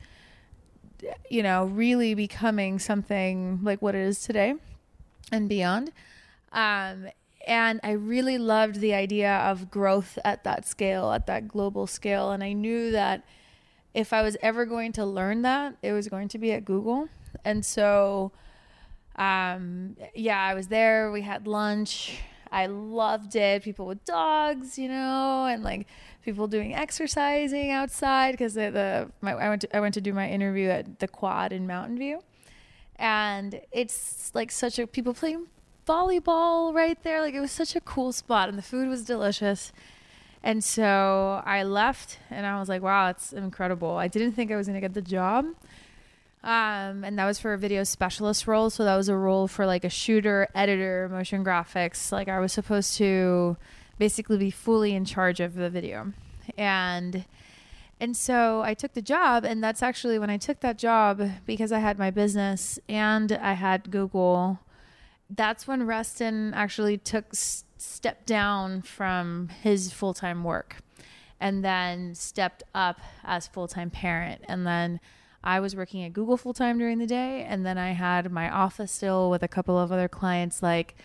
you 1.31 1.43
know, 1.43 1.65
really 1.65 2.15
becoming 2.15 2.79
something 2.79 3.61
like 3.63 3.81
what 3.83 3.95
it 3.95 4.03
is 4.03 4.23
today 4.23 4.55
and 5.33 5.49
beyond. 5.49 5.93
Um, 6.53 7.09
and 7.47 7.81
I 7.83 7.93
really 7.93 8.37
loved 8.39 8.81
the 8.81 8.95
idea 8.95 9.37
of 9.37 9.71
growth 9.71 10.19
at 10.25 10.45
that 10.45 10.67
scale, 10.67 11.13
at 11.13 11.27
that 11.27 11.49
global 11.49 11.87
scale. 11.87 12.31
And 12.31 12.45
I 12.45 12.53
knew 12.53 12.91
that 12.91 13.25
if 13.95 14.13
I 14.13 14.23
was 14.23 14.37
ever 14.43 14.67
going 14.67 14.93
to 14.93 15.05
learn 15.05 15.43
that, 15.43 15.77
it 15.83 15.93
was 15.93 16.09
going 16.09 16.29
to 16.29 16.39
be 16.39 16.53
at 16.53 16.65
Google. 16.65 17.09
And 17.45 17.65
so, 17.65 18.33
um, 19.17 19.97
yeah, 20.15 20.41
I 20.41 20.55
was 20.55 20.69
there. 20.69 21.11
We 21.11 21.23
had 21.23 21.47
lunch. 21.47 22.19
I 22.53 22.67
loved 22.67 23.35
it. 23.35 23.63
People 23.63 23.87
with 23.87 24.05
dogs, 24.05 24.79
you 24.79 24.89
know, 24.89 25.47
and 25.47 25.63
like 25.63 25.87
people 26.29 26.47
doing 26.47 26.75
exercising 26.75 27.71
outside 27.71 28.33
because 28.33 28.53
the, 28.53 28.71
the 28.71 29.11
my, 29.23 29.33
I 29.33 29.49
went 29.49 29.63
to 29.63 29.77
I 29.77 29.81
went 29.81 29.95
to 29.95 30.03
do 30.03 30.13
my 30.13 30.29
interview 30.29 30.69
at 30.69 30.99
the 30.99 31.09
Quad 31.09 31.55
in 31.55 31.67
Mountain 31.67 31.97
View, 31.97 32.23
and 32.97 33.59
it's 33.73 34.31
like 34.35 34.51
such 34.51 34.79
a 34.79 34.87
people 34.87 35.15
playing 35.15 35.47
volleyball 35.87 36.75
right 36.75 37.03
there. 37.03 37.23
Like 37.23 37.33
it 37.33 37.41
was 37.41 37.51
such 37.51 37.75
a 37.75 37.81
cool 37.81 38.13
spot, 38.13 38.51
and 38.51 38.59
the 38.59 38.63
food 38.63 38.89
was 38.89 39.05
delicious. 39.07 39.73
And 40.43 40.63
so 40.63 41.43
I 41.47 41.63
left, 41.63 42.19
and 42.29 42.45
I 42.45 42.61
was 42.61 42.69
like, 42.69 42.83
"Wow, 42.83 43.09
it's 43.09 43.33
incredible." 43.33 43.97
I 43.97 44.09
didn't 44.09 44.33
think 44.33 44.53
I 44.53 44.57
was 44.57 44.67
gonna 44.67 44.83
get 44.83 44.93
the 44.93 45.01
job, 45.01 45.47
um, 46.45 47.05
and 47.05 47.19
that 47.19 47.25
was 47.25 47.41
for 47.41 47.55
a 47.55 47.59
video 47.59 47.85
specialist 47.85 48.47
role. 48.47 48.69
So 48.69 48.85
that 48.85 48.97
was 48.97 49.09
a 49.09 49.17
role 49.17 49.49
for 49.49 49.65
like 49.65 49.85
a 49.85 49.91
shooter, 49.91 50.47
editor, 50.55 51.09
motion 51.11 51.43
graphics. 51.43 52.13
Like 52.13 52.29
I 52.29 52.39
was 52.39 52.53
supposed 52.53 52.99
to 52.99 53.57
basically 53.99 54.39
be 54.39 54.51
fully 54.51 54.95
in 54.95 55.05
charge 55.05 55.41
of 55.41 55.55
the 55.55 55.69
video, 55.71 56.13
and 56.57 57.25
and 58.01 58.17
so 58.17 58.63
I 58.63 58.75
took 58.75 58.93
the 58.95 59.03
job, 59.03 59.45
and 59.45 59.63
that's 59.63 59.83
actually 59.83 60.19
when 60.19 60.31
I 60.31 60.37
took 60.37 60.61
that 60.61 60.79
job 60.79 61.21
because 61.47 61.73
I 61.73 61.81
had 61.81 61.99
my 61.99 62.11
business 62.11 62.79
and 62.89 63.33
I 63.33 63.55
had 63.55 63.91
Google. 63.91 64.61
That's 65.29 65.67
when 65.67 65.85
Reston 65.87 66.55
actually 66.55 66.97
took 66.97 67.27
s- 67.33 67.65
stepped 67.77 68.27
down 68.27 68.83
from 68.83 69.49
his 69.63 69.93
full 69.93 70.15
time 70.15 70.45
work, 70.45 70.77
and 71.41 71.65
then 71.65 72.15
stepped 72.15 72.63
up 72.75 73.01
as 73.25 73.47
full 73.49 73.69
time 73.69 73.91
parent, 73.91 74.43
and 74.49 74.67
then. 74.67 75.01
I 75.45 75.61
was 75.61 75.77
working 75.77 76.03
at 76.03 76.13
Google 76.13 76.37
full 76.37 76.53
time 76.53 76.79
during 76.79 76.99
the 76.99 77.07
day, 77.07 77.47
and 77.49 77.65
then 77.65 77.79
I 77.79 77.93
had 77.93 78.33
my 78.33 78.51
office 78.51 78.91
still 78.91 79.31
with 79.31 79.45
a 79.45 79.49
couple 79.49 79.79
of 79.79 79.93
other 79.93 80.09
clients 80.09 80.65
like 80.65 80.97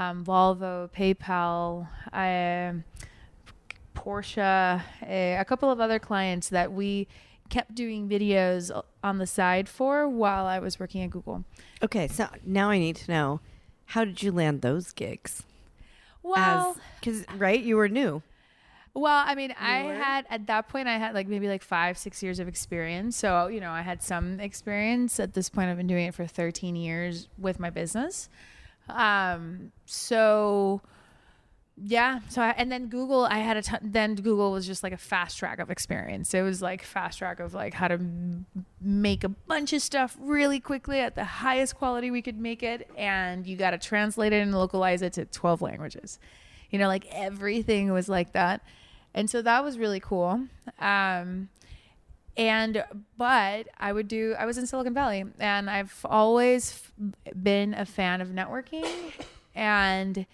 um, 0.00 0.24
Volvo, 0.24 0.90
PayPal, 0.90 1.86
I, 2.10 2.72
Porsche, 3.94 4.82
a, 5.06 5.36
a 5.36 5.44
couple 5.44 5.70
of 5.70 5.78
other 5.78 5.98
clients 5.98 6.48
that 6.48 6.72
we 6.72 7.06
kept 7.50 7.74
doing 7.74 8.08
videos 8.08 8.70
on 9.04 9.18
the 9.18 9.26
side 9.26 9.68
for 9.68 10.08
while 10.08 10.46
I 10.46 10.58
was 10.58 10.80
working 10.80 11.02
at 11.02 11.10
Google. 11.10 11.44
Okay, 11.82 12.08
so 12.08 12.28
now 12.46 12.70
I 12.70 12.78
need 12.78 12.96
to 12.96 13.10
know 13.10 13.40
how 13.86 14.06
did 14.06 14.22
you 14.22 14.32
land 14.32 14.62
those 14.62 14.92
gigs? 14.92 15.42
Well, 16.22 16.76
because 16.98 17.24
right, 17.36 17.60
you 17.60 17.76
were 17.76 17.88
new. 17.88 18.22
Well, 18.94 19.22
I 19.26 19.34
mean, 19.34 19.54
I 19.60 19.84
were? 19.84 19.94
had 19.94 20.26
at 20.30 20.46
that 20.46 20.68
point 20.68 20.88
I 20.88 20.96
had 20.96 21.14
like 21.14 21.28
maybe 21.28 21.46
like 21.46 21.62
five, 21.62 21.98
six 21.98 22.22
years 22.22 22.38
of 22.38 22.48
experience. 22.48 23.16
So 23.16 23.48
you 23.48 23.60
know, 23.60 23.70
I 23.70 23.82
had 23.82 24.02
some 24.02 24.40
experience. 24.40 25.20
At 25.20 25.34
this 25.34 25.48
point, 25.48 25.70
I've 25.70 25.76
been 25.76 25.86
doing 25.86 26.06
it 26.06 26.14
for 26.14 26.26
13 26.26 26.74
years 26.76 27.28
with 27.38 27.60
my 27.60 27.70
business. 27.70 28.28
Um, 28.94 29.72
so 29.86 30.82
yeah 31.82 32.20
so 32.28 32.42
I, 32.42 32.50
and 32.58 32.70
then 32.70 32.88
google 32.88 33.24
i 33.24 33.38
had 33.38 33.56
a 33.56 33.62
ton 33.62 33.78
then 33.82 34.14
google 34.14 34.52
was 34.52 34.66
just 34.66 34.82
like 34.82 34.92
a 34.92 34.98
fast 34.98 35.38
track 35.38 35.58
of 35.58 35.70
experience. 35.70 36.34
It 36.34 36.42
was 36.42 36.60
like 36.60 36.82
fast 36.82 37.18
track 37.18 37.40
of 37.40 37.54
like 37.54 37.72
how 37.72 37.88
to 37.88 37.94
m- 37.94 38.44
make 38.82 39.24
a 39.24 39.30
bunch 39.30 39.72
of 39.72 39.80
stuff 39.80 40.14
really 40.20 40.60
quickly 40.60 41.00
at 41.00 41.14
the 41.14 41.24
highest 41.24 41.76
quality 41.76 42.10
we 42.10 42.20
could 42.20 42.38
make 42.38 42.62
it 42.62 42.90
and 42.98 43.46
you 43.46 43.56
got 43.56 43.70
to 43.70 43.78
translate 43.78 44.34
it 44.34 44.42
and 44.42 44.52
localize 44.52 45.00
it 45.00 45.14
to 45.14 45.24
12 45.24 45.62
languages. 45.62 46.18
You 46.70 46.78
know 46.78 46.86
like 46.86 47.06
everything 47.12 47.90
was 47.92 48.08
like 48.10 48.32
that. 48.32 48.60
And 49.14 49.30
so 49.30 49.40
that 49.40 49.64
was 49.64 49.78
really 49.78 50.00
cool. 50.00 50.48
Um 50.78 51.48
and 52.36 52.84
but 53.16 53.66
i 53.78 53.92
would 53.92 54.08
do 54.08 54.34
i 54.38 54.46
was 54.46 54.56
in 54.56 54.66
silicon 54.66 54.94
valley 54.94 55.24
and 55.38 55.68
i've 55.68 56.04
always 56.04 56.82
been 57.42 57.74
a 57.74 57.84
fan 57.84 58.20
of 58.20 58.28
networking 58.28 58.86
and 59.54 60.26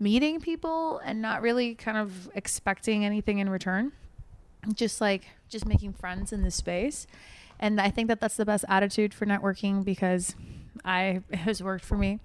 meeting 0.00 0.40
people 0.40 0.98
and 1.04 1.20
not 1.20 1.42
really 1.42 1.74
kind 1.74 1.98
of 1.98 2.30
expecting 2.34 3.04
anything 3.04 3.38
in 3.38 3.50
return. 3.50 3.92
Just 4.74 5.00
like 5.00 5.26
just 5.48 5.66
making 5.66 5.92
friends 5.92 6.32
in 6.32 6.42
this 6.42 6.54
space. 6.54 7.06
And 7.58 7.78
i 7.80 7.90
think 7.90 8.08
that 8.08 8.20
that's 8.20 8.36
the 8.36 8.46
best 8.46 8.64
attitude 8.68 9.12
for 9.12 9.26
networking 9.26 9.84
because 9.84 10.34
i 10.84 11.20
has 11.32 11.62
worked 11.62 11.84
for 11.84 11.96
me. 11.96 12.18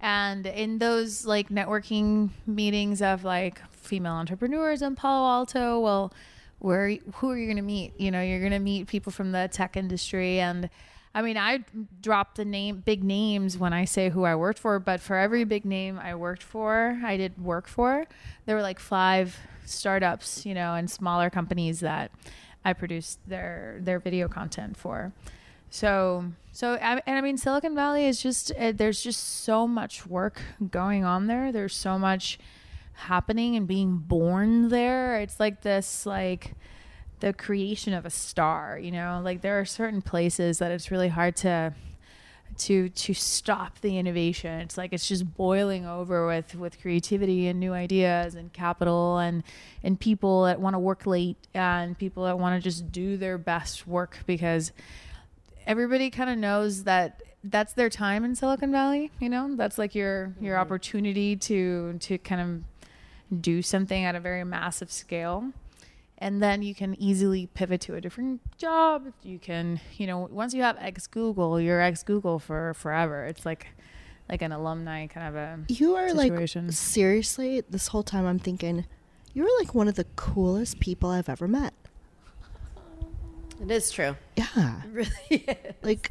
And 0.00 0.46
in 0.46 0.78
those 0.78 1.24
like 1.24 1.48
networking 1.48 2.30
meetings 2.46 3.00
of 3.00 3.24
like 3.24 3.62
female 3.70 4.12
entrepreneurs 4.12 4.82
in 4.82 4.94
palo 4.96 5.26
alto 5.28 5.78
well 5.80 6.12
where 6.58 6.96
who 7.16 7.30
are 7.30 7.38
you 7.38 7.46
going 7.46 7.56
to 7.56 7.62
meet 7.62 7.98
you 7.98 8.10
know 8.10 8.22
you're 8.22 8.40
going 8.40 8.52
to 8.52 8.58
meet 8.58 8.86
people 8.86 9.12
from 9.12 9.32
the 9.32 9.48
tech 9.52 9.76
industry 9.76 10.40
and 10.40 10.70
I 11.16 11.22
mean, 11.22 11.36
I 11.36 11.60
drop 12.00 12.34
the 12.34 12.44
name 12.44 12.82
big 12.84 13.04
names 13.04 13.56
when 13.56 13.72
I 13.72 13.84
say 13.84 14.08
who 14.08 14.24
I 14.24 14.34
worked 14.34 14.58
for, 14.58 14.80
but 14.80 15.00
for 15.00 15.16
every 15.16 15.44
big 15.44 15.64
name 15.64 15.96
I 15.96 16.16
worked 16.16 16.42
for, 16.42 16.98
I 17.04 17.16
did 17.16 17.40
work 17.40 17.68
for, 17.68 18.06
there 18.46 18.56
were 18.56 18.62
like 18.62 18.80
five 18.80 19.38
startups, 19.64 20.44
you 20.44 20.54
know, 20.54 20.74
and 20.74 20.90
smaller 20.90 21.30
companies 21.30 21.80
that 21.80 22.10
I 22.64 22.72
produced 22.72 23.20
their 23.28 23.78
their 23.80 24.00
video 24.00 24.26
content 24.26 24.76
for. 24.76 25.12
So, 25.70 26.32
so 26.52 26.74
I, 26.74 27.00
and 27.06 27.16
I 27.16 27.20
mean, 27.20 27.36
Silicon 27.36 27.76
Valley 27.76 28.06
is 28.06 28.20
just 28.20 28.50
uh, 28.58 28.72
there's 28.72 29.00
just 29.00 29.44
so 29.44 29.68
much 29.68 30.06
work 30.06 30.40
going 30.70 31.04
on 31.04 31.28
there. 31.28 31.52
There's 31.52 31.76
so 31.76 31.96
much 31.96 32.38
happening 32.94 33.56
and 33.56 33.66
being 33.66 33.96
born 33.96 34.68
there. 34.68 35.20
It's 35.20 35.38
like 35.38 35.62
this 35.62 36.06
like 36.06 36.54
the 37.20 37.32
creation 37.32 37.94
of 37.94 38.04
a 38.06 38.10
star 38.10 38.78
you 38.78 38.90
know? 38.90 39.20
Like 39.22 39.40
there 39.40 39.58
are 39.60 39.64
certain 39.64 40.02
places 40.02 40.58
that 40.58 40.70
it's 40.70 40.90
really 40.90 41.08
hard 41.08 41.36
to 41.36 41.74
to 42.56 42.88
to 42.88 43.14
stop 43.14 43.80
the 43.80 43.98
innovation. 43.98 44.60
It's 44.60 44.78
like 44.78 44.92
it's 44.92 45.08
just 45.08 45.36
boiling 45.36 45.86
over 45.86 46.26
with 46.26 46.54
with 46.54 46.80
creativity 46.80 47.48
and 47.48 47.58
new 47.58 47.72
ideas 47.72 48.34
and 48.34 48.52
capital 48.52 49.18
and 49.18 49.42
and 49.82 49.98
people 49.98 50.44
that 50.44 50.60
want 50.60 50.74
to 50.74 50.78
work 50.78 51.06
late 51.06 51.36
and 51.52 51.98
people 51.98 52.24
that 52.24 52.38
want 52.38 52.60
to 52.60 52.62
just 52.62 52.92
do 52.92 53.16
their 53.16 53.38
best 53.38 53.86
work 53.86 54.18
because 54.26 54.72
everybody 55.66 56.10
kind 56.10 56.30
of 56.30 56.38
knows 56.38 56.84
that 56.84 57.22
that's 57.42 57.74
their 57.74 57.90
time 57.90 58.24
in 58.24 58.34
Silicon 58.34 58.70
Valley 58.70 59.10
you 59.20 59.28
know? 59.28 59.54
That's 59.56 59.78
like 59.78 59.94
your 59.94 60.34
your 60.40 60.54
mm-hmm. 60.54 60.62
opportunity 60.62 61.36
to 61.36 61.98
to 62.00 62.18
kind 62.18 62.40
of 62.40 62.73
do 63.40 63.62
something 63.62 64.04
at 64.04 64.14
a 64.14 64.20
very 64.20 64.44
massive 64.44 64.90
scale 64.90 65.50
and 66.18 66.42
then 66.42 66.62
you 66.62 66.74
can 66.74 66.94
easily 67.00 67.46
pivot 67.54 67.80
to 67.80 67.94
a 67.94 68.00
different 68.00 68.40
job 68.58 69.06
you 69.22 69.38
can 69.38 69.80
you 69.96 70.06
know 70.06 70.28
once 70.30 70.54
you 70.54 70.62
have 70.62 70.76
ex 70.80 71.06
google 71.06 71.60
you're 71.60 71.80
ex 71.80 72.02
google 72.02 72.38
for 72.38 72.72
forever 72.74 73.24
it's 73.26 73.44
like 73.44 73.66
like 74.28 74.40
an 74.40 74.52
alumni 74.52 75.06
kind 75.06 75.28
of 75.28 75.34
a 75.34 75.58
You 75.68 75.96
are 75.96 76.08
situation. 76.08 76.66
like 76.68 76.72
seriously. 76.74 77.62
This 77.68 77.88
whole 77.88 78.02
time, 78.02 78.24
I'm 78.24 78.38
thinking, 78.38 78.86
you're 79.34 79.58
like 79.58 79.74
one 79.74 79.86
of 79.86 79.96
the 79.96 80.06
coolest 80.16 80.80
people 80.80 81.10
I've 81.10 81.28
ever 81.28 81.46
met. 81.46 81.74
It 83.60 83.70
is 83.70 83.90
true. 83.90 84.16
Yeah, 84.36 84.80
It 84.82 84.90
really 84.90 85.10
is. 85.30 85.74
like, 85.82 86.10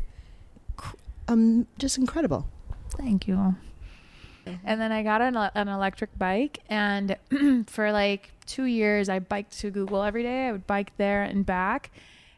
cr- 0.78 0.96
um, 1.28 1.66
just 1.80 1.98
incredible. 1.98 2.48
Thank 2.92 3.28
you. 3.28 3.56
Mm-hmm. 4.46 4.66
And 4.66 4.82
then 4.82 4.92
I 4.92 5.04
got 5.04 5.22
an, 5.22 5.36
an 5.36 5.68
electric 5.68 6.18
bike, 6.18 6.60
and 6.70 7.18
for 7.68 7.92
like 7.92 8.32
two 8.46 8.66
years, 8.66 9.10
I 9.10 9.20
biked 9.20 9.58
to 9.60 9.72
Google 9.72 10.04
every 10.04 10.24
day. 10.24 10.48
I 10.48 10.52
would 10.52 10.68
bike 10.68 10.94
there 10.98 11.24
and 11.24 11.46
back. 11.46 11.92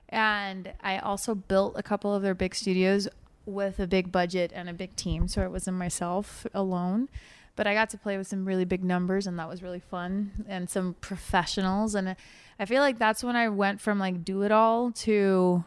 And 0.10 0.74
I 0.82 1.00
also 1.00 1.36
built 1.36 1.74
a 1.76 1.84
couple 1.84 2.14
of 2.14 2.22
their 2.22 2.36
big 2.36 2.56
studios 2.56 3.08
with 3.46 3.80
a 3.80 3.88
big 3.88 4.12
budget 4.12 4.52
and 4.54 4.70
a 4.70 4.74
big 4.74 4.96
team. 4.96 5.28
So 5.28 5.42
it 5.42 5.52
wasn't 5.52 5.78
myself 5.78 6.46
alone. 6.54 7.10
But 7.56 7.68
I 7.68 7.74
got 7.74 7.90
to 7.92 7.98
play 7.98 8.18
with 8.18 8.28
some 8.28 8.46
really 8.46 8.66
big 8.66 8.84
numbers, 8.84 9.28
and 9.28 9.40
that 9.40 9.48
was 9.48 9.64
really 9.64 9.80
fun, 9.80 10.46
and 10.48 10.70
some 10.70 10.96
professionals. 11.00 11.96
And 11.96 12.16
I 12.60 12.66
feel 12.66 12.82
like 12.82 13.00
that's 13.00 13.24
when 13.24 13.36
I 13.36 13.50
went 13.50 13.80
from 13.80 13.98
like 13.98 14.26
do 14.26 14.44
it 14.44 14.52
all 14.52 14.92
to 14.92 15.64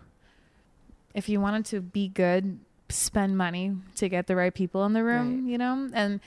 if 1.14 1.28
you 1.28 1.40
wanted 1.40 1.64
to 1.66 1.80
be 1.80 2.08
good, 2.08 2.60
spend 2.90 3.36
money 3.36 3.76
to 3.96 4.08
get 4.08 4.26
the 4.26 4.36
right 4.36 4.54
people 4.54 4.84
in 4.84 4.92
the 4.92 5.04
room, 5.04 5.44
Right. 5.44 5.50
you 5.52 5.58
know? 5.58 5.88
And 5.92 6.20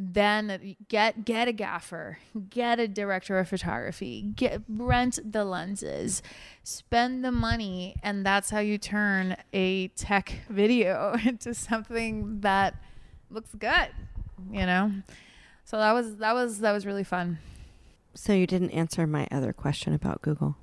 then 0.00 0.76
get 0.88 1.24
get 1.24 1.48
a 1.48 1.52
gaffer, 1.52 2.18
get 2.50 2.78
a 2.78 2.86
director 2.86 3.38
of 3.38 3.48
photography, 3.48 4.22
get 4.36 4.62
rent 4.68 5.18
the 5.24 5.44
lenses, 5.44 6.22
spend 6.62 7.24
the 7.24 7.32
money, 7.32 7.96
and 8.02 8.24
that's 8.24 8.50
how 8.50 8.60
you 8.60 8.78
turn 8.78 9.36
a 9.52 9.88
tech 9.88 10.34
video 10.48 11.16
into 11.24 11.52
something 11.52 12.40
that 12.42 12.74
looks 13.30 13.54
good, 13.56 13.88
you 14.52 14.64
know? 14.66 14.92
So 15.64 15.78
that 15.78 15.92
was 15.92 16.16
that 16.18 16.32
was 16.32 16.60
that 16.60 16.72
was 16.72 16.86
really 16.86 17.04
fun. 17.04 17.38
So 18.14 18.32
you 18.32 18.46
didn't 18.46 18.70
answer 18.70 19.06
my 19.06 19.26
other 19.32 19.52
question 19.52 19.92
about 19.94 20.22
Google. 20.22 20.56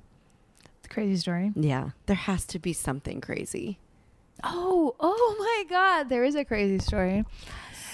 It's 0.78 0.86
a 0.86 0.88
crazy 0.88 1.16
story. 1.20 1.52
Yeah, 1.54 1.90
there 2.06 2.16
has 2.16 2.44
to 2.46 2.58
be 2.58 2.72
something 2.72 3.20
crazy. 3.20 3.78
Oh, 4.44 4.94
oh 5.00 5.36
my 5.38 5.64
God. 5.68 6.08
There 6.08 6.24
is 6.24 6.34
a 6.34 6.44
crazy 6.44 6.78
story. 6.78 7.24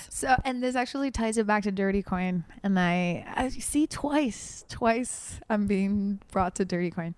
So, 0.09 0.37
and 0.44 0.62
this 0.62 0.76
actually 0.76 1.11
ties 1.11 1.37
it 1.38 1.46
back 1.46 1.64
to 1.64 1.72
Dirty 1.72 2.02
Coin. 2.02 2.44
And 2.62 2.78
I, 2.78 3.24
I 3.35 3.48
see 3.48 3.87
twice, 3.87 4.64
twice 4.68 5.40
I'm 5.50 5.66
being 5.66 6.20
brought 6.31 6.55
to 6.57 6.64
Dirty 6.64 6.90
Coin. 6.90 7.14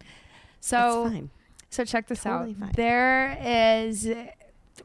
So, 0.61 1.05
fine. 1.05 1.31
so 1.69 1.85
check 1.85 2.07
this 2.07 2.23
Totally 2.23 2.53
out. 2.53 2.57
fine. 2.59 2.73
There 2.75 3.37
is, 3.43 4.09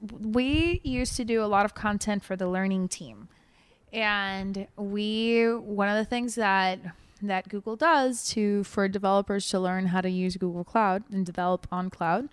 we 0.02 0.82
used 0.84 1.16
to 1.18 1.24
do 1.24 1.44
a 1.44 1.48
lot 1.48 1.64
of 1.64 1.76
content 1.76 2.24
for 2.24 2.36
the 2.36 2.48
learning 2.50 2.90
team. 2.90 3.30
And 3.94 4.68
we, 4.76 5.46
one 5.46 5.88
of 5.88 5.96
the 5.96 6.06
things 6.06 6.36
that, 6.36 6.80
that 7.22 7.48
Google 7.48 7.76
does 7.76 8.28
to, 8.32 8.64
for 8.66 8.88
developers 8.88 9.48
to 9.50 9.60
learn 9.60 9.88
how 9.88 10.02
to 10.02 10.10
use 10.10 10.36
Google 10.36 10.64
Cloud 10.64 11.04
and 11.12 11.26
develop 11.26 11.68
on 11.72 11.90
cloud 11.90 12.28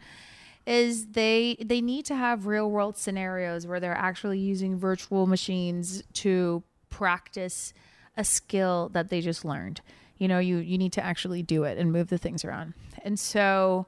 is 0.66 1.06
they 1.08 1.56
they 1.64 1.80
need 1.80 2.04
to 2.06 2.14
have 2.14 2.46
real 2.46 2.70
world 2.70 2.96
scenarios 2.96 3.66
where 3.66 3.78
they're 3.78 3.94
actually 3.94 4.38
using 4.38 4.76
virtual 4.78 5.26
machines 5.26 6.02
to 6.12 6.62
practice 6.90 7.72
a 8.16 8.24
skill 8.24 8.90
that 8.92 9.08
they 9.08 9.20
just 9.20 9.44
learned. 9.44 9.80
You 10.18 10.28
know, 10.28 10.38
you 10.38 10.58
you 10.58 10.76
need 10.76 10.92
to 10.94 11.04
actually 11.04 11.42
do 11.42 11.64
it 11.64 11.78
and 11.78 11.92
move 11.92 12.08
the 12.08 12.18
things 12.18 12.44
around. 12.44 12.74
And 13.04 13.18
so 13.18 13.86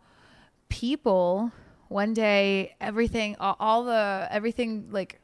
people 0.68 1.50
one 1.88 2.12
day 2.12 2.76
everything 2.80 3.34
all, 3.40 3.84
the 3.84 4.28
everything 4.30 4.88
like 4.90 5.20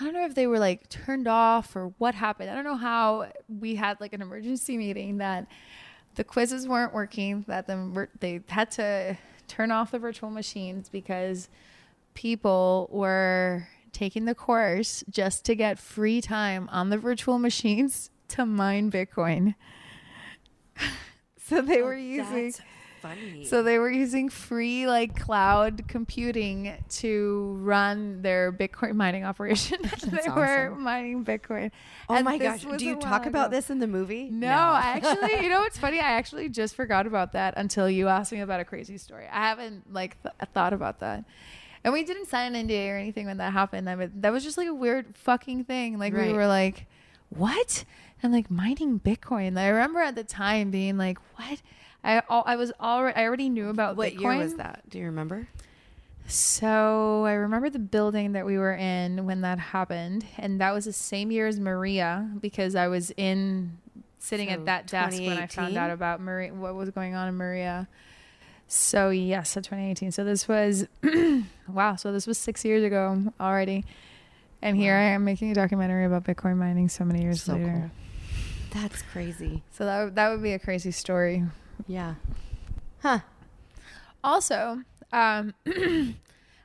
I 0.00 0.04
don't 0.04 0.14
know 0.14 0.24
if 0.24 0.34
they 0.34 0.46
were 0.46 0.58
like 0.58 0.88
turned 0.88 1.28
off 1.28 1.76
or 1.76 1.92
what 1.98 2.14
happened. 2.14 2.50
I 2.50 2.54
don't 2.54 2.64
know 2.64 2.76
how 2.76 3.30
we 3.48 3.74
had 3.74 4.00
like 4.00 4.12
an 4.12 4.22
emergency 4.22 4.76
meeting 4.76 5.18
that 5.18 5.46
the 6.14 6.24
quizzes 6.24 6.66
weren't 6.66 6.94
working, 6.94 7.44
that 7.48 7.66
the, 7.66 8.08
they 8.18 8.40
had 8.48 8.70
to 8.72 9.16
turn 9.50 9.70
off 9.72 9.90
the 9.90 9.98
virtual 9.98 10.30
machines 10.30 10.88
because 10.88 11.48
people 12.14 12.88
were 12.92 13.68
taking 13.92 14.24
the 14.24 14.34
course 14.34 15.02
just 15.10 15.44
to 15.44 15.54
get 15.54 15.78
free 15.78 16.20
time 16.20 16.68
on 16.70 16.90
the 16.90 16.96
virtual 16.98 17.38
machines 17.38 18.10
to 18.28 18.46
mine 18.46 18.90
Bitcoin. 18.90 19.54
so 21.36 21.60
they 21.60 21.80
oh, 21.80 21.84
were 21.84 21.96
using 21.96 22.54
funny. 23.02 23.44
so 23.44 23.62
they 23.62 23.78
were 23.78 23.90
using 23.90 24.28
free 24.28 24.86
like 24.86 25.18
cloud 25.18 25.82
computing 25.88 26.72
to 26.88 27.56
run 27.60 28.22
their 28.22 28.52
Bitcoin 28.52 28.94
mining 28.94 29.24
operation. 29.30 29.78
they 30.04 30.28
were 30.30 30.74
mining 30.78 31.24
Bitcoin. 31.24 31.70
oh 32.08 32.14
And 32.14 32.24
my 32.24 32.38
gosh, 32.38 32.64
do 32.76 32.84
you 32.84 32.96
talk 32.96 33.26
about 33.26 33.48
ago. 33.48 33.56
this 33.56 33.70
in 33.70 33.78
the 33.78 33.86
movie? 33.86 34.28
No, 34.30 34.48
I 34.48 35.00
actually, 35.02 35.42
you 35.42 35.48
know 35.48 35.60
what's 35.64 35.78
funny? 35.78 35.98
I 36.00 36.12
actually 36.12 36.48
just 36.48 36.74
forgot 36.74 37.06
about 37.06 37.32
that 37.32 37.54
until 37.56 37.88
you 37.88 38.08
asked 38.08 38.32
me 38.32 38.40
about 38.40 38.60
a 38.60 38.64
crazy 38.64 38.98
story. 38.98 39.26
I 39.30 39.48
haven't 39.48 39.92
like 39.92 40.16
th- 40.22 40.34
thought 40.52 40.72
about 40.72 41.00
that. 41.00 41.24
And 41.82 41.94
we 41.94 42.04
didn't 42.04 42.26
sign 42.26 42.54
an 42.54 42.68
NDA 42.68 42.90
or 42.92 42.96
anything 42.98 43.24
when 43.26 43.38
that 43.38 43.52
happened. 43.54 43.88
I 43.88 43.94
mean, 43.94 44.12
that 44.16 44.32
was 44.32 44.44
just 44.44 44.58
like 44.58 44.68
a 44.68 44.74
weird 44.74 45.16
fucking 45.16 45.64
thing. 45.64 45.98
Like 45.98 46.12
we 46.12 46.30
were 46.32 46.46
like, 46.46 46.86
what? 47.30 47.84
And 48.22 48.32
like 48.34 48.50
mining 48.50 49.00
Bitcoin. 49.00 49.58
I 49.58 49.68
remember 49.68 50.00
at 50.00 50.14
the 50.14 50.24
time 50.24 50.70
being 50.70 50.98
like, 50.98 51.16
what? 51.38 51.62
I 52.02 52.22
I 52.28 52.56
was 52.56 52.72
already 52.80 53.16
I 53.16 53.24
already 53.26 53.48
knew 53.48 53.68
about 53.68 53.96
What 53.96 54.12
Bitcoin. 54.12 54.20
year 54.20 54.36
was 54.38 54.54
that? 54.54 54.82
Do 54.88 54.98
you 54.98 55.06
remember? 55.06 55.46
So 56.26 57.24
I 57.26 57.32
remember 57.32 57.70
the 57.70 57.78
building 57.80 58.32
that 58.32 58.46
we 58.46 58.56
were 58.56 58.74
in 58.74 59.26
when 59.26 59.40
that 59.40 59.58
happened, 59.58 60.24
and 60.38 60.60
that 60.60 60.72
was 60.72 60.84
the 60.84 60.92
same 60.92 61.30
year 61.32 61.46
as 61.48 61.58
Maria 61.58 62.28
because 62.40 62.74
I 62.76 62.86
was 62.88 63.10
in 63.16 63.78
sitting 64.18 64.48
So, 64.48 64.54
at 64.54 64.64
that 64.66 64.86
desk 64.86 65.18
when 65.20 65.36
I 65.38 65.46
found 65.46 65.76
out 65.76 65.90
about 65.90 66.20
Maria, 66.20 66.54
what 66.54 66.74
was 66.74 66.90
going 66.90 67.14
on 67.14 67.26
in 67.28 67.34
Maria. 67.34 67.88
So 68.68 69.10
yes, 69.10 69.50
so 69.50 69.60
2018. 69.60 70.12
So 70.12 70.22
this 70.22 70.46
was 70.46 70.86
wow. 71.68 71.96
So 71.96 72.12
this 72.12 72.28
was 72.28 72.38
six 72.38 72.64
years 72.64 72.84
ago 72.84 73.32
already, 73.40 73.84
and 74.62 74.76
here 74.76 74.94
I 74.94 75.02
am 75.02 75.24
making 75.24 75.50
a 75.50 75.54
documentary 75.54 76.04
about 76.04 76.22
Bitcoin 76.22 76.56
mining 76.58 76.88
so 76.88 77.04
many 77.04 77.22
years 77.22 77.42
So 77.42 77.54
later. 77.54 77.90
cool. 78.72 78.80
That's 78.82 79.02
crazy. 79.02 79.64
So 79.72 79.84
that 79.84 80.14
that 80.14 80.28
would 80.30 80.42
be 80.44 80.52
a 80.52 80.60
crazy 80.60 80.92
story. 80.92 81.44
Yeah. 81.86 82.14
Huh. 83.02 83.20
Also, 84.22 84.82
um, 85.12 85.54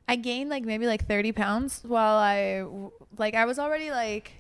I 0.08 0.16
gained 0.18 0.50
like 0.50 0.64
maybe 0.64 0.86
like 0.86 1.08
30 1.08 1.32
pounds 1.32 1.82
while 1.86 2.18
I 2.18 2.66
like 3.18 3.34
I 3.34 3.46
was 3.46 3.58
already 3.58 3.92
like 3.92 4.34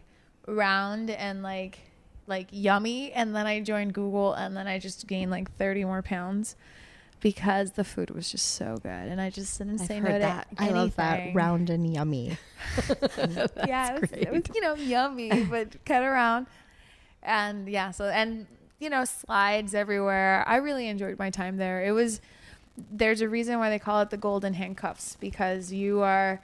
round 0.47 1.09
and 1.09 1.41
like 1.41 1.79
like 2.27 2.47
yummy 2.51 3.11
and 3.11 3.35
then 3.35 3.47
I 3.47 3.61
joined 3.61 3.93
Google 3.93 4.33
and 4.33 4.55
then 4.55 4.67
I 4.67 4.79
just 4.79 5.07
gained 5.07 5.31
like 5.31 5.55
30 5.57 5.85
more 5.85 6.01
pounds 6.01 6.55
because 7.19 7.71
the 7.71 7.83
food 7.83 8.11
was 8.11 8.29
just 8.29 8.53
so 8.53 8.77
good 8.83 8.89
and 8.89 9.19
I 9.19 9.29
just 9.31 9.57
didn't 9.57 9.79
say 9.79 9.99
no 9.99 10.11
to 10.11 10.19
that. 10.19 10.47
I 10.59 10.69
love 10.69 10.95
that 10.97 11.33
round 11.33 11.69
and 11.69 11.91
yummy. 11.91 12.37
yeah, 13.65 13.95
it 13.95 14.01
was, 14.01 14.11
it 14.11 14.31
was 14.31 14.43
you 14.53 14.61
know 14.61 14.75
yummy, 14.75 15.45
but 15.45 15.83
cut 15.85 16.03
around, 16.03 16.47
and 17.23 17.67
yeah. 17.67 17.91
So 17.91 18.05
and 18.05 18.45
you 18.79 18.89
know 18.89 19.05
slides 19.05 19.73
everywhere. 19.73 20.43
I 20.47 20.57
really 20.57 20.87
enjoyed 20.87 21.17
my 21.17 21.29
time 21.29 21.57
there. 21.57 21.83
It 21.83 21.91
was 21.91 22.21
there's 22.91 23.21
a 23.21 23.29
reason 23.29 23.57
why 23.59 23.69
they 23.69 23.79
call 23.79 24.01
it 24.01 24.09
the 24.09 24.17
golden 24.17 24.53
handcuffs 24.53 25.17
because 25.19 25.71
you 25.71 26.01
are. 26.01 26.41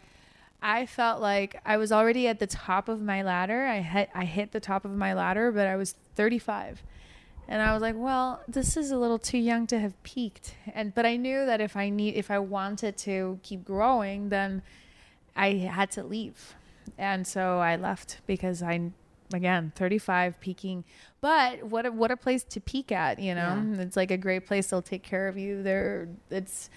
I 0.63 0.85
felt 0.85 1.21
like 1.21 1.59
I 1.65 1.77
was 1.77 1.91
already 1.91 2.27
at 2.27 2.37
the 2.37 2.47
top 2.47 2.87
of 2.87 3.01
my 3.01 3.23
ladder. 3.23 3.65
I 3.65 3.81
hit 3.81 4.09
I 4.13 4.25
hit 4.25 4.51
the 4.51 4.59
top 4.59 4.85
of 4.85 4.91
my 4.91 5.13
ladder, 5.13 5.51
but 5.51 5.67
I 5.67 5.75
was 5.75 5.95
35. 6.15 6.83
And 7.47 7.61
I 7.61 7.73
was 7.73 7.81
like, 7.81 7.95
well, 7.97 8.41
this 8.47 8.77
is 8.77 8.91
a 8.91 8.97
little 8.97 9.19
too 9.19 9.37
young 9.37 9.67
to 9.67 9.79
have 9.79 10.01
peaked. 10.03 10.55
And 10.73 10.93
but 10.93 11.05
I 11.05 11.17
knew 11.17 11.45
that 11.45 11.59
if 11.59 11.75
I 11.75 11.89
need 11.89 12.15
if 12.15 12.31
I 12.31 12.39
wanted 12.39 12.97
to 12.99 13.39
keep 13.43 13.65
growing, 13.65 14.29
then 14.29 14.61
I 15.35 15.53
had 15.53 15.91
to 15.91 16.03
leave. 16.03 16.55
And 16.97 17.25
so 17.25 17.59
I 17.59 17.75
left 17.75 18.21
because 18.27 18.61
I 18.61 18.91
again, 19.33 19.71
35 19.75 20.39
peaking. 20.39 20.83
But 21.21 21.63
what 21.63 21.85
a, 21.85 21.91
what 21.91 22.09
a 22.09 22.17
place 22.17 22.43
to 22.45 22.59
peek 22.59 22.91
at, 22.91 23.19
you 23.19 23.35
know? 23.35 23.63
It's 23.79 23.95
like 23.95 24.09
a 24.11 24.17
great 24.17 24.47
place 24.47 24.67
they'll 24.67 24.81
take 24.81 25.03
care 25.03 25.27
of 25.27 25.37
you. 25.37 25.61
There 25.61 26.09
it's 26.31 26.69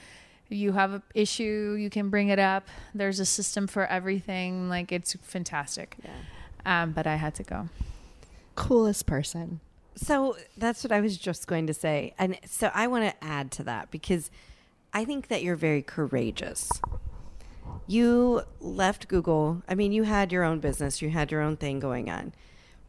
you 0.50 0.72
have 0.72 0.92
an 0.92 1.02
issue, 1.14 1.76
you 1.78 1.88
can 1.88 2.10
bring 2.10 2.28
it 2.28 2.38
up. 2.38 2.68
There's 2.94 3.18
a 3.20 3.24
system 3.24 3.66
for 3.66 3.86
everything. 3.86 4.68
Like 4.68 4.92
it's 4.92 5.14
fantastic. 5.22 5.96
Yeah. 6.04 6.82
Um, 6.82 6.92
but 6.92 7.06
I 7.06 7.16
had 7.16 7.34
to 7.36 7.42
go. 7.42 7.68
Coolest 8.54 9.06
person. 9.06 9.60
So 9.96 10.36
that's 10.56 10.84
what 10.84 10.92
I 10.92 11.00
was 11.00 11.16
just 11.16 11.46
going 11.46 11.66
to 11.66 11.74
say. 11.74 12.14
And 12.18 12.38
so 12.44 12.70
I 12.74 12.86
want 12.86 13.04
to 13.04 13.24
add 13.24 13.50
to 13.52 13.64
that 13.64 13.90
because 13.90 14.30
I 14.92 15.04
think 15.04 15.28
that 15.28 15.42
you're 15.42 15.56
very 15.56 15.82
courageous. 15.82 16.70
You 17.86 18.42
left 18.60 19.08
Google. 19.08 19.62
I 19.68 19.74
mean, 19.74 19.92
you 19.92 20.02
had 20.04 20.32
your 20.32 20.44
own 20.44 20.60
business, 20.60 21.00
you 21.00 21.10
had 21.10 21.30
your 21.30 21.40
own 21.40 21.56
thing 21.56 21.80
going 21.80 22.10
on, 22.10 22.32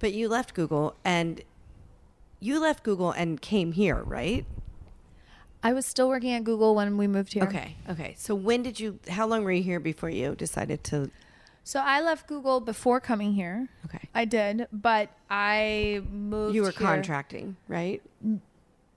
but 0.06 0.14
you 0.14 0.30
left 0.30 0.54
Google 0.54 0.96
and 1.04 1.42
you 2.40 2.60
left 2.60 2.84
Google 2.84 3.10
and 3.10 3.42
came 3.42 3.72
here, 3.72 4.04
right? 4.06 4.46
I 5.64 5.74
was 5.74 5.84
still 5.88 6.08
working 6.08 6.32
at 6.34 6.44
Google 6.44 6.76
when 6.76 6.96
we 6.96 7.08
moved 7.08 7.34
here. 7.34 7.42
Okay. 7.42 7.76
Okay. 7.90 8.14
So 8.16 8.36
when 8.36 8.62
did 8.62 8.80
you, 8.80 9.00
how 9.10 9.26
long 9.26 9.44
were 9.44 9.52
you 9.52 9.64
here 9.64 9.80
before 9.80 10.12
you 10.12 10.36
decided 10.36 10.84
to? 10.84 11.10
So 11.64 11.82
I 11.84 12.02
left 12.02 12.28
Google 12.28 12.60
before 12.60 13.00
coming 13.00 13.34
here. 13.34 13.68
Okay. 13.86 14.08
I 14.14 14.26
did, 14.26 14.68
but 14.72 15.10
I 15.28 16.04
moved. 16.12 16.54
You 16.54 16.62
were 16.62 16.70
here- 16.70 16.88
contracting, 16.88 17.56
right? 17.68 18.00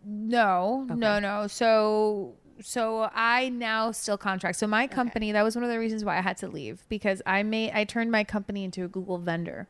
No, 0.04 0.84
no, 0.90 0.92
Okay. 0.92 1.20
no. 1.20 1.46
So 1.46 2.34
so 2.60 3.08
I 3.14 3.48
now 3.48 3.92
still 3.92 4.18
contract. 4.18 4.58
So 4.58 4.66
my 4.66 4.86
company, 4.86 5.32
that 5.32 5.42
was 5.42 5.56
one 5.56 5.64
of 5.64 5.70
the 5.70 5.78
reasons 5.78 6.04
why 6.04 6.18
I 6.18 6.20
had 6.20 6.36
to 6.38 6.48
leave 6.48 6.84
because 6.90 7.22
I 7.24 7.42
made 7.44 7.70
I 7.72 7.84
turned 7.84 8.10
my 8.10 8.24
company 8.24 8.62
into 8.64 8.84
a 8.84 8.88
Google 8.88 9.16
vendor. 9.16 9.68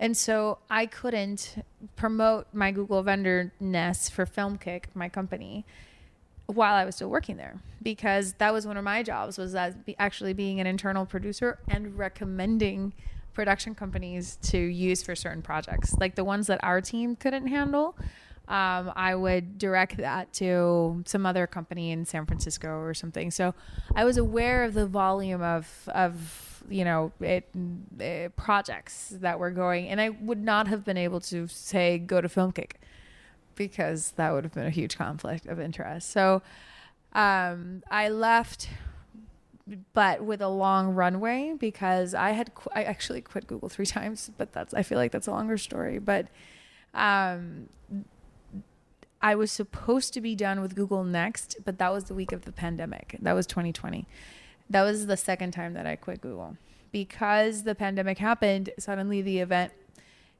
And 0.00 0.16
so 0.16 0.58
I 0.70 0.86
couldn't 0.86 1.64
promote 1.96 2.46
my 2.52 2.70
Google 2.70 3.02
vendor 3.02 3.52
ness 3.58 4.08
for 4.08 4.24
FilmKick, 4.24 4.84
my 4.94 5.08
company, 5.08 5.64
while 6.46 6.74
I 6.74 6.84
was 6.84 6.96
still 6.96 7.10
working 7.10 7.36
there 7.36 7.60
because 7.82 8.34
that 8.34 8.52
was 8.52 8.66
one 8.66 8.76
of 8.76 8.84
my 8.84 9.02
jobs 9.02 9.38
was 9.38 9.52
that 9.52 9.76
actually 9.98 10.32
being 10.32 10.60
an 10.60 10.66
internal 10.66 11.04
producer 11.04 11.58
and 11.68 11.98
recommending 11.98 12.94
production 13.34 13.74
companies 13.74 14.38
to 14.42 14.58
use 14.58 15.02
for 15.02 15.14
certain 15.14 15.42
projects. 15.42 15.94
Like 15.98 16.14
the 16.14 16.24
ones 16.24 16.46
that 16.46 16.58
our 16.62 16.80
team 16.80 17.16
couldn't 17.16 17.48
handle 17.48 17.96
um, 18.48 18.90
i 18.96 19.14
would 19.14 19.58
direct 19.58 19.98
that 19.98 20.32
to 20.32 21.02
some 21.06 21.26
other 21.26 21.46
company 21.46 21.90
in 21.90 22.04
san 22.06 22.24
francisco 22.24 22.78
or 22.78 22.94
something. 22.94 23.30
So 23.30 23.54
i 23.94 24.04
was 24.04 24.16
aware 24.16 24.64
of 24.64 24.74
the 24.74 24.86
volume 24.86 25.42
of 25.42 25.88
of 25.88 26.47
you 26.68 26.84
know 26.84 27.12
it, 27.20 27.48
uh, 28.00 28.28
projects 28.36 29.14
that 29.20 29.38
were 29.38 29.50
going 29.50 29.88
and 29.88 30.00
i 30.00 30.08
would 30.08 30.42
not 30.42 30.68
have 30.68 30.84
been 30.84 30.96
able 30.96 31.20
to 31.20 31.46
say 31.46 31.98
go 31.98 32.20
to 32.20 32.28
filmkick 32.28 32.72
because 33.58 34.12
that 34.12 34.32
would 34.32 34.44
have 34.44 34.54
been 34.54 34.64
a 34.64 34.70
huge 34.70 34.96
conflict 34.96 35.44
of 35.44 35.60
interest. 35.60 36.10
So 36.10 36.40
um, 37.12 37.82
I 37.90 38.08
left, 38.08 38.70
but 39.92 40.22
with 40.22 40.40
a 40.40 40.48
long 40.48 40.94
runway 40.94 41.54
because 41.58 42.14
I 42.14 42.30
had 42.30 42.54
qu- 42.54 42.70
I 42.74 42.84
actually 42.84 43.20
quit 43.20 43.46
Google 43.46 43.68
three 43.68 43.84
times, 43.98 44.30
but 44.38 44.52
that's 44.54 44.72
I 44.72 44.82
feel 44.82 44.96
like 44.96 45.12
that's 45.12 45.26
a 45.26 45.32
longer 45.32 45.58
story. 45.58 45.98
But 45.98 46.28
um, 46.94 47.68
I 49.20 49.34
was 49.34 49.50
supposed 49.50 50.14
to 50.14 50.20
be 50.20 50.34
done 50.34 50.60
with 50.62 50.76
Google 50.76 51.04
next, 51.04 51.56
but 51.64 51.78
that 51.78 51.92
was 51.92 52.04
the 52.04 52.14
week 52.14 52.32
of 52.32 52.44
the 52.44 52.52
pandemic. 52.52 53.16
That 53.20 53.32
was 53.32 53.46
2020. 53.46 54.06
That 54.70 54.82
was 54.82 55.06
the 55.06 55.16
second 55.16 55.52
time 55.52 55.74
that 55.74 55.86
I 55.86 55.96
quit 55.96 56.20
Google 56.20 56.56
because 56.92 57.62
the 57.62 57.74
pandemic 57.74 58.18
happened. 58.18 58.70
Suddenly, 58.78 59.22
the 59.22 59.38
event 59.38 59.72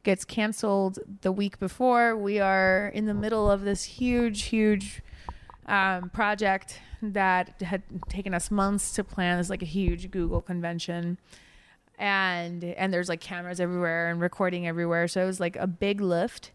gets 0.03 0.25
canceled 0.25 0.99
the 1.23 1.33
week 1.33 1.59
before. 1.59 2.17
We 2.17 2.39
are 2.41 2.89
in 2.89 3.07
the 3.07 3.15
middle 3.15 3.51
of 3.51 3.63
this 3.63 3.85
huge, 3.85 4.43
huge 4.45 5.03
um, 5.67 6.11
project 6.11 6.81
that 7.03 7.61
had 7.63 7.83
taken 8.09 8.35
us 8.35 8.51
months 8.51 8.93
to 8.95 9.05
plan. 9.05 9.39
It's 9.39 9.51
like 9.51 9.63
a 9.63 9.67
huge 9.67 10.11
Google 10.11 10.41
convention, 10.41 11.19
and 11.99 12.65
and 12.65 12.93
there's 12.93 13.09
like 13.09 13.21
cameras 13.21 13.61
everywhere 13.61 14.11
and 14.11 14.21
recording 14.21 14.67
everywhere. 14.67 15.09
So 15.09 15.23
it 15.23 15.27
was 15.27 15.41
like 15.41 15.57
a 15.57 15.67
big 15.67 16.01
lift. 16.01 16.53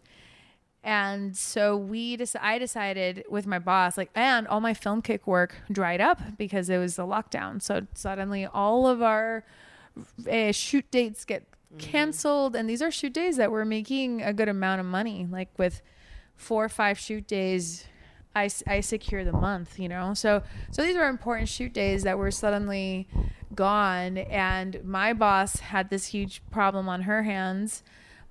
And 0.84 1.34
so 1.34 1.78
we 1.78 2.18
just 2.18 2.36
I 2.40 2.58
decided 2.58 3.24
with 3.30 3.46
my 3.46 3.58
boss 3.58 3.96
like 3.96 4.10
and 4.14 4.46
all 4.46 4.60
my 4.60 4.74
film 4.74 5.00
kick 5.00 5.26
work 5.26 5.54
dried 5.72 6.02
up 6.02 6.20
because 6.36 6.68
it 6.68 6.76
was 6.76 6.96
the 6.96 7.06
lockdown. 7.06 7.62
So 7.62 7.86
suddenly 7.94 8.44
all 8.44 8.86
of 8.86 9.00
our 9.00 9.44
uh, 10.30 10.52
shoot 10.52 10.88
dates 10.90 11.24
get 11.24 11.46
canceled. 11.78 12.54
And 12.54 12.68
these 12.68 12.82
are 12.82 12.90
shoot 12.90 13.14
days 13.14 13.38
that 13.38 13.50
were 13.50 13.64
making 13.64 14.20
a 14.22 14.34
good 14.34 14.48
amount 14.48 14.80
of 14.80 14.86
money. 14.86 15.26
Like 15.28 15.48
with 15.58 15.80
four 16.36 16.66
or 16.66 16.68
five 16.68 16.98
shoot 16.98 17.26
days 17.26 17.86
I, 18.36 18.50
I 18.66 18.80
secure 18.80 19.24
the 19.24 19.32
month 19.32 19.78
you 19.78 19.88
know? 19.88 20.12
So 20.12 20.42
so 20.70 20.82
these 20.82 20.96
were 20.96 21.08
important 21.08 21.48
shoot 21.48 21.72
days 21.72 22.02
that 22.02 22.18
were 22.18 22.30
suddenly 22.30 23.08
gone. 23.54 24.18
And 24.18 24.84
my 24.84 25.14
boss 25.14 25.60
had 25.60 25.88
this 25.88 26.08
huge 26.08 26.42
problem 26.50 26.90
on 26.90 27.02
her 27.02 27.22
hands 27.22 27.82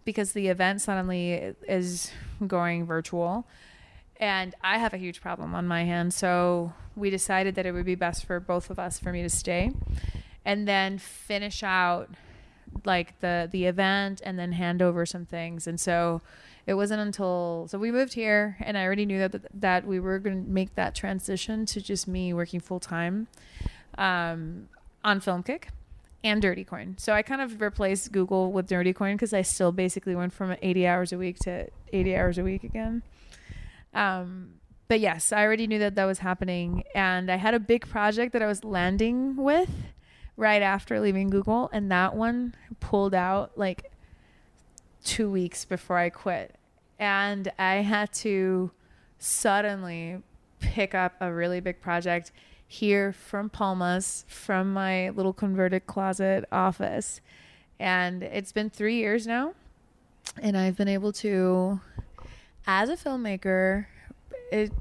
because 0.06 0.34
the 0.34 0.50
event 0.50 0.82
suddenly 0.82 1.56
is 1.68 2.12
going 2.48 2.86
virtual. 2.86 3.46
And 4.18 4.56
I 4.62 4.78
have 4.78 4.94
a 4.94 4.98
huge 4.98 5.22
problem 5.22 5.54
on 5.56 5.68
my 5.68 5.84
hands. 5.84 6.16
So 6.16 6.74
we 6.96 7.10
decided 7.10 7.56
that 7.56 7.66
it 7.66 7.72
would 7.72 7.86
be 7.86 7.96
best 7.96 8.26
for 8.26 8.40
both 8.40 8.70
of 8.70 8.80
us 8.80 9.00
for 9.00 9.12
me 9.12 9.22
to 9.22 9.30
stay 9.30 9.72
and 10.46 10.68
then 10.68 10.98
finish 10.98 11.64
out 11.64 12.10
like 12.86 13.20
the 13.20 13.48
the 13.52 13.66
event 13.66 14.22
and 14.24 14.38
then 14.40 14.52
hand 14.54 14.82
over 14.82 15.06
some 15.06 15.26
things. 15.26 15.68
And 15.68 15.80
so 15.80 16.22
it 16.66 16.76
wasn't 16.76 17.02
until 17.02 17.68
so 17.70 17.78
we 17.78 17.92
moved 17.92 18.14
here 18.14 18.58
and 18.62 18.78
i 18.78 18.84
already 18.84 19.06
knew 19.06 19.20
that 19.28 19.42
that 19.54 19.86
we 19.86 20.00
were 20.00 20.20
going 20.20 20.46
to 20.46 20.50
make 20.50 20.76
that 20.76 20.96
transition 20.96 21.66
to 21.66 21.82
just 21.82 22.08
me 22.08 22.34
working 22.34 22.60
full 22.60 22.80
time 22.80 23.28
um, 23.98 24.68
on 25.04 25.20
filmkick 25.20 25.66
and 26.24 26.42
dirty 26.42 26.64
coin 26.64 26.96
so 26.98 27.14
i 27.14 27.22
kind 27.22 27.42
of 27.42 27.62
replaced 27.62 28.12
google 28.12 28.52
with 28.52 28.68
dirty 28.68 28.94
coin 28.94 29.16
because 29.16 29.34
i 29.34 29.42
still 29.42 29.72
basically 29.72 30.16
went 30.16 30.34
from 30.34 30.56
80 30.62 30.88
hours 30.88 31.12
a 31.12 31.18
week 31.18 31.38
to 31.40 31.68
80 31.92 32.16
hours 32.16 32.38
a 32.38 32.44
week 32.44 32.64
again 32.64 33.04
um, 33.94 34.54
but 34.88 35.00
yes 35.00 35.32
i 35.32 35.44
already 35.44 35.68
knew 35.68 35.80
that 35.80 35.96
that 35.96 36.06
was 36.06 36.20
happening 36.20 36.84
and 36.96 37.32
i 37.32 37.36
had 37.36 37.54
a 37.54 37.60
big 37.60 37.88
project 37.88 38.34
that 38.34 38.42
i 38.42 38.48
was 38.48 38.64
landing 38.64 39.36
with 39.36 39.70
right 40.38 40.62
after 40.62 41.00
leaving 41.00 41.30
Google, 41.30 41.70
and 41.72 41.92
that 41.92 42.16
one 42.16 42.56
pulled 42.80 43.14
out 43.14 43.58
like 43.58 43.92
two 45.04 45.30
weeks 45.30 45.66
before 45.66 45.98
I 45.98 46.10
quit. 46.10 46.56
And 47.00 47.52
I 47.60 47.76
had 47.76 48.12
to 48.14 48.72
suddenly 49.20 50.22
pick 50.60 50.96
up 50.96 51.14
a 51.20 51.32
really 51.32 51.60
big 51.60 51.82
project 51.82 52.32
here 52.74 53.14
from 53.14 53.50
Palmas, 53.50 54.26
from 54.28 54.74
my 54.74 55.10
little 55.10 55.32
converted 55.32 55.86
closet 55.86 56.44
office. 56.52 57.22
And 57.80 58.24
it's 58.24 58.52
been 58.52 58.70
three 58.70 58.96
years 58.96 59.28
now, 59.28 59.54
and 60.42 60.58
I've 60.58 60.76
been 60.76 60.88
able 60.88 61.14
to 61.14 61.80
as 62.66 62.90
a 62.90 62.96
filmmaker, 62.98 63.86
it 64.52 64.72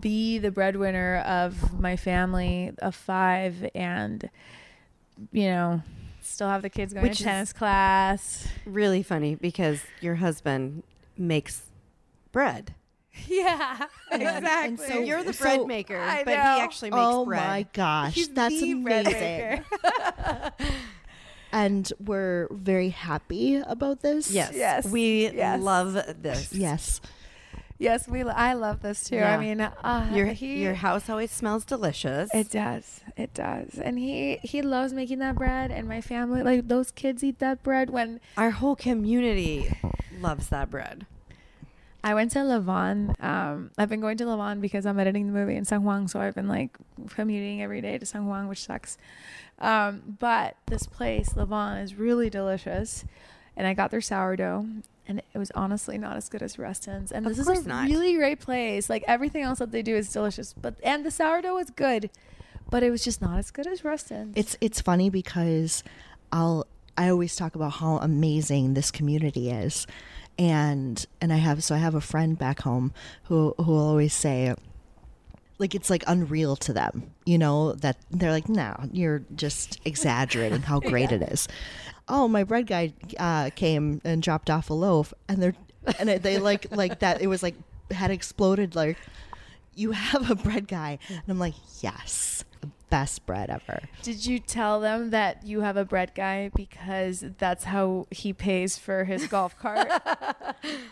be 0.00 0.38
the 0.38 0.50
breadwinner 0.50 1.18
of 1.26 1.78
my 1.80 1.96
family 1.96 2.72
of 2.78 2.94
five, 2.94 3.68
and 3.74 4.30
you 5.32 5.46
know, 5.46 5.82
still 6.22 6.48
have 6.48 6.62
the 6.62 6.70
kids 6.70 6.92
going 6.92 7.06
Which 7.08 7.18
to 7.18 7.24
tennis 7.24 7.52
class. 7.52 8.46
Really 8.64 9.02
funny 9.02 9.34
because 9.34 9.80
your 10.00 10.16
husband 10.16 10.84
makes 11.16 11.62
bread. 12.30 12.74
Yeah, 13.28 13.86
exactly. 14.10 14.50
And 14.68 14.78
So 14.80 14.86
So- 14.86 14.98
you're 15.00 15.22
the 15.24 15.32
so- 15.32 15.44
bread 15.44 15.66
maker, 15.66 15.98
but 16.24 16.32
he 16.34 16.34
actually 16.34 16.90
makes 16.90 17.00
oh 17.02 17.24
bread. 17.24 17.42
Oh 17.42 17.46
my 17.46 17.66
gosh, 17.72 18.14
He's 18.14 18.28
that's 18.28 18.60
the 18.60 18.74
bread 18.74 19.06
amazing. 19.06 19.64
maker. 20.20 20.52
And 21.52 21.92
we're 22.00 22.48
very 22.50 22.88
happy 22.88 23.56
about 23.56 24.00
this. 24.00 24.28
Yes. 24.30 24.52
Yes. 24.56 24.86
We 24.88 25.30
Yes. 25.30 25.60
love 25.62 25.92
this. 26.20 26.52
Yes. 26.52 27.00
Yes, 27.78 28.08
we. 28.08 28.22
I 28.22 28.54
love 28.54 28.82
this 28.82 29.04
too. 29.04 29.16
Yeah. 29.16 29.34
I 29.36 29.38
mean, 29.38 29.60
uh, 29.60 30.10
Your 30.12 30.26
he, 30.26 30.62
your 30.62 30.74
house 30.74 31.08
always 31.08 31.30
smells 31.30 31.64
delicious. 31.64 32.30
It 32.34 32.50
does. 32.50 33.02
It 33.16 33.34
does. 33.34 33.78
And 33.78 33.98
he 33.98 34.38
he 34.42 34.62
loves 34.62 34.92
making 34.92 35.18
that 35.20 35.36
bread 35.36 35.70
and 35.70 35.86
my 35.88 36.00
family 36.00 36.42
like 36.42 36.66
those 36.68 36.90
kids 36.90 37.22
eat 37.22 37.38
that 37.40 37.62
bread 37.62 37.90
when 37.90 38.20
Our 38.36 38.50
whole 38.50 38.74
community 38.76 39.76
loves 40.20 40.48
that 40.48 40.70
bread. 40.70 41.06
I 42.04 42.14
went 42.14 42.30
to 42.32 42.40
Levon. 42.40 43.20
Um 43.22 43.70
I've 43.78 43.88
been 43.88 44.00
going 44.00 44.16
to 44.18 44.24
Levon 44.24 44.60
because 44.60 44.84
I'm 44.86 44.98
editing 45.00 45.26
the 45.26 45.32
movie 45.32 45.56
in 45.56 45.64
San 45.64 45.82
Juan, 45.84 46.06
so 46.06 46.20
I've 46.20 46.34
been 46.34 46.48
like 46.48 46.76
commuting 47.08 47.62
every 47.62 47.80
day 47.80 47.98
to 47.98 48.06
San 48.06 48.26
Juan, 48.26 48.46
which 48.48 48.62
sucks. 48.64 48.96
Um 49.58 50.16
but 50.20 50.56
this 50.66 50.86
place, 50.86 51.30
Levon, 51.30 51.82
is 51.82 51.94
really 51.96 52.30
delicious. 52.30 53.04
And 53.56 53.66
I 53.66 53.74
got 53.74 53.90
their 53.90 54.00
sourdough 54.00 54.66
and 55.06 55.20
it 55.34 55.38
was 55.38 55.50
honestly 55.54 55.98
not 55.98 56.16
as 56.16 56.28
good 56.28 56.42
as 56.42 56.58
Rustin's. 56.58 57.12
And 57.12 57.26
Of 57.26 57.36
this 57.36 57.46
is 57.48 57.64
a 57.66 57.68
not. 57.68 57.88
really 57.88 58.14
great 58.14 58.40
place. 58.40 58.88
Like 58.90 59.04
everything 59.06 59.42
else 59.42 59.58
that 59.58 59.70
they 59.72 59.82
do 59.82 59.96
is 59.96 60.12
delicious, 60.12 60.52
but 60.52 60.74
and 60.82 61.04
the 61.04 61.10
sourdough 61.10 61.58
is 61.58 61.70
good, 61.70 62.10
but 62.70 62.82
it 62.82 62.90
was 62.90 63.02
just 63.04 63.20
not 63.22 63.38
as 63.38 63.50
good 63.50 63.66
as 63.66 63.82
Rustin's. 63.84 64.34
It's 64.36 64.56
it's 64.60 64.80
funny 64.80 65.08
because 65.10 65.82
I'll 66.32 66.66
I 66.96 67.08
always 67.08 67.34
talk 67.36 67.54
about 67.54 67.72
how 67.74 67.96
amazing 67.98 68.74
this 68.74 68.90
community 68.90 69.50
is. 69.50 69.86
And 70.38 71.04
and 71.20 71.32
I 71.32 71.36
have 71.36 71.62
so 71.62 71.74
I 71.74 71.78
have 71.78 71.94
a 71.94 72.00
friend 72.00 72.36
back 72.38 72.62
home 72.62 72.92
who 73.24 73.54
who 73.58 73.72
will 73.72 73.86
always 73.86 74.12
say 74.12 74.54
like 75.58 75.74
it's 75.74 75.90
like 75.90 76.04
unreal 76.06 76.56
to 76.56 76.72
them, 76.72 77.10
you 77.24 77.38
know, 77.38 77.72
that 77.74 77.96
they're 78.10 78.32
like, 78.32 78.48
no, 78.48 78.76
you're 78.92 79.22
just 79.34 79.80
exaggerating 79.84 80.62
how 80.62 80.80
great 80.92 81.12
it 81.12 81.22
is. 81.22 81.48
Oh, 82.08 82.28
my 82.28 82.44
bread 82.44 82.66
guy 82.66 82.92
uh, 83.18 83.50
came 83.54 84.00
and 84.04 84.22
dropped 84.22 84.50
off 84.50 84.70
a 84.70 84.74
loaf, 84.74 85.14
and 85.28 85.42
they're 85.42 85.54
and 85.98 86.10
it, 86.10 86.22
they 86.22 86.38
like 86.38 86.66
like 86.70 86.98
that. 87.00 87.22
It 87.22 87.28
was 87.28 87.42
like 87.42 87.54
had 87.90 88.10
exploded. 88.10 88.74
Like 88.74 88.98
you 89.74 89.92
have 89.92 90.30
a 90.30 90.34
bread 90.34 90.68
guy, 90.68 90.98
and 91.08 91.22
I'm 91.28 91.38
like, 91.38 91.54
yes, 91.80 92.44
best 92.94 93.26
bread 93.26 93.50
ever. 93.50 93.80
Did 94.02 94.24
you 94.24 94.38
tell 94.38 94.78
them 94.80 95.10
that 95.10 95.44
you 95.44 95.60
have 95.62 95.76
a 95.76 95.84
bread 95.84 96.12
guy 96.14 96.50
because 96.54 97.24
that's 97.38 97.64
how 97.64 98.06
he 98.10 98.32
pays 98.32 98.78
for 98.78 99.04
his 99.04 99.26
golf 99.34 99.58
cart? 99.58 99.88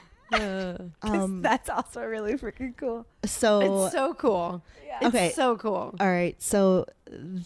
'Cause 0.33 0.81
Um, 1.03 1.43
that's 1.43 1.69
also 1.69 2.03
really 2.05 2.35
freaking 2.35 2.75
cool. 2.77 3.07
so, 3.25 3.85
it's 3.85 3.93
so 3.93 4.15
cool. 4.15 4.63
Yeah. 4.87 4.97
It's 5.03 5.07
Okay. 5.15 5.31
so 5.35 5.57
cool. 5.57 5.95
all 6.01 6.07
right, 6.21 6.41
so. 6.43 6.87
th- 7.09 7.45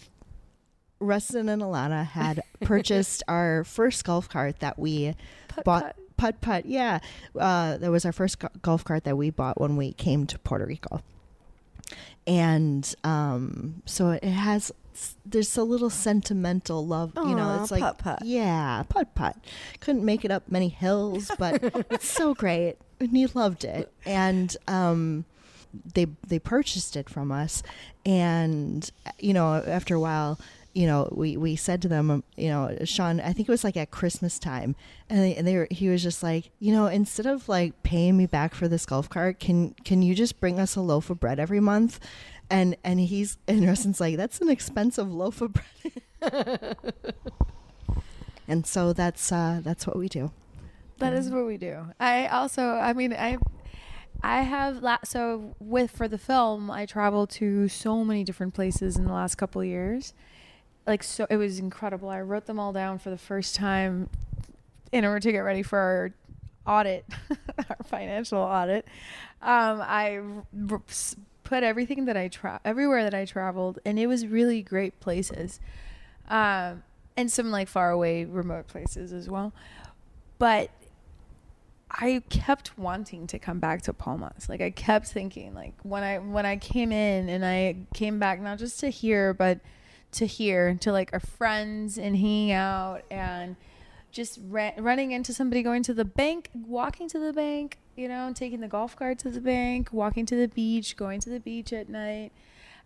Rustin 0.99 1.47
and 1.47 1.61
Alana 1.61 2.03
had 2.07 2.41
purchased 2.61 3.21
our 3.27 3.63
first 3.63 4.03
golf 4.03 4.27
cart 4.27 4.61
that 4.61 4.79
we 4.79 5.13
Putt 5.47 5.63
bought 5.63 5.83
putt. 5.83 5.95
putt 6.17 6.41
putt 6.41 6.65
yeah 6.65 6.97
uh, 7.39 7.77
that 7.77 7.91
was 7.91 8.03
our 8.03 8.11
first 8.11 8.39
go- 8.39 8.47
golf 8.63 8.83
cart 8.83 9.03
that 9.03 9.15
we 9.15 9.29
bought 9.29 9.61
when 9.61 9.75
we 9.77 9.93
came 9.93 10.25
to 10.25 10.39
puerto 10.39 10.65
rico 10.65 11.03
and 12.25 12.93
um, 13.03 13.81
so 13.85 14.09
it 14.11 14.23
has 14.23 14.71
there's 15.25 15.55
a 15.55 15.63
little 15.63 15.91
sentimental 15.91 16.85
love 16.85 17.11
you 17.15 17.35
know 17.35 17.59
it's 17.61 17.69
like 17.69 17.81
putt-putt. 17.81 18.19
yeah 18.25 18.83
putt 18.89 19.13
putt. 19.15 19.37
Couldn't 19.79 20.03
make 20.03 20.25
it 20.25 20.31
up 20.31 20.49
many 20.49 20.69
hills 20.69 21.31
but 21.37 21.63
it's 21.91 22.09
so 22.09 22.33
great. 22.33 22.77
And 22.99 23.15
he 23.15 23.27
loved 23.27 23.63
it. 23.63 23.91
And 24.07 24.55
um, 24.67 25.25
they 25.93 26.07
they 26.27 26.39
purchased 26.39 26.95
it 26.95 27.09
from 27.09 27.31
us. 27.31 27.61
And 28.05 28.89
you 29.19 29.33
know 29.33 29.53
after 29.67 29.93
a 29.95 29.99
while 29.99 30.39
you 30.77 30.85
know 30.85 31.09
we 31.11 31.37
we 31.37 31.55
said 31.55 31.81
to 31.81 31.87
them 31.87 32.11
um, 32.11 32.23
you 32.35 32.49
know 32.49 32.77
Sean 32.85 33.19
I 33.19 33.33
think 33.33 33.49
it 33.49 33.51
was 33.51 33.63
like 33.63 33.75
at 33.77 33.89
Christmas 33.89 34.37
time. 34.37 34.75
And 35.09 35.19
they, 35.19 35.35
and 35.35 35.47
they 35.47 35.55
were 35.55 35.67
he 35.71 35.89
was 35.89 36.03
just 36.03 36.21
like 36.21 36.51
you 36.59 36.71
know 36.71 36.85
instead 36.85 37.25
of 37.25 37.49
like 37.49 37.81
paying 37.81 38.15
me 38.15 38.27
back 38.27 38.53
for 38.53 38.67
this 38.67 38.85
golf 38.85 39.09
cart 39.09 39.39
can 39.39 39.73
can 39.83 40.03
you 40.03 40.13
just 40.13 40.39
bring 40.39 40.59
us 40.59 40.75
a 40.75 40.81
loaf 40.81 41.09
of 41.09 41.19
bread 41.19 41.39
every 41.39 41.59
month? 41.59 41.99
And 42.49 42.77
and 42.83 42.99
he's 42.99 43.39
and 43.47 43.65
Rustin's 43.65 43.99
like 43.99 44.17
that's 44.17 44.39
an 44.39 44.49
expensive 44.49 45.11
loaf 45.11 45.41
of 45.41 45.55
bread. 46.21 46.77
And 48.49 48.65
so 48.65 48.93
that's 48.93 49.29
uh 49.31 49.59
that's 49.61 49.85
what 49.85 49.97
we 49.97 50.07
do. 50.07 50.31
That 50.99 51.13
is 51.13 51.29
what 51.29 51.45
we 51.45 51.57
do. 51.57 51.87
I 51.99 52.27
also, 52.27 52.69
I 52.69 52.93
mean, 52.93 53.13
I, 53.13 53.37
I 54.23 54.41
have 54.41 54.81
la- 54.81 55.03
so 55.03 55.55
with 55.59 55.91
for 55.91 56.07
the 56.07 56.17
film, 56.17 56.71
I 56.71 56.85
traveled 56.87 57.29
to 57.31 57.67
so 57.67 58.03
many 58.03 58.23
different 58.23 58.55
places 58.55 58.97
in 58.97 59.05
the 59.05 59.13
last 59.13 59.35
couple 59.35 59.61
of 59.61 59.67
years. 59.67 60.13
Like 60.87 61.03
so, 61.03 61.27
it 61.29 61.35
was 61.35 61.59
incredible. 61.59 62.09
I 62.09 62.21
wrote 62.21 62.45
them 62.45 62.59
all 62.59 62.71
down 62.71 62.97
for 62.97 63.09
the 63.09 63.17
first 63.17 63.55
time 63.55 64.09
in 64.91 65.03
order 65.03 65.19
to 65.19 65.31
get 65.31 65.39
ready 65.39 65.61
for 65.61 65.77
our 65.77 66.13
audit, 66.65 67.05
our 67.69 67.77
financial 67.85 68.39
audit. 68.39 68.87
Um, 69.41 69.81
I 69.81 70.21
r- 70.69 70.81
put 71.43 71.63
everything 71.63 72.05
that 72.05 72.17
I 72.17 72.29
tra- 72.29 72.61
everywhere 72.63 73.03
that 73.03 73.13
I 73.13 73.25
traveled, 73.25 73.79
and 73.85 73.99
it 73.99 74.07
was 74.07 74.25
really 74.25 74.61
great 74.61 74.99
places, 74.99 75.59
um, 76.29 76.83
and 77.15 77.31
some 77.31 77.51
like 77.51 77.67
far 77.67 77.91
away, 77.91 78.25
remote 78.25 78.67
places 78.67 79.11
as 79.11 79.29
well. 79.29 79.53
But 80.39 80.69
I 81.89 82.21
kept 82.29 82.77
wanting 82.77 83.27
to 83.27 83.39
come 83.39 83.59
back 83.59 83.81
to 83.83 83.93
Palmas. 83.93 84.49
Like 84.49 84.61
I 84.61 84.71
kept 84.71 85.07
thinking, 85.07 85.53
like 85.53 85.73
when 85.83 86.03
I 86.03 86.19
when 86.19 86.45
I 86.45 86.57
came 86.57 86.91
in 86.91 87.29
and 87.29 87.45
I 87.45 87.75
came 87.93 88.19
back 88.19 88.41
not 88.41 88.57
just 88.57 88.79
to 88.81 88.89
here, 88.89 89.33
but 89.33 89.59
to 90.17 90.25
here 90.25 90.75
to 90.81 90.91
like 90.91 91.11
our 91.13 91.19
friends 91.19 91.97
and 91.97 92.15
hanging 92.15 92.51
out 92.51 93.03
and 93.09 93.55
just 94.11 94.39
ra- 94.47 94.71
running 94.77 95.11
into 95.11 95.33
somebody 95.33 95.61
going 95.61 95.83
to 95.83 95.93
the 95.93 96.05
bank, 96.05 96.49
walking 96.53 97.07
to 97.09 97.19
the 97.19 97.33
bank, 97.33 97.77
you 97.95 98.07
know, 98.07 98.31
taking 98.33 98.59
the 98.61 98.67
golf 98.67 98.95
cart 98.95 99.19
to 99.19 99.29
the 99.29 99.41
bank, 99.41 99.89
walking 99.91 100.25
to 100.25 100.35
the 100.35 100.47
beach, 100.47 100.97
going 100.97 101.19
to 101.19 101.29
the 101.29 101.39
beach 101.39 101.71
at 101.71 101.89
night. 101.89 102.31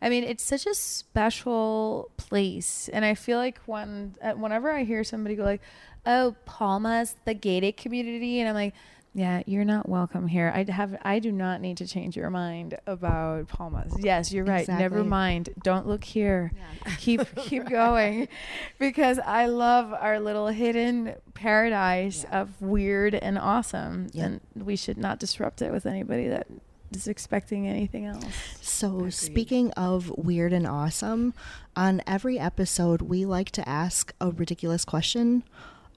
I 0.02 0.10
mean, 0.10 0.24
it's 0.24 0.44
such 0.44 0.66
a 0.66 0.74
special 0.74 2.10
place, 2.18 2.90
and 2.92 3.06
I 3.06 3.14
feel 3.14 3.38
like 3.38 3.60
when 3.66 4.16
uh, 4.22 4.32
whenever 4.32 4.72
I 4.72 4.84
hear 4.84 5.04
somebody 5.04 5.36
go 5.36 5.44
like, 5.44 5.62
"Oh, 6.08 6.36
Palmas, 6.46 7.16
the 7.26 7.36
gated 7.36 7.78
community," 7.78 8.40
and 8.40 8.50
I'm 8.50 8.56
like, 8.56 8.74
"Yeah, 9.14 9.44
you're 9.46 9.66
not 9.66 9.90
welcome 9.90 10.28
here. 10.28 10.52
I 10.56 10.64
have, 10.72 10.98
I 11.04 11.20
do 11.20 11.32
not 11.32 11.60
need 11.62 11.78
to 11.78 11.88
change 11.88 12.16
your 12.16 12.30
mind 12.30 12.78
about 12.88 13.48
Palmas. 13.50 13.94
Yes, 14.00 14.32
you're 14.32 14.46
right. 14.46 14.62
Exactly. 14.62 14.82
Never 14.84 15.04
mind. 15.04 15.50
Don't 15.64 15.86
look 15.88 16.04
here. 16.04 16.52
Yeah. 16.56 16.94
Keep 17.00 17.36
keep 17.36 17.70
going, 17.70 18.28
because 18.80 19.20
I 19.20 19.46
love 19.48 19.94
our 19.94 20.20
little 20.20 20.48
hidden 20.48 21.16
paradise 21.34 22.26
of 22.32 22.62
weird 22.62 23.14
and 23.16 23.38
awesome, 23.38 24.08
Yeah. 24.14 24.26
and 24.26 24.42
we 24.56 24.76
should 24.76 24.98
not 24.98 25.20
disrupt 25.20 25.62
it 25.62 25.72
with 25.72 25.86
anybody 25.86 26.28
that 26.30 26.48
is 26.92 27.08
expecting 27.08 27.68
anything 27.68 28.06
else." 28.06 28.26
So, 28.62 28.98
Agreed. 28.98 29.14
speaking 29.14 29.72
of 29.72 30.10
weird 30.18 30.54
and 30.54 30.66
awesome, 30.68 31.34
on 31.76 32.02
every 32.08 32.40
episode, 32.40 33.02
we 33.02 33.26
like 33.26 33.52
to 33.52 33.68
ask 33.68 34.14
a 34.22 34.32
ridiculous 34.32 34.86
question 34.86 35.44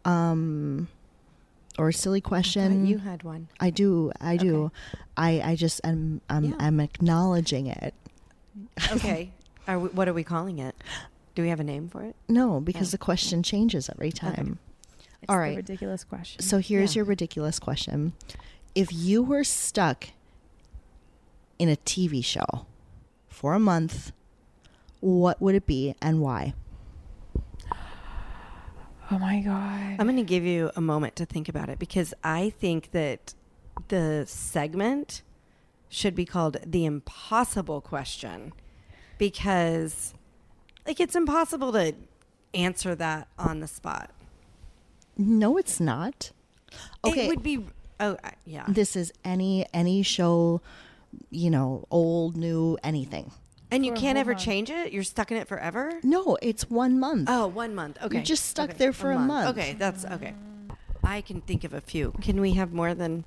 um, 0.05 0.89
or 1.79 1.89
a 1.89 1.93
silly 1.93 2.18
I 2.25 2.29
question. 2.29 2.87
you 2.87 2.99
had 2.99 3.22
one. 3.22 3.49
I 3.61 3.70
do. 3.70 4.12
I 4.20 4.37
do. 4.37 4.70
I, 5.16 5.41
I 5.41 5.57
just 5.57 5.81
am 5.85 6.20
I'm, 6.29 6.45
Yeah. 6.45 6.57
I'm 6.59 6.81
acknowledging 6.81 7.66
it. 7.66 7.95
Okay. 8.93 9.31
are 9.68 9.79
we, 9.79 9.89
what 9.91 10.09
are 10.09 10.12
we 10.14 10.25
calling 10.25 10.59
it? 10.59 10.75
Do 11.35 11.43
we 11.43 11.49
have 11.49 11.61
a 11.61 11.64
name 11.64 11.89
for 11.89 12.03
it? 12.03 12.14
No, 12.29 12.61
because 12.61 12.89
Oh. 12.89 12.93
the 12.93 12.99
question 12.99 13.43
changes 13.43 13.89
every 13.89 14.12
time. 14.12 14.59
It's 15.22 15.31
All 15.31 15.39
the 15.39 15.57
ridiculous 15.57 16.05
question. 16.05 16.43
So, 16.43 16.59
here's 16.59 16.95
Yeah. 16.95 17.01
your 17.01 17.05
ridiculous 17.07 17.59
question. 17.59 18.12
If 18.75 18.93
you 18.93 19.22
were 19.22 19.43
stuck 19.45 20.09
in 21.59 21.68
a 21.68 21.77
TV 21.77 22.22
show 22.25 22.66
for 23.29 23.55
a 23.55 23.59
month, 23.61 24.12
what 25.01 25.41
would 25.41 25.55
it 25.55 25.66
be 25.66 25.95
and 26.03 26.20
why? 26.20 26.55
Oh 29.11 29.19
my 29.19 29.41
god. 29.41 29.97
I'm 29.99 30.07
going 30.07 30.17
to 30.17 30.23
give 30.23 30.45
you 30.45 30.71
a 30.77 30.81
moment 30.81 31.17
to 31.17 31.27
think 31.27 31.49
about 31.49 31.69
it 31.69 31.79
because 31.79 32.15
I 32.23 32.51
think 32.51 32.91
that 32.93 33.35
the 33.89 34.25
segment 34.27 35.23
should 35.89 36.15
be 36.15 36.25
called 36.25 36.57
the 36.67 36.85
impossible 36.85 37.81
question 37.81 38.53
because 39.19 40.15
like 40.87 41.01
it's 41.01 41.15
impossible 41.15 41.73
to 41.73 41.95
answer 42.53 42.95
that 42.95 43.29
on 43.39 43.61
the 43.61 43.69
spot. 43.69 44.11
No, 45.17 45.57
it's 45.57 45.81
not. 45.81 46.33
Okay. 47.05 47.27
It 47.27 47.29
would 47.29 47.43
be 47.43 47.65
Oh, 48.01 48.17
yeah. 48.45 48.65
This 48.69 48.97
is 48.97 49.13
any 49.25 49.67
any 49.73 50.03
show, 50.03 50.61
you 51.31 51.51
know, 51.51 51.87
old, 51.91 52.37
new, 52.37 52.77
anything. 52.83 53.31
And 53.75 53.85
you 53.85 53.93
can't 53.93 54.16
ever 54.18 54.33
month. 54.33 54.43
change 54.45 54.70
it? 54.70 54.93
You're 54.93 55.03
stuck 55.03 55.31
in 55.31 55.37
it 55.37 55.49
forever? 55.49 55.93
No, 56.03 56.37
it's 56.41 56.70
one 56.70 56.99
month. 57.01 57.29
Oh, 57.31 57.47
one 57.47 57.75
month. 57.75 57.99
Okay. 58.03 58.22
just 58.22 58.47
stuck 58.47 58.70
Okay. 58.70 58.79
there 58.79 58.93
for 58.93 59.11
a 59.11 59.18
month. 59.18 59.57
Okay, 59.59 59.75
that's 59.79 60.05
okay. 60.05 60.35
I 61.03 61.20
can 61.20 61.41
think 61.41 61.64
of 61.64 61.75
a 61.75 61.81
few. 61.81 62.12
Can 62.22 62.41
we 62.41 62.53
have 62.53 62.72
more 62.72 62.95
than 62.95 63.25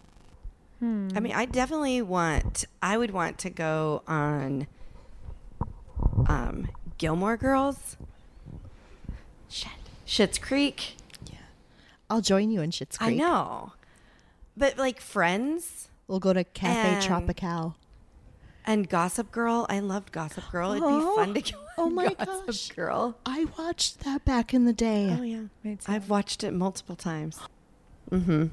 Hmm. 0.80 1.10
I 1.16 1.20
mean, 1.22 1.34
I 1.34 1.46
definitely 1.46 2.02
want 2.04 2.66
I 2.84 2.98
would 3.00 3.10
want 3.12 3.40
to 3.40 3.50
go 3.50 4.04
on 4.08 4.68
um 6.28 6.70
Gilmore 6.98 7.38
Girls. 7.38 7.98
Shit. 9.50 9.72
Schitt's 10.06 10.38
Creek. 10.38 10.96
Yeah. 11.32 11.38
I'll 12.10 12.22
join 12.22 12.52
you 12.52 12.62
in 12.62 12.72
Schitt's 12.72 12.98
Creek. 12.98 13.12
I 13.12 13.16
know. 13.16 13.74
But 14.56 14.78
like 14.78 15.00
Friends 15.02 15.90
We'll 16.08 16.20
go 16.20 16.32
to 16.32 16.44
Cafe 16.46 16.74
And- 16.96 17.04
Tropical. 17.04 17.76
And 18.68 18.88
Gossip 18.88 19.32
Girl. 19.32 19.66
I 19.70 19.80
loved 19.80 20.12
Gossip 20.12 20.44
Girl. 20.52 20.72
It'd 20.74 20.84
Oh, 20.86 21.00
be 21.00 21.16
fun 21.16 21.34
to 21.34 21.42
go 21.54 21.60
oh 21.80 21.86
on 21.86 21.96
my 21.96 22.14
Gossip 22.14 22.46
gosh. 22.46 22.70
Girl. 22.72 23.18
I 23.26 23.46
watched 23.58 24.02
that 24.02 24.24
back 24.26 24.54
in 24.54 24.66
the 24.66 24.74
day. 24.74 25.16
Oh 25.18 25.24
yeah. 25.24 25.42
Me 25.64 25.78
too. 25.78 25.92
I've 25.92 26.10
watched 26.10 26.44
it 26.44 26.52
multiple 26.52 26.96
times. 26.96 27.40
Mm-hmm. 28.12 28.48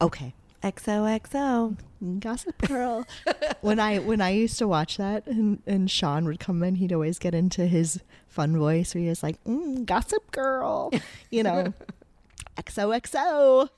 Okay. 0.00 0.32
XOXO. 0.62 1.76
Gossip 2.20 2.58
Girl. 2.68 3.04
when 3.60 3.78
I 3.80 3.98
when 3.98 4.20
I 4.20 4.30
used 4.30 4.58
to 4.58 4.68
watch 4.68 4.96
that 4.96 5.26
and, 5.26 5.60
and 5.66 5.90
Sean 5.90 6.24
would 6.26 6.40
come 6.40 6.62
in, 6.62 6.76
he'd 6.76 6.92
always 6.92 7.18
get 7.18 7.34
into 7.34 7.66
his 7.66 8.00
fun 8.28 8.56
voice 8.56 8.94
where 8.94 9.02
he 9.02 9.08
was 9.08 9.22
like, 9.22 9.42
mm, 9.44 9.84
Gossip 9.84 10.30
Girl, 10.32 10.92
you 11.30 11.42
know, 11.42 11.72
XOXO. 12.58 13.68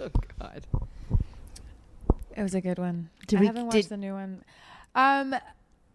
Oh 0.00 0.10
God. 0.40 0.66
It 2.36 2.42
was 2.42 2.54
a 2.54 2.60
good 2.60 2.78
one. 2.78 3.10
Did 3.26 3.38
I 3.38 3.40
we- 3.40 3.46
haven't 3.46 3.66
watched 3.66 3.88
the 3.88 3.96
new 3.96 4.12
one. 4.14 4.42
Um, 4.94 5.34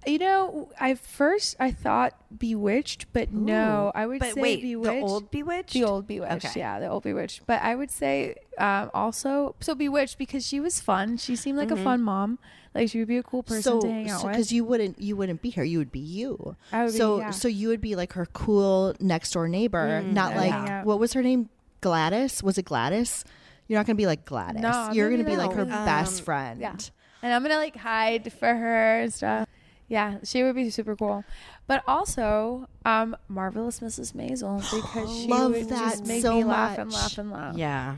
you 0.05 0.17
know, 0.17 0.69
I 0.79 0.95
first 0.95 1.57
I 1.59 1.71
thought 1.71 2.13
Bewitched, 2.37 3.07
but 3.11 3.33
no, 3.33 3.91
I 3.93 4.05
would 4.07 4.19
But 4.19 4.33
say 4.35 4.41
wait, 4.41 4.61
Bewitched. 4.61 4.93
the 4.95 5.01
old 5.01 5.31
Bewitched. 5.31 5.73
The 5.73 5.83
old 5.83 6.07
Bewitched, 6.07 6.45
Okay. 6.45 6.59
yeah, 6.61 6.79
the 6.79 6.87
old 6.87 7.03
Bewitched. 7.03 7.45
But 7.45 7.61
I 7.61 7.75
would 7.75 7.91
say 7.91 8.35
um, 8.57 8.89
also 8.93 9.55
so 9.59 9.75
Bewitched 9.75 10.17
because 10.17 10.45
she 10.47 10.59
was 10.61 10.79
fun. 10.79 11.17
She 11.17 11.35
seemed 11.35 11.57
like 11.57 11.67
Mhm. 11.69 11.79
a 11.81 11.83
fun 11.83 12.01
mom. 12.01 12.39
Like 12.73 12.89
she 12.89 12.99
would 12.99 13.07
be 13.09 13.17
a 13.17 13.23
cool 13.23 13.43
person 13.43 13.61
so 13.63 13.81
to 13.81 13.89
hang 13.91 14.09
out 14.09 14.23
with. 14.23 14.31
because 14.33 14.51
you 14.53 14.63
wouldn't 14.63 15.01
you 15.01 15.17
wouldn't 15.17 15.41
be 15.41 15.49
here, 15.49 15.63
you 15.65 15.79
would 15.79 15.91
be 15.91 15.99
you. 15.99 16.55
I 16.71 16.85
would 16.85 16.91
be- 16.93 16.97
so 16.97 17.19
yeah. 17.19 17.31
so 17.31 17.47
you 17.49 17.67
would 17.67 17.81
be 17.81 17.95
like 17.97 18.13
her 18.13 18.25
cool 18.27 18.95
next 19.01 19.31
door 19.31 19.47
neighbor, 19.49 20.01
Mm, 20.01 20.13
not 20.13 20.35
like 20.35 20.85
what 20.85 20.99
was 20.99 21.11
her 21.13 21.21
name? 21.23 21.49
Gladys? 21.81 22.41
Was 22.43 22.57
it 22.57 22.63
Gladys? 22.65 23.23
You're 23.69 23.79
not 23.79 23.85
gonna 23.85 23.95
be 23.95 24.05
like 24.07 24.25
Gladys. 24.25 24.61
No, 24.61 24.89
You're 24.91 25.09
gonna 25.09 25.23
gonna 25.23 25.29
be 25.37 25.41
be 25.41 25.47
like 25.47 25.55
her 25.55 25.63
like- 25.63 25.85
best 25.85 26.19
Um, 26.19 26.25
friend. 26.25 26.59
yeah. 26.59 26.75
and 27.21 27.31
I'm 27.33 27.41
gonna 27.43 27.55
like 27.55 27.77
hide 27.77 28.33
for 28.33 28.53
her 28.53 28.99
and 29.01 29.13
stuff. 29.13 29.47
Yeah, 29.87 30.17
she 30.23 30.43
would 30.43 30.55
be 30.55 30.69
super 30.69 30.95
cool. 30.95 31.23
But 31.67 31.83
also, 31.87 32.67
um, 32.85 33.15
marvelous 33.27 33.79
Mrs. 33.79 34.13
Maisel 34.13 34.59
because 34.75 35.15
she 35.21 35.27
Love 35.27 35.51
would 35.51 35.69
that 35.69 35.79
just 35.91 36.05
make 36.05 36.21
so 36.21 36.33
me 36.35 36.43
laugh 36.43 36.77
and 36.77 36.91
laugh 36.91 37.17
and 37.17 37.31
laugh. 37.31 37.55
Yeah. 37.57 37.95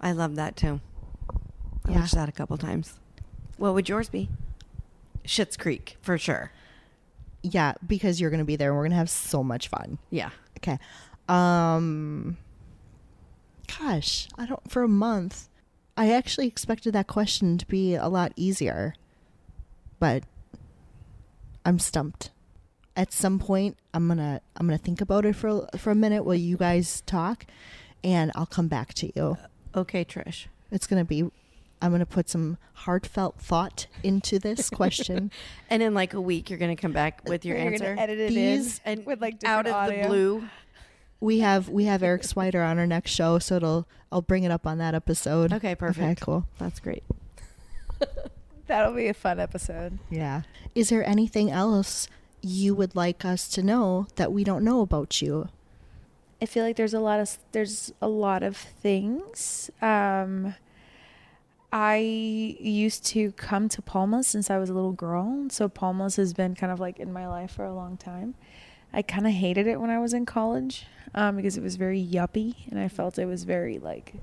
I 0.00 0.12
love 0.12 0.34
that 0.36 0.56
too. 0.56 0.80
I 1.86 1.90
Yeah. 1.92 2.00
watched 2.00 2.14
that 2.14 2.28
a 2.28 2.32
couple 2.32 2.56
times. 2.56 2.94
What 3.56 3.74
would 3.74 3.88
yours 3.88 4.08
be? 4.08 4.30
Schitt's 5.24 5.56
Creek, 5.56 5.96
for 6.00 6.16
sure. 6.18 6.50
Yeah, 7.42 7.74
because 7.86 8.20
you're 8.20 8.30
gonna 8.30 8.44
be 8.44 8.56
there 8.56 8.70
and 8.70 8.78
we're 8.78 8.84
gonna 8.84 8.96
have 8.96 9.10
so 9.10 9.42
much 9.44 9.66
fun. 9.68 9.98
Yeah. 10.10 10.30
Okay. 10.58 10.78
Um 11.28 12.36
gosh, 13.78 14.28
I 14.36 14.46
don't 14.46 14.70
for 14.70 14.82
a 14.82 14.88
month. 14.88 15.48
I 15.96 16.10
actually 16.12 16.46
expected 16.46 16.92
that 16.94 17.06
question 17.06 17.58
to 17.58 17.66
be 17.66 17.94
a 17.94 18.08
lot 18.08 18.32
easier. 18.36 18.94
But 19.98 20.24
I'm 21.64 21.78
stumped. 21.78 22.30
At 22.96 23.12
some 23.12 23.38
point 23.38 23.76
I'm 23.94 24.06
to 24.18 24.40
I'm 24.56 24.66
to 24.78 24.84
think 24.84 25.00
about 25.00 25.24
it 25.24 25.34
for 25.36 25.66
for 25.76 25.90
a 25.90 25.94
minute 25.94 26.24
while 26.24 26.34
you 26.34 26.56
guys 26.56 27.02
talk 27.02 27.46
and 28.04 28.32
I'll 28.34 28.46
come 28.46 28.68
back 28.68 28.94
to 28.94 29.12
you. 29.14 29.38
Uh, 29.74 29.80
okay, 29.80 30.04
Trish. 30.04 30.46
It's 30.70 30.86
to 31.02 31.08
be 31.08 31.22
I'm 31.80 31.90
to 32.00 32.06
put 32.06 32.28
some 32.28 32.58
heartfelt 32.74 33.38
thought 33.38 33.86
into 34.02 34.38
this 34.38 34.70
question. 34.70 35.30
And 35.70 35.82
in 35.82 35.94
like 35.94 36.12
a 36.14 36.20
week, 36.20 36.50
you're 36.50 36.58
to 36.76 36.80
come 36.80 36.92
back 36.92 37.22
with 37.26 37.44
uh, 37.44 37.48
your 37.48 37.58
You're 37.58 37.72
answer. 37.72 37.84
gonna 37.94 38.00
edit 38.00 38.18
it 38.20 38.28
These- 38.28 38.80
in 38.84 38.92
and 38.98 39.06
with 39.06 39.20
like 39.20 39.42
out 39.44 39.66
of 39.66 39.88
the 39.90 40.06
blue. 40.06 40.44
We 41.22 41.38
have 41.38 41.68
we 41.68 41.84
have 41.84 42.02
Eric 42.02 42.22
Swider 42.22 42.68
on 42.68 42.78
our 42.80 42.86
next 42.86 43.12
show, 43.12 43.38
so 43.38 43.54
it'll 43.56 43.86
I'll 44.10 44.22
bring 44.22 44.42
it 44.42 44.50
up 44.50 44.66
on 44.66 44.78
that 44.78 44.94
episode. 44.94 45.52
Okay, 45.52 45.68
Okay, 45.68 45.74
perfect. 45.76 46.20
cool. 46.20 46.46
That's 46.58 46.80
great. 46.80 47.04
That'll 48.66 48.92
be 48.94 49.06
a 49.06 49.14
fun 49.14 49.38
episode. 49.38 49.98
Yeah. 50.10 50.42
Is 50.74 50.88
there 50.88 51.06
anything 51.06 51.50
else 51.50 52.08
you 52.40 52.74
would 52.74 52.96
like 52.96 53.24
us 53.24 53.46
to 53.50 53.62
know 53.62 54.08
that 54.16 54.32
we 54.32 54.42
don't 54.42 54.64
know 54.64 54.80
about 54.80 55.22
you? 55.22 55.48
I 56.40 56.46
feel 56.46 56.64
like 56.64 56.74
there's 56.74 56.94
a 56.94 56.98
lot 57.00 57.20
of 57.20 57.38
there's 57.52 57.92
a 58.02 58.08
lot 58.08 58.42
of 58.42 58.56
things. 58.56 59.70
Um, 59.80 60.56
I 61.72 61.96
used 61.98 63.06
to 63.06 63.30
come 63.32 63.68
to 63.70 63.80
Palmas 63.80 64.26
since 64.26 64.50
I 64.50 64.58
was 64.58 64.68
a 64.70 64.74
little 64.74 64.92
girl, 64.92 65.46
so 65.50 65.68
Palmas 65.68 66.16
has 66.16 66.34
been 66.34 66.54
kind 66.56 66.72
of 66.72 66.80
like 66.80 66.98
in 66.98 67.12
my 67.12 67.28
life 67.28 67.52
for 67.52 67.64
a 67.64 67.72
long 67.72 67.96
time. 67.96 68.34
I 68.92 69.02
kind 69.02 69.26
of 69.26 69.32
hated 69.32 69.66
it 69.66 69.80
when 69.80 69.90
I 69.90 69.98
was 69.98 70.12
in 70.12 70.26
college 70.26 70.86
um, 71.14 71.36
because 71.36 71.56
it 71.56 71.62
was 71.62 71.76
very 71.76 72.04
yuppie, 72.04 72.54
and 72.70 72.78
I 72.78 72.88
felt 72.88 73.18
it 73.18 73.26
was 73.26 73.44
very 73.44 73.78
like 73.78 74.14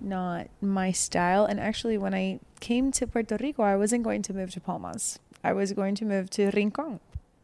not 0.00 0.48
my 0.60 0.92
style. 0.92 1.44
And 1.44 1.58
actually, 1.58 1.98
when 1.98 2.14
I 2.14 2.40
came 2.60 2.92
to 2.92 3.06
Puerto 3.06 3.36
Rico, 3.40 3.62
I 3.62 3.76
wasn't 3.76 4.04
going 4.04 4.22
to 4.22 4.34
move 4.34 4.52
to 4.52 4.60
Palmas. 4.60 5.18
I 5.42 5.52
was 5.52 5.72
going 5.72 5.94
to 5.96 6.04
move 6.04 6.30
to 6.30 6.50
Rincon. 6.50 7.00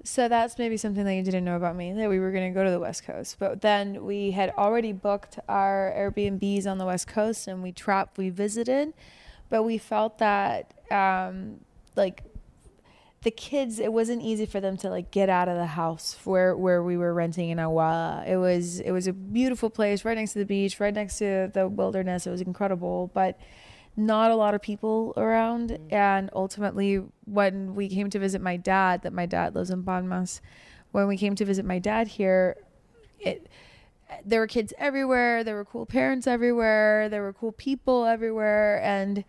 So 0.07 0.29
that's 0.29 0.59
maybe 0.59 0.77
something 0.77 1.05
that 1.05 1.15
you 1.15 1.23
didn't 1.23 1.45
know 1.45 1.57
about 1.57 1.77
me 1.77 1.93
that 1.95 2.11
we 2.11 2.21
were 2.21 2.31
going 2.31 2.53
to 2.53 2.55
go 2.55 2.63
to 2.63 2.71
the 2.71 2.79
West 2.79 3.05
Coast. 3.05 3.37
But 3.39 3.63
then 3.63 4.05
we 4.05 4.33
had 4.33 4.53
already 4.59 4.93
booked 4.93 5.39
our 5.49 5.93
Airbnbs 5.97 6.67
on 6.67 6.77
the 6.77 6.85
West 6.85 7.09
Coast 7.09 7.49
and 7.49 7.63
we 7.63 7.73
trapped, 7.73 8.19
we 8.19 8.29
visited, 8.29 8.93
but 9.49 9.63
we 9.63 9.79
felt 9.79 10.19
that 10.19 10.75
um, 10.93 11.61
like 11.97 12.23
the 13.25 13.31
kids, 13.31 13.79
it 13.79 13.93
wasn't 13.93 14.23
easy 14.23 14.47
for 14.47 14.61
them 14.61 14.77
to 14.77 14.91
like 14.91 15.11
get 15.11 15.29
out 15.29 15.49
of 15.49 15.57
the 15.57 15.67
house 15.67 16.17
where 16.25 16.57
where 16.57 16.83
we 16.83 16.97
were 16.97 17.13
renting 17.13 17.51
in 17.51 17.59
Aguada. 17.59 18.27
It 18.29 18.37
was 18.37 18.81
it 18.81 18.93
was 18.93 19.07
a 19.07 19.13
beautiful 19.13 19.71
place 19.71 20.05
right 20.05 20.17
next 20.17 20.35
to 20.35 20.39
the 20.39 20.45
beach, 20.45 20.79
right 20.79 20.95
next 20.95 21.19
to 21.19 21.51
the 21.53 21.67
wilderness. 21.67 22.27
It 22.27 22.31
was 22.31 22.43
incredible, 22.43 23.11
but 23.15 23.41
not 23.97 24.31
a 24.31 24.37
lot 24.37 24.55
of 24.55 24.61
people 24.61 25.15
around. 25.17 25.71
Mm-hmm. 25.71 25.95
And 25.95 26.31
ultimately, 26.35 27.03
when 27.25 27.75
we 27.75 27.89
came 27.89 28.11
to 28.11 28.19
visit 28.19 28.41
my 28.41 28.57
dad, 28.57 29.03
that 29.03 29.13
my 29.13 29.27
dad 29.27 29.55
lives 29.55 29.71
in 29.71 29.83
Palmas, 29.85 30.41
when 30.93 31.09
we 31.09 31.17
came 31.17 31.35
to 31.37 31.45
visit 31.45 31.65
my 31.65 31.79
dad 31.79 32.09
here, 32.09 32.57
it 33.19 33.49
there 34.25 34.41
were 34.41 34.47
kids 34.47 34.75
everywhere. 34.79 35.43
There 35.43 35.57
were 35.57 35.65
cool 35.65 35.87
parents 35.87 36.27
everywhere. 36.27 37.09
There 37.09 37.23
were 37.23 37.33
cool 37.33 37.53
people 37.53 38.05
everywhere, 38.05 38.83
and 38.83 39.25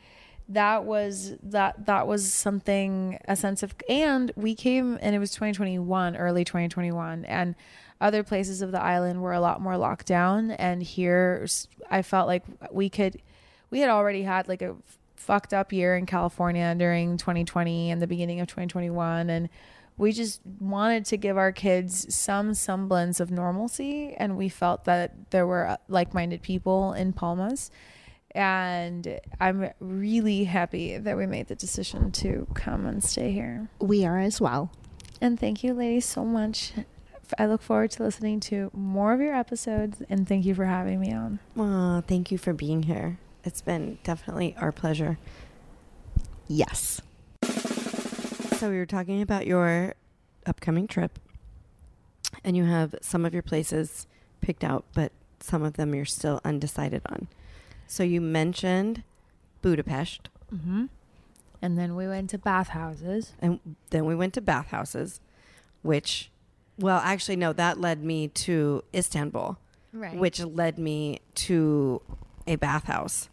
that 0.47 0.85
was 0.85 1.33
that 1.41 1.85
that 1.85 2.07
was 2.07 2.31
something 2.31 3.17
a 3.27 3.35
sense 3.35 3.63
of 3.63 3.73
and 3.89 4.31
we 4.35 4.53
came 4.53 4.97
and 5.01 5.15
it 5.15 5.19
was 5.19 5.31
2021 5.31 6.15
early 6.15 6.45
2021 6.45 7.25
and 7.25 7.55
other 7.99 8.23
places 8.23 8.61
of 8.61 8.71
the 8.71 8.81
island 8.81 9.21
were 9.21 9.33
a 9.33 9.39
lot 9.39 9.59
more 9.59 9.77
locked 9.77 10.05
down 10.05 10.51
and 10.51 10.83
here 10.83 11.47
i 11.89 12.01
felt 12.01 12.27
like 12.27 12.43
we 12.71 12.89
could 12.89 13.19
we 13.71 13.79
had 13.79 13.89
already 13.89 14.21
had 14.23 14.47
like 14.47 14.61
a 14.61 14.75
fucked 15.15 15.53
up 15.53 15.73
year 15.73 15.95
in 15.95 16.05
california 16.05 16.75
during 16.75 17.17
2020 17.17 17.89
and 17.89 18.01
the 18.01 18.07
beginning 18.07 18.39
of 18.39 18.47
2021 18.47 19.29
and 19.29 19.49
we 19.97 20.11
just 20.11 20.41
wanted 20.59 21.05
to 21.05 21.15
give 21.15 21.37
our 21.37 21.53
kids 21.53 22.13
some 22.13 22.53
semblance 22.53 23.19
of 23.19 23.31
normalcy 23.31 24.13
and 24.17 24.37
we 24.37 24.49
felt 24.49 24.83
that 24.83 25.31
there 25.31 25.47
were 25.47 25.65
uh, 25.65 25.77
like-minded 25.87 26.43
people 26.43 26.93
in 26.93 27.13
palmas 27.13 27.71
and 28.35 29.19
i'm 29.39 29.69
really 29.79 30.43
happy 30.43 30.97
that 30.97 31.15
we 31.17 31.25
made 31.25 31.47
the 31.47 31.55
decision 31.55 32.11
to 32.11 32.45
come 32.53 32.85
and 32.85 33.03
stay 33.03 33.31
here 33.31 33.67
We 33.79 34.05
are 34.05 34.19
as 34.19 34.39
well. 34.41 34.71
and 35.21 35.39
thank 35.39 35.63
you 35.63 35.73
ladies 35.73 36.05
so 36.05 36.23
much 36.25 36.73
i 37.39 37.45
look 37.47 37.61
forward 37.61 37.91
to 37.91 38.03
listening 38.03 38.39
to 38.41 38.69
more 38.73 39.13
of 39.13 39.21
your 39.21 39.33
episodes 39.33 40.01
and 40.09 40.27
thank 40.27 40.45
you 40.45 40.53
for 40.53 40.65
having 40.65 40.99
me 40.99 41.13
on 41.13 41.39
Aw, 41.57 42.01
thank 42.01 42.29
you 42.31 42.37
for 42.37 42.53
being 42.53 42.83
here. 42.83 43.17
It's 43.45 43.61
been 43.61 43.99
definitely 44.03 44.55
our 44.59 44.71
pleasure. 44.71 45.17
Yes. 46.47 46.99
So 48.57 48.69
we 48.71 48.77
were 48.77 48.85
talking 48.87 49.21
about 49.21 49.45
your 49.45 49.93
upcoming 50.47 50.87
trip, 50.87 51.19
and 52.43 52.57
you 52.57 52.63
have 52.65 52.95
some 53.01 53.23
of 53.23 53.33
your 53.33 53.43
places 53.43 54.07
picked 54.41 54.63
out, 54.63 54.85
but 54.95 55.11
some 55.39 55.61
of 55.61 55.73
them 55.73 55.93
you're 55.93 56.05
still 56.05 56.41
undecided 56.43 57.01
on. 57.07 57.27
So 57.87 58.03
you 58.03 58.21
mentioned 58.21 59.03
Budapest, 59.61 60.29
mm-hmm. 60.53 60.85
and 61.61 61.77
then 61.77 61.95
we 61.95 62.07
went 62.07 62.29
to 62.31 62.37
bathhouses 62.37 63.33
and 63.39 63.59
then 63.89 64.05
we 64.05 64.15
went 64.15 64.33
to 64.35 64.41
bathhouses, 64.41 65.21
which, 65.81 66.29
well, 66.77 66.99
actually, 67.03 67.35
no, 67.35 67.53
that 67.53 67.79
led 67.79 68.03
me 68.03 68.27
to 68.29 68.83
Istanbul, 68.93 69.57
right 69.93 70.17
which 70.17 70.39
led 70.39 70.77
me 70.77 71.19
to 71.35 72.01
a 72.47 72.55
bathhouse. 72.57 73.29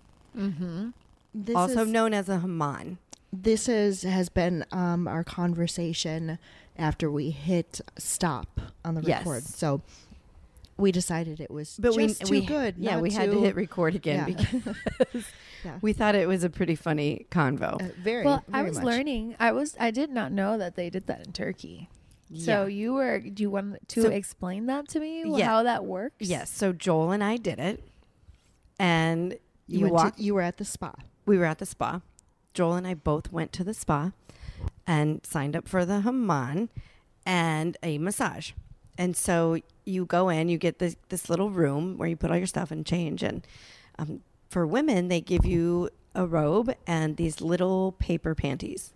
This 1.34 1.56
also 1.56 1.82
is, 1.82 1.88
known 1.88 2.14
as 2.14 2.28
a 2.28 2.38
hammam. 2.40 2.98
this 3.32 3.68
is 3.68 4.02
has 4.02 4.28
been 4.28 4.64
um, 4.72 5.08
our 5.08 5.24
conversation 5.24 6.38
after 6.78 7.10
we 7.10 7.30
hit 7.30 7.80
stop 7.98 8.60
on 8.84 8.94
the 8.94 9.02
Yes. 9.02 9.20
record. 9.26 9.42
So 9.44 9.82
we 10.78 10.90
decided 10.92 11.40
it 11.40 11.50
was 11.50 11.76
But 11.80 11.94
we 11.94 12.06
just 12.08 12.22
too 12.26 12.30
we 12.30 12.46
good. 12.46 12.76
Yeah, 12.78 12.94
not 12.94 13.02
we 13.02 13.10
had 13.10 13.30
to 13.30 13.40
hit 13.40 13.54
record 13.54 13.94
again 13.94 14.34
Yeah. 14.36 14.60
because 14.62 15.24
Yeah. 15.64 15.78
we 15.80 15.92
thought 15.92 16.14
it 16.14 16.26
was 16.26 16.42
a 16.44 16.50
pretty 16.50 16.74
funny 16.74 17.26
convo. 17.30 17.80
Uh, 17.80 17.92
very. 18.02 18.24
Well, 18.24 18.42
I 18.52 18.62
was 18.62 18.76
much. 18.76 18.84
learning. 18.84 19.36
I 19.38 19.52
was. 19.52 19.76
I 19.78 19.90
did 19.90 20.10
not 20.10 20.32
know 20.32 20.58
that 20.58 20.74
they 20.74 20.90
did 20.90 21.06
that 21.06 21.26
in 21.26 21.32
Turkey. 21.32 21.88
So 22.34 22.62
Yeah. 22.62 22.66
you 22.66 22.94
were. 22.94 23.20
Do 23.20 23.42
you 23.42 23.50
want 23.50 23.88
to 23.90 24.02
So- 24.02 24.08
explain 24.10 24.66
that 24.66 24.88
to 24.88 25.00
me? 25.00 25.22
Yeah. 25.38 25.46
How 25.46 25.62
that 25.62 25.84
works? 25.84 26.16
Yes. 26.20 26.50
So 26.50 26.72
Joel 26.72 27.12
and 27.12 27.22
I 27.22 27.36
did 27.36 27.58
it, 27.60 27.84
and 28.78 29.34
You, 29.66 29.86
you, 29.86 29.88
walked. 29.92 30.16
to, 30.18 30.22
you 30.24 30.34
were 30.34 30.42
at 30.42 30.56
the 30.56 30.64
spa. 30.64 30.94
we 31.26 31.38
were 31.38 31.44
at 31.44 31.58
the 31.58 31.66
spa. 31.66 32.00
Joel 32.54 32.74
and 32.74 32.86
I 32.86 32.94
both 32.94 33.30
went 33.32 33.52
to 33.52 33.64
the 33.64 33.72
spa 33.74 34.12
and 34.86 35.20
signed 35.24 35.54
up 35.56 35.68
for 35.68 35.84
the 35.84 36.00
hammam 36.00 36.68
and 37.24 37.76
a 37.82 37.98
massage. 37.98 38.52
And 38.98 39.16
so 39.16 39.58
you 39.84 40.04
go 40.04 40.28
in, 40.28 40.48
you 40.48 40.58
get 40.58 40.78
this 40.78 40.96
this 41.08 41.28
little 41.30 41.50
room 41.50 41.98
where 41.98 42.08
you 42.08 42.16
put 42.16 42.30
all 42.30 42.36
your 42.36 42.46
stuff 42.46 42.70
and 42.70 42.84
change. 42.84 43.22
And 43.22 43.46
um, 43.98 44.20
for 44.48 44.66
women, 44.66 45.08
they 45.08 45.20
give 45.20 45.44
you 45.44 45.90
a 46.14 46.26
robe 46.26 46.74
and 46.86 47.16
these 47.16 47.40
little 47.40 47.92
paper 47.92 48.34
panties. 48.34 48.92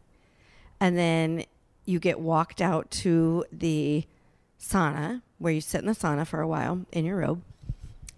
And 0.80 0.98
then 0.98 1.44
you 1.86 1.98
get 1.98 2.20
walked 2.20 2.60
out 2.60 2.90
to 2.90 3.44
the 3.50 4.04
sauna 4.60 5.22
where 5.38 5.52
you 5.52 5.60
sit 5.60 5.80
in 5.80 5.86
the 5.86 5.92
sauna 5.92 6.26
for 6.26 6.40
a 6.40 6.48
while 6.48 6.84
in 6.92 7.04
your 7.04 7.18
robe. 7.18 7.42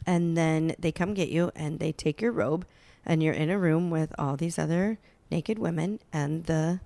And 0.07 0.37
then 0.37 0.75
they 0.79 0.91
come 0.91 1.15
get 1.15 1.29
you 1.29 1.53
and 1.55 1.79
they 1.79 1.93
take 1.93 2.21
your 2.21 2.33
robe 2.33 2.67
and 3.05 3.23
you're 3.23 3.35
in 3.35 3.51
a 3.51 3.59
room 3.59 3.91
with 3.91 4.13
all 4.19 4.37
these 4.37 4.59
other 4.59 4.99
naked 5.31 5.59
women 5.59 6.01
and 6.13 6.47
the 6.47 6.81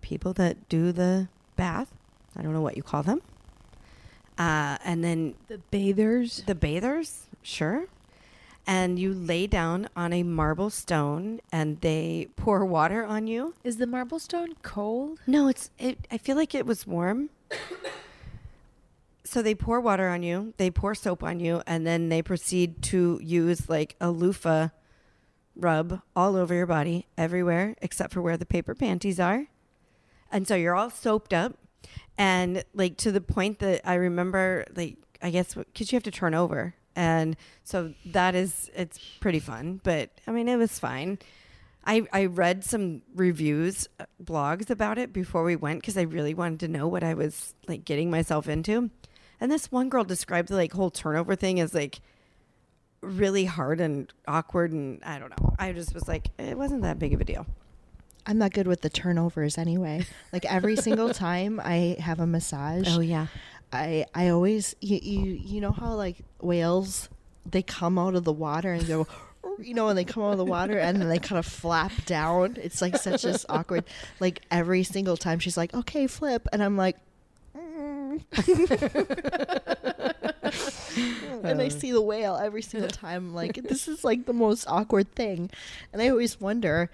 people 0.00 0.32
that 0.34 0.68
do 0.68 0.92
the 0.92 1.28
bath. 1.56 1.92
I 2.36 2.42
don't 2.42 2.52
know 2.52 2.60
what 2.60 2.76
you 2.76 2.82
call 2.82 3.02
them. 3.02 3.22
Uh, 4.38 4.78
and 4.84 5.04
then 5.04 5.34
The 5.48 5.58
bathers. 5.70 6.42
the 6.46 6.54
bathers, 6.54 7.26
sure. 7.42 7.86
And 8.66 8.98
you 8.98 9.12
lay 9.12 9.46
down 9.46 9.88
on 9.94 10.12
a 10.12 10.22
marble 10.22 10.70
stone 10.70 11.40
and 11.52 11.80
they 11.82 12.28
pour 12.36 12.64
water 12.64 13.04
on 13.04 13.26
you. 13.26 13.54
Is 13.62 13.76
the 13.76 13.86
marble 13.86 14.18
stone 14.18 14.54
cold? 14.62 15.20
No, 15.26 15.48
it's 15.48 15.70
it 15.78 16.06
I 16.10 16.16
feel 16.18 16.34
like 16.36 16.54
it 16.54 16.64
was 16.66 16.86
warm. 16.86 17.28
so 19.22 19.42
they 19.42 19.54
pour 19.54 19.80
water 19.80 20.08
on 20.08 20.22
you, 20.22 20.54
they 20.56 20.70
pour 20.70 20.94
soap 20.94 21.22
on 21.22 21.40
you, 21.40 21.62
and 21.66 21.86
then 21.86 22.08
they 22.08 22.22
proceed 22.22 22.82
to 22.84 23.20
use 23.22 23.68
like 23.68 23.96
a 24.00 24.10
loofah 24.10 24.68
rub 25.56 26.00
all 26.16 26.34
over 26.34 26.54
your 26.54 26.66
body, 26.66 27.06
everywhere 27.16 27.76
except 27.82 28.12
for 28.12 28.20
where 28.22 28.36
the 28.36 28.46
paper 28.46 28.74
panties 28.74 29.20
are. 29.20 29.46
And 30.32 30.48
so 30.48 30.54
you're 30.56 30.74
all 30.74 30.90
soaped 30.90 31.32
up 31.34 31.56
and 32.18 32.64
like 32.74 32.96
to 32.98 33.12
the 33.12 33.20
point 33.20 33.58
that 33.60 33.80
I 33.84 33.94
remember 33.94 34.64
like 34.74 34.96
I 35.22 35.30
guess 35.30 35.54
cuz 35.74 35.92
you 35.92 35.96
have 35.96 36.02
to 36.04 36.10
turn 36.10 36.34
over. 36.34 36.74
And 36.96 37.36
so 37.64 37.92
that 38.06 38.34
is 38.34 38.70
it's 38.74 38.98
pretty 39.20 39.40
fun, 39.40 39.80
but 39.82 40.10
I 40.26 40.30
mean 40.30 40.48
it 40.48 40.56
was 40.56 40.78
fine. 40.78 41.18
I, 41.86 42.06
I 42.12 42.26
read 42.26 42.64
some 42.64 43.02
reviews, 43.14 43.88
uh, 44.00 44.06
blogs 44.22 44.70
about 44.70 44.96
it 44.96 45.12
before 45.12 45.44
we 45.44 45.54
went 45.54 45.80
because 45.80 45.98
I 45.98 46.02
really 46.02 46.32
wanted 46.32 46.60
to 46.60 46.68
know 46.68 46.88
what 46.88 47.04
I 47.04 47.14
was 47.14 47.54
like 47.68 47.84
getting 47.84 48.10
myself 48.10 48.48
into. 48.48 48.90
And 49.40 49.52
this 49.52 49.70
one 49.70 49.88
girl 49.90 50.04
described 50.04 50.48
the 50.48 50.56
like 50.56 50.72
whole 50.72 50.90
turnover 50.90 51.36
thing 51.36 51.60
as 51.60 51.74
like 51.74 52.00
really 53.02 53.44
hard 53.44 53.80
and 53.80 54.10
awkward, 54.26 54.72
and 54.72 55.02
I 55.04 55.18
don't 55.18 55.30
know. 55.30 55.54
I 55.58 55.72
just 55.72 55.92
was 55.92 56.08
like, 56.08 56.30
it 56.38 56.56
wasn't 56.56 56.82
that 56.82 56.98
big 56.98 57.12
of 57.12 57.20
a 57.20 57.24
deal. 57.24 57.46
I'm 58.26 58.38
not 58.38 58.52
good 58.52 58.66
with 58.66 58.80
the 58.80 58.90
turnovers 58.90 59.58
anyway. 59.58 60.06
Like 60.32 60.44
every 60.46 60.76
single 60.76 61.12
time 61.14 61.60
I 61.62 61.96
have 62.00 62.20
a 62.20 62.26
massage, 62.26 62.88
Oh, 62.88 63.00
yeah, 63.00 63.26
I 63.72 64.06
I 64.14 64.28
always 64.28 64.74
you, 64.80 64.98
you 65.02 65.32
you 65.32 65.60
know 65.60 65.72
how 65.72 65.94
like 65.94 66.16
whales 66.40 67.08
they 67.44 67.62
come 67.62 67.98
out 67.98 68.14
of 68.14 68.24
the 68.24 68.32
water 68.32 68.72
and 68.72 68.86
go 68.86 69.06
you 69.58 69.74
know 69.74 69.88
and 69.88 69.98
they 69.98 70.04
come 70.04 70.22
out 70.22 70.32
of 70.32 70.38
the 70.38 70.44
water 70.44 70.78
and 70.78 71.00
then 71.00 71.08
they 71.08 71.18
kind 71.18 71.38
of 71.38 71.46
flap 71.46 71.92
down. 72.06 72.56
It's 72.60 72.80
like 72.80 72.96
such 72.96 73.22
this 73.22 73.44
awkward 73.48 73.84
like 74.20 74.42
every 74.50 74.84
single 74.84 75.16
time 75.16 75.38
she's 75.38 75.56
like 75.56 75.74
okay 75.74 76.06
flip 76.06 76.46
and 76.52 76.62
I'm 76.62 76.76
like 76.76 76.96
mm. 77.56 78.20
and 81.44 81.60
I 81.60 81.68
see 81.68 81.92
the 81.92 82.00
whale 82.00 82.36
every 82.36 82.62
single 82.62 82.88
time 82.88 83.28
I'm 83.28 83.34
like 83.34 83.54
this 83.54 83.88
is 83.88 84.04
like 84.04 84.26
the 84.26 84.32
most 84.32 84.66
awkward 84.68 85.14
thing 85.14 85.50
and 85.92 86.00
I 86.00 86.08
always 86.08 86.40
wonder 86.40 86.90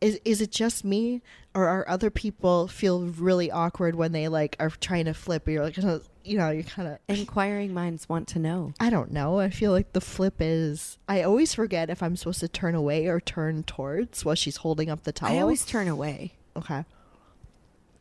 is 0.00 0.18
is 0.24 0.40
it 0.40 0.50
just 0.50 0.84
me 0.84 1.22
or 1.54 1.68
are 1.68 1.88
other 1.88 2.10
people 2.10 2.66
feel 2.68 3.02
really 3.04 3.50
awkward 3.50 3.94
when 3.94 4.12
they 4.12 4.28
like 4.28 4.56
are 4.58 4.70
trying 4.70 5.04
to 5.04 5.14
flip 5.14 5.46
you're 5.48 5.62
like 5.64 5.76
you 6.24 6.36
know 6.38 6.50
you're 6.50 6.62
kind 6.64 6.88
of 6.88 6.98
inquiring 7.08 7.72
minds 7.72 8.08
want 8.08 8.26
to 8.28 8.38
know. 8.38 8.72
i 8.80 8.88
don't 8.90 9.12
know 9.12 9.38
i 9.40 9.48
feel 9.50 9.70
like 9.72 9.92
the 9.92 10.00
flip 10.00 10.34
is 10.40 10.98
i 11.08 11.22
always 11.22 11.54
forget 11.54 11.90
if 11.90 12.02
i'm 12.02 12.16
supposed 12.16 12.40
to 12.40 12.48
turn 12.48 12.74
away 12.74 13.06
or 13.06 13.20
turn 13.20 13.62
towards 13.62 14.24
while 14.24 14.34
she's 14.34 14.56
holding 14.58 14.90
up 14.90 15.04
the 15.04 15.12
towel 15.12 15.30
I 15.36 15.40
always 15.40 15.64
turn 15.64 15.86
away. 15.88 16.32
okay 16.56 16.84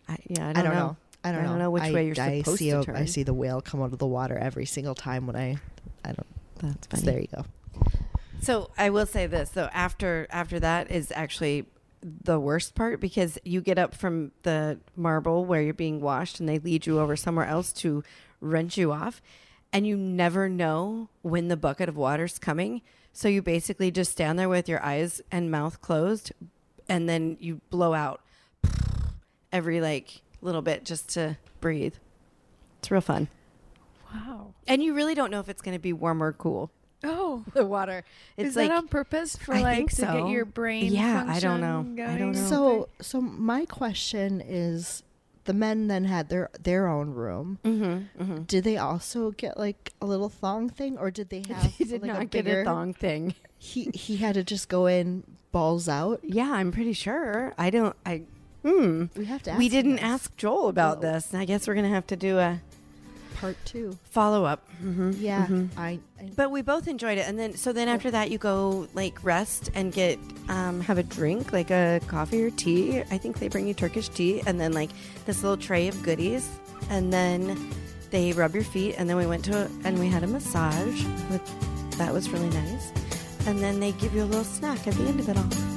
I, 0.07 0.17
yeah, 0.27 0.47
I 0.47 0.49
i 0.49 0.53
don't, 0.53 0.63
don't, 0.65 0.73
know. 0.73 0.79
know. 0.87 0.97
i 1.23 1.31
don't 1.31 1.41
know 1.43 1.47
I 1.47 1.51
don't 1.51 1.59
know 1.59 1.71
which 1.71 1.83
I, 1.83 1.91
way 1.93 2.05
you're 2.07 2.19
I 2.19 2.39
supposed 2.39 2.59
see 2.59 2.69
to 2.71 2.79
a- 2.79 2.83
turn. 2.85 2.95
i 2.95 3.05
see 3.05 3.23
the 3.23 3.33
whale 3.33 3.61
come 3.61 3.81
out 3.81 3.93
of 3.93 3.99
the 3.99 4.07
water 4.07 4.37
every 4.37 4.65
single 4.65 4.95
time 4.95 5.27
when 5.27 5.35
i 5.35 5.57
i 6.03 6.11
don't 6.11 6.27
That's 6.59 6.87
so 6.89 6.97
funny. 6.97 7.03
there 7.11 7.21
you 7.21 7.27
go 7.35 7.45
So 8.41 8.71
I 8.77 8.89
will 8.89 9.05
say 9.05 9.25
this 9.27 9.51
though 9.51 9.69
after 9.73 10.27
after 10.29 10.59
that 10.59 10.91
is 10.91 11.13
actually 11.15 11.65
the 12.03 12.39
worst 12.39 12.75
part 12.75 12.99
because 12.99 13.37
you 13.43 13.61
get 13.61 13.77
up 13.77 13.95
from 13.95 14.31
the 14.43 14.79
marble 14.95 15.45
where 15.45 15.61
you're 15.61 15.73
being 15.73 16.01
washed 16.01 16.39
and 16.39 16.47
they 16.47 16.59
lead 16.59 16.85
you 16.85 16.99
over 16.99 17.15
somewhere 17.15 17.45
else 17.45 17.71
to 17.73 18.03
rinse 18.41 18.77
you 18.77 18.91
off 18.91 19.21
and 19.71 19.87
you 19.87 19.97
never 19.97 20.47
know 20.47 21.09
when 21.23 21.47
the 21.47 21.57
bucket 21.57 21.89
of 21.89 21.97
water's 21.97 22.37
coming. 22.37 22.81
So 23.11 23.27
you 23.27 23.41
basically 23.41 23.89
just 23.91 24.11
stand 24.11 24.37
there 24.37 24.49
with 24.49 24.69
your 24.69 24.83
eyes 24.83 25.21
and 25.31 25.49
mouth 25.49 25.81
closed 25.81 26.31
and 26.87 27.09
then 27.09 27.37
you 27.39 27.61
blow 27.69 27.93
out 27.93 28.21
every 29.51 29.81
like 29.81 30.21
little 30.41 30.61
bit 30.61 30.85
just 30.85 31.09
to 31.09 31.37
breathe. 31.59 31.95
It's 32.79 32.91
real 32.91 33.01
fun. 33.01 33.29
Wow. 34.13 34.53
And 34.67 34.83
you 34.83 34.93
really 34.93 35.15
don't 35.15 35.31
know 35.31 35.39
if 35.39 35.49
it's 35.49 35.61
going 35.61 35.75
to 35.75 35.81
be 35.81 35.93
warm 35.93 36.21
or 36.21 36.33
cool. 36.33 36.71
Oh. 37.03 37.43
The 37.53 37.65
water. 37.65 38.03
It's 38.37 38.49
Is 38.49 38.55
like 38.55 38.69
that 38.69 38.77
on 38.77 38.87
purpose 38.87 39.35
for 39.35 39.53
I 39.55 39.61
like 39.61 39.77
think 39.77 39.91
to 39.95 40.01
get 40.21 40.27
your 40.29 40.45
brain? 40.45 40.91
Yeah, 40.93 41.25
I 41.27 41.39
don't 41.39 41.61
know. 41.61 41.83
function 41.83 42.05
I 42.07 42.17
don't 42.17 42.31
know. 42.33 42.49
so 42.49 42.89
so 43.01 43.21
my 43.21 43.65
question 43.65 44.41
is 44.41 45.03
the 45.45 45.53
men 45.53 45.87
then 45.87 46.05
had 46.05 46.29
their 46.29 46.49
their 46.61 46.87
own 46.87 47.11
room 47.11 47.59
Mm-hmm, 47.63 48.23
mm-hmm. 48.23 48.43
Did 48.43 48.63
they 48.63 48.77
also 48.77 49.31
get 49.31 49.57
like 49.57 49.91
a 50.01 50.05
little 50.05 50.29
thong 50.29 50.69
thing, 50.69 50.97
or 50.97 51.11
did 51.11 51.29
they 51.29 51.43
have? 51.49 51.63
He 51.73 51.83
did 51.83 52.01
like, 52.01 52.11
not 52.13 52.29
get 52.29 52.45
bigger- 52.45 52.61
a 52.61 52.65
thong 52.65 52.93
thing. 52.93 53.35
He 53.57 53.89
he 53.93 54.17
had 54.17 54.35
to 54.35 54.43
just 54.43 54.69
go 54.69 54.85
in 54.87 55.23
balls 55.51 55.87
out. 55.89 56.21
Yeah, 56.23 56.51
I'm 56.51 56.71
pretty 56.71 56.93
sure. 56.93 57.53
I 57.57 57.69
don't. 57.69 57.95
I. 58.05 58.23
Hmm. 58.65 59.05
We 59.17 59.25
have 59.25 59.43
to. 59.43 59.55
We 59.57 59.67
didn't 59.69 59.97
him 59.97 60.05
ask 60.05 60.35
Joel 60.37 60.69
about 60.69 60.97
Whoa. 61.03 61.11
this. 61.13 61.33
I 61.33 61.43
guess 61.45 61.67
we're 61.67 61.75
gonna 61.75 61.89
have 61.89 62.07
to 62.07 62.15
do 62.15 62.37
a 62.39 62.61
this. 62.69 62.72
Part 63.43 63.57
two. 63.65 63.97
follow 64.05 64.45
up. 64.45 64.65
Mm-hmm. 64.81 65.11
Yeah, 65.17 65.47
I, 65.77 65.99
I 66.19 66.29
But 66.35 66.49
we 66.51 66.61
both 66.61 66.87
enjoyed 66.87 67.17
it, 67.17 67.27
and 67.27 67.37
then 67.37 67.55
so 67.57 67.73
then 67.73 67.89
after 67.89 68.09
that 68.11 68.31
you 68.31 68.37
go 68.37 68.87
like 68.93 69.23
rest 69.23 69.69
and 69.75 69.91
get 69.91 70.17
um, 70.47 70.79
have 70.79 70.97
a 70.97 71.03
drink 71.03 71.51
like 71.51 71.69
a 71.69 71.99
coffee 72.07 72.43
or 72.43 72.51
tea. 72.51 73.01
I 73.11 73.17
think 73.17 73.39
they 73.39 73.49
bring 73.49 73.67
you 73.67 73.73
Turkish 73.73 74.09
tea, 74.09 74.41
and 74.47 74.59
then 74.59 74.71
like 74.71 74.91
this 75.25 75.43
little 75.43 75.57
tray 75.57 75.89
of 75.89 76.01
goodies, 76.03 76.49
and 76.89 77.11
then 77.11 77.69
they 78.11 78.31
rub 78.31 78.55
your 78.55 78.63
feet, 78.63 78.95
and 78.97 79.09
then 79.09 79.17
we 79.17 79.25
went 79.25 79.43
to 79.45 79.69
and 79.83 79.99
we 79.99 80.07
had 80.07 80.23
a 80.23 80.27
massage. 80.27 81.03
With, 81.29 81.43
that 81.97 82.13
was 82.13 82.29
really 82.29 82.49
nice, 82.49 82.91
and 83.45 83.59
then 83.59 83.79
they 83.79 83.91
give 83.93 84.15
you 84.15 84.23
a 84.23 84.29
little 84.33 84.45
snack 84.45 84.87
at 84.87 84.93
the 84.93 85.03
end 85.03 85.19
of 85.19 85.27
it 85.29 85.37
all. 85.37 85.73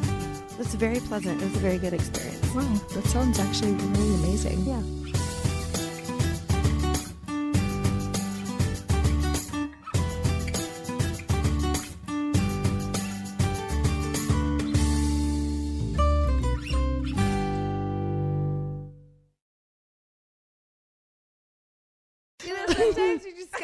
It 0.52 0.58
was 0.58 0.74
very 0.74 1.00
pleasant. 1.00 1.42
It 1.42 1.44
was 1.44 1.56
a 1.56 1.60
very 1.60 1.78
good 1.78 1.92
experience. 1.92 2.54
wow, 2.54 2.62
that 2.94 3.04
sounds 3.06 3.38
actually 3.38 3.72
really 3.72 4.14
amazing. 4.14 4.64
Yeah. 4.64 4.82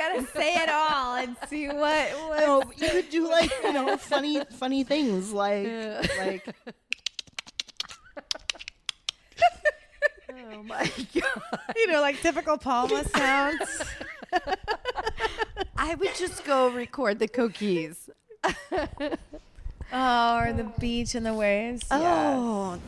Gotta 0.09 0.27
say 0.35 0.55
it 0.55 0.69
all 0.69 1.15
and 1.17 1.37
see 1.49 1.69
what. 1.69 2.11
what 2.29 2.41
No, 2.41 2.63
you 2.77 2.89
could 2.91 3.11
do 3.11 3.29
like 3.39 3.51
you 3.63 3.73
know 3.73 3.97
funny 3.97 4.43
funny 4.59 4.85
things 4.85 5.33
like 5.33 5.69
like 6.19 6.55
Oh 10.35 10.63
my 10.63 10.91
god. 11.15 11.61
you 11.77 11.87
know, 11.89 12.01
like 12.01 12.21
typical 12.21 12.57
Palma 12.57 13.05
sounds. 13.09 13.83
I 15.77 15.95
would 15.95 16.15
just 16.15 16.45
go 16.45 16.71
record 16.71 17.19
the 17.19 17.29
cookies. 17.29 18.09
Oh, 19.93 20.39
or 20.39 20.53
the 20.53 20.73
beach 20.79 21.15
and 21.15 21.27
the 21.27 21.35
waves. 21.35 21.83
Oh, 21.91 22.79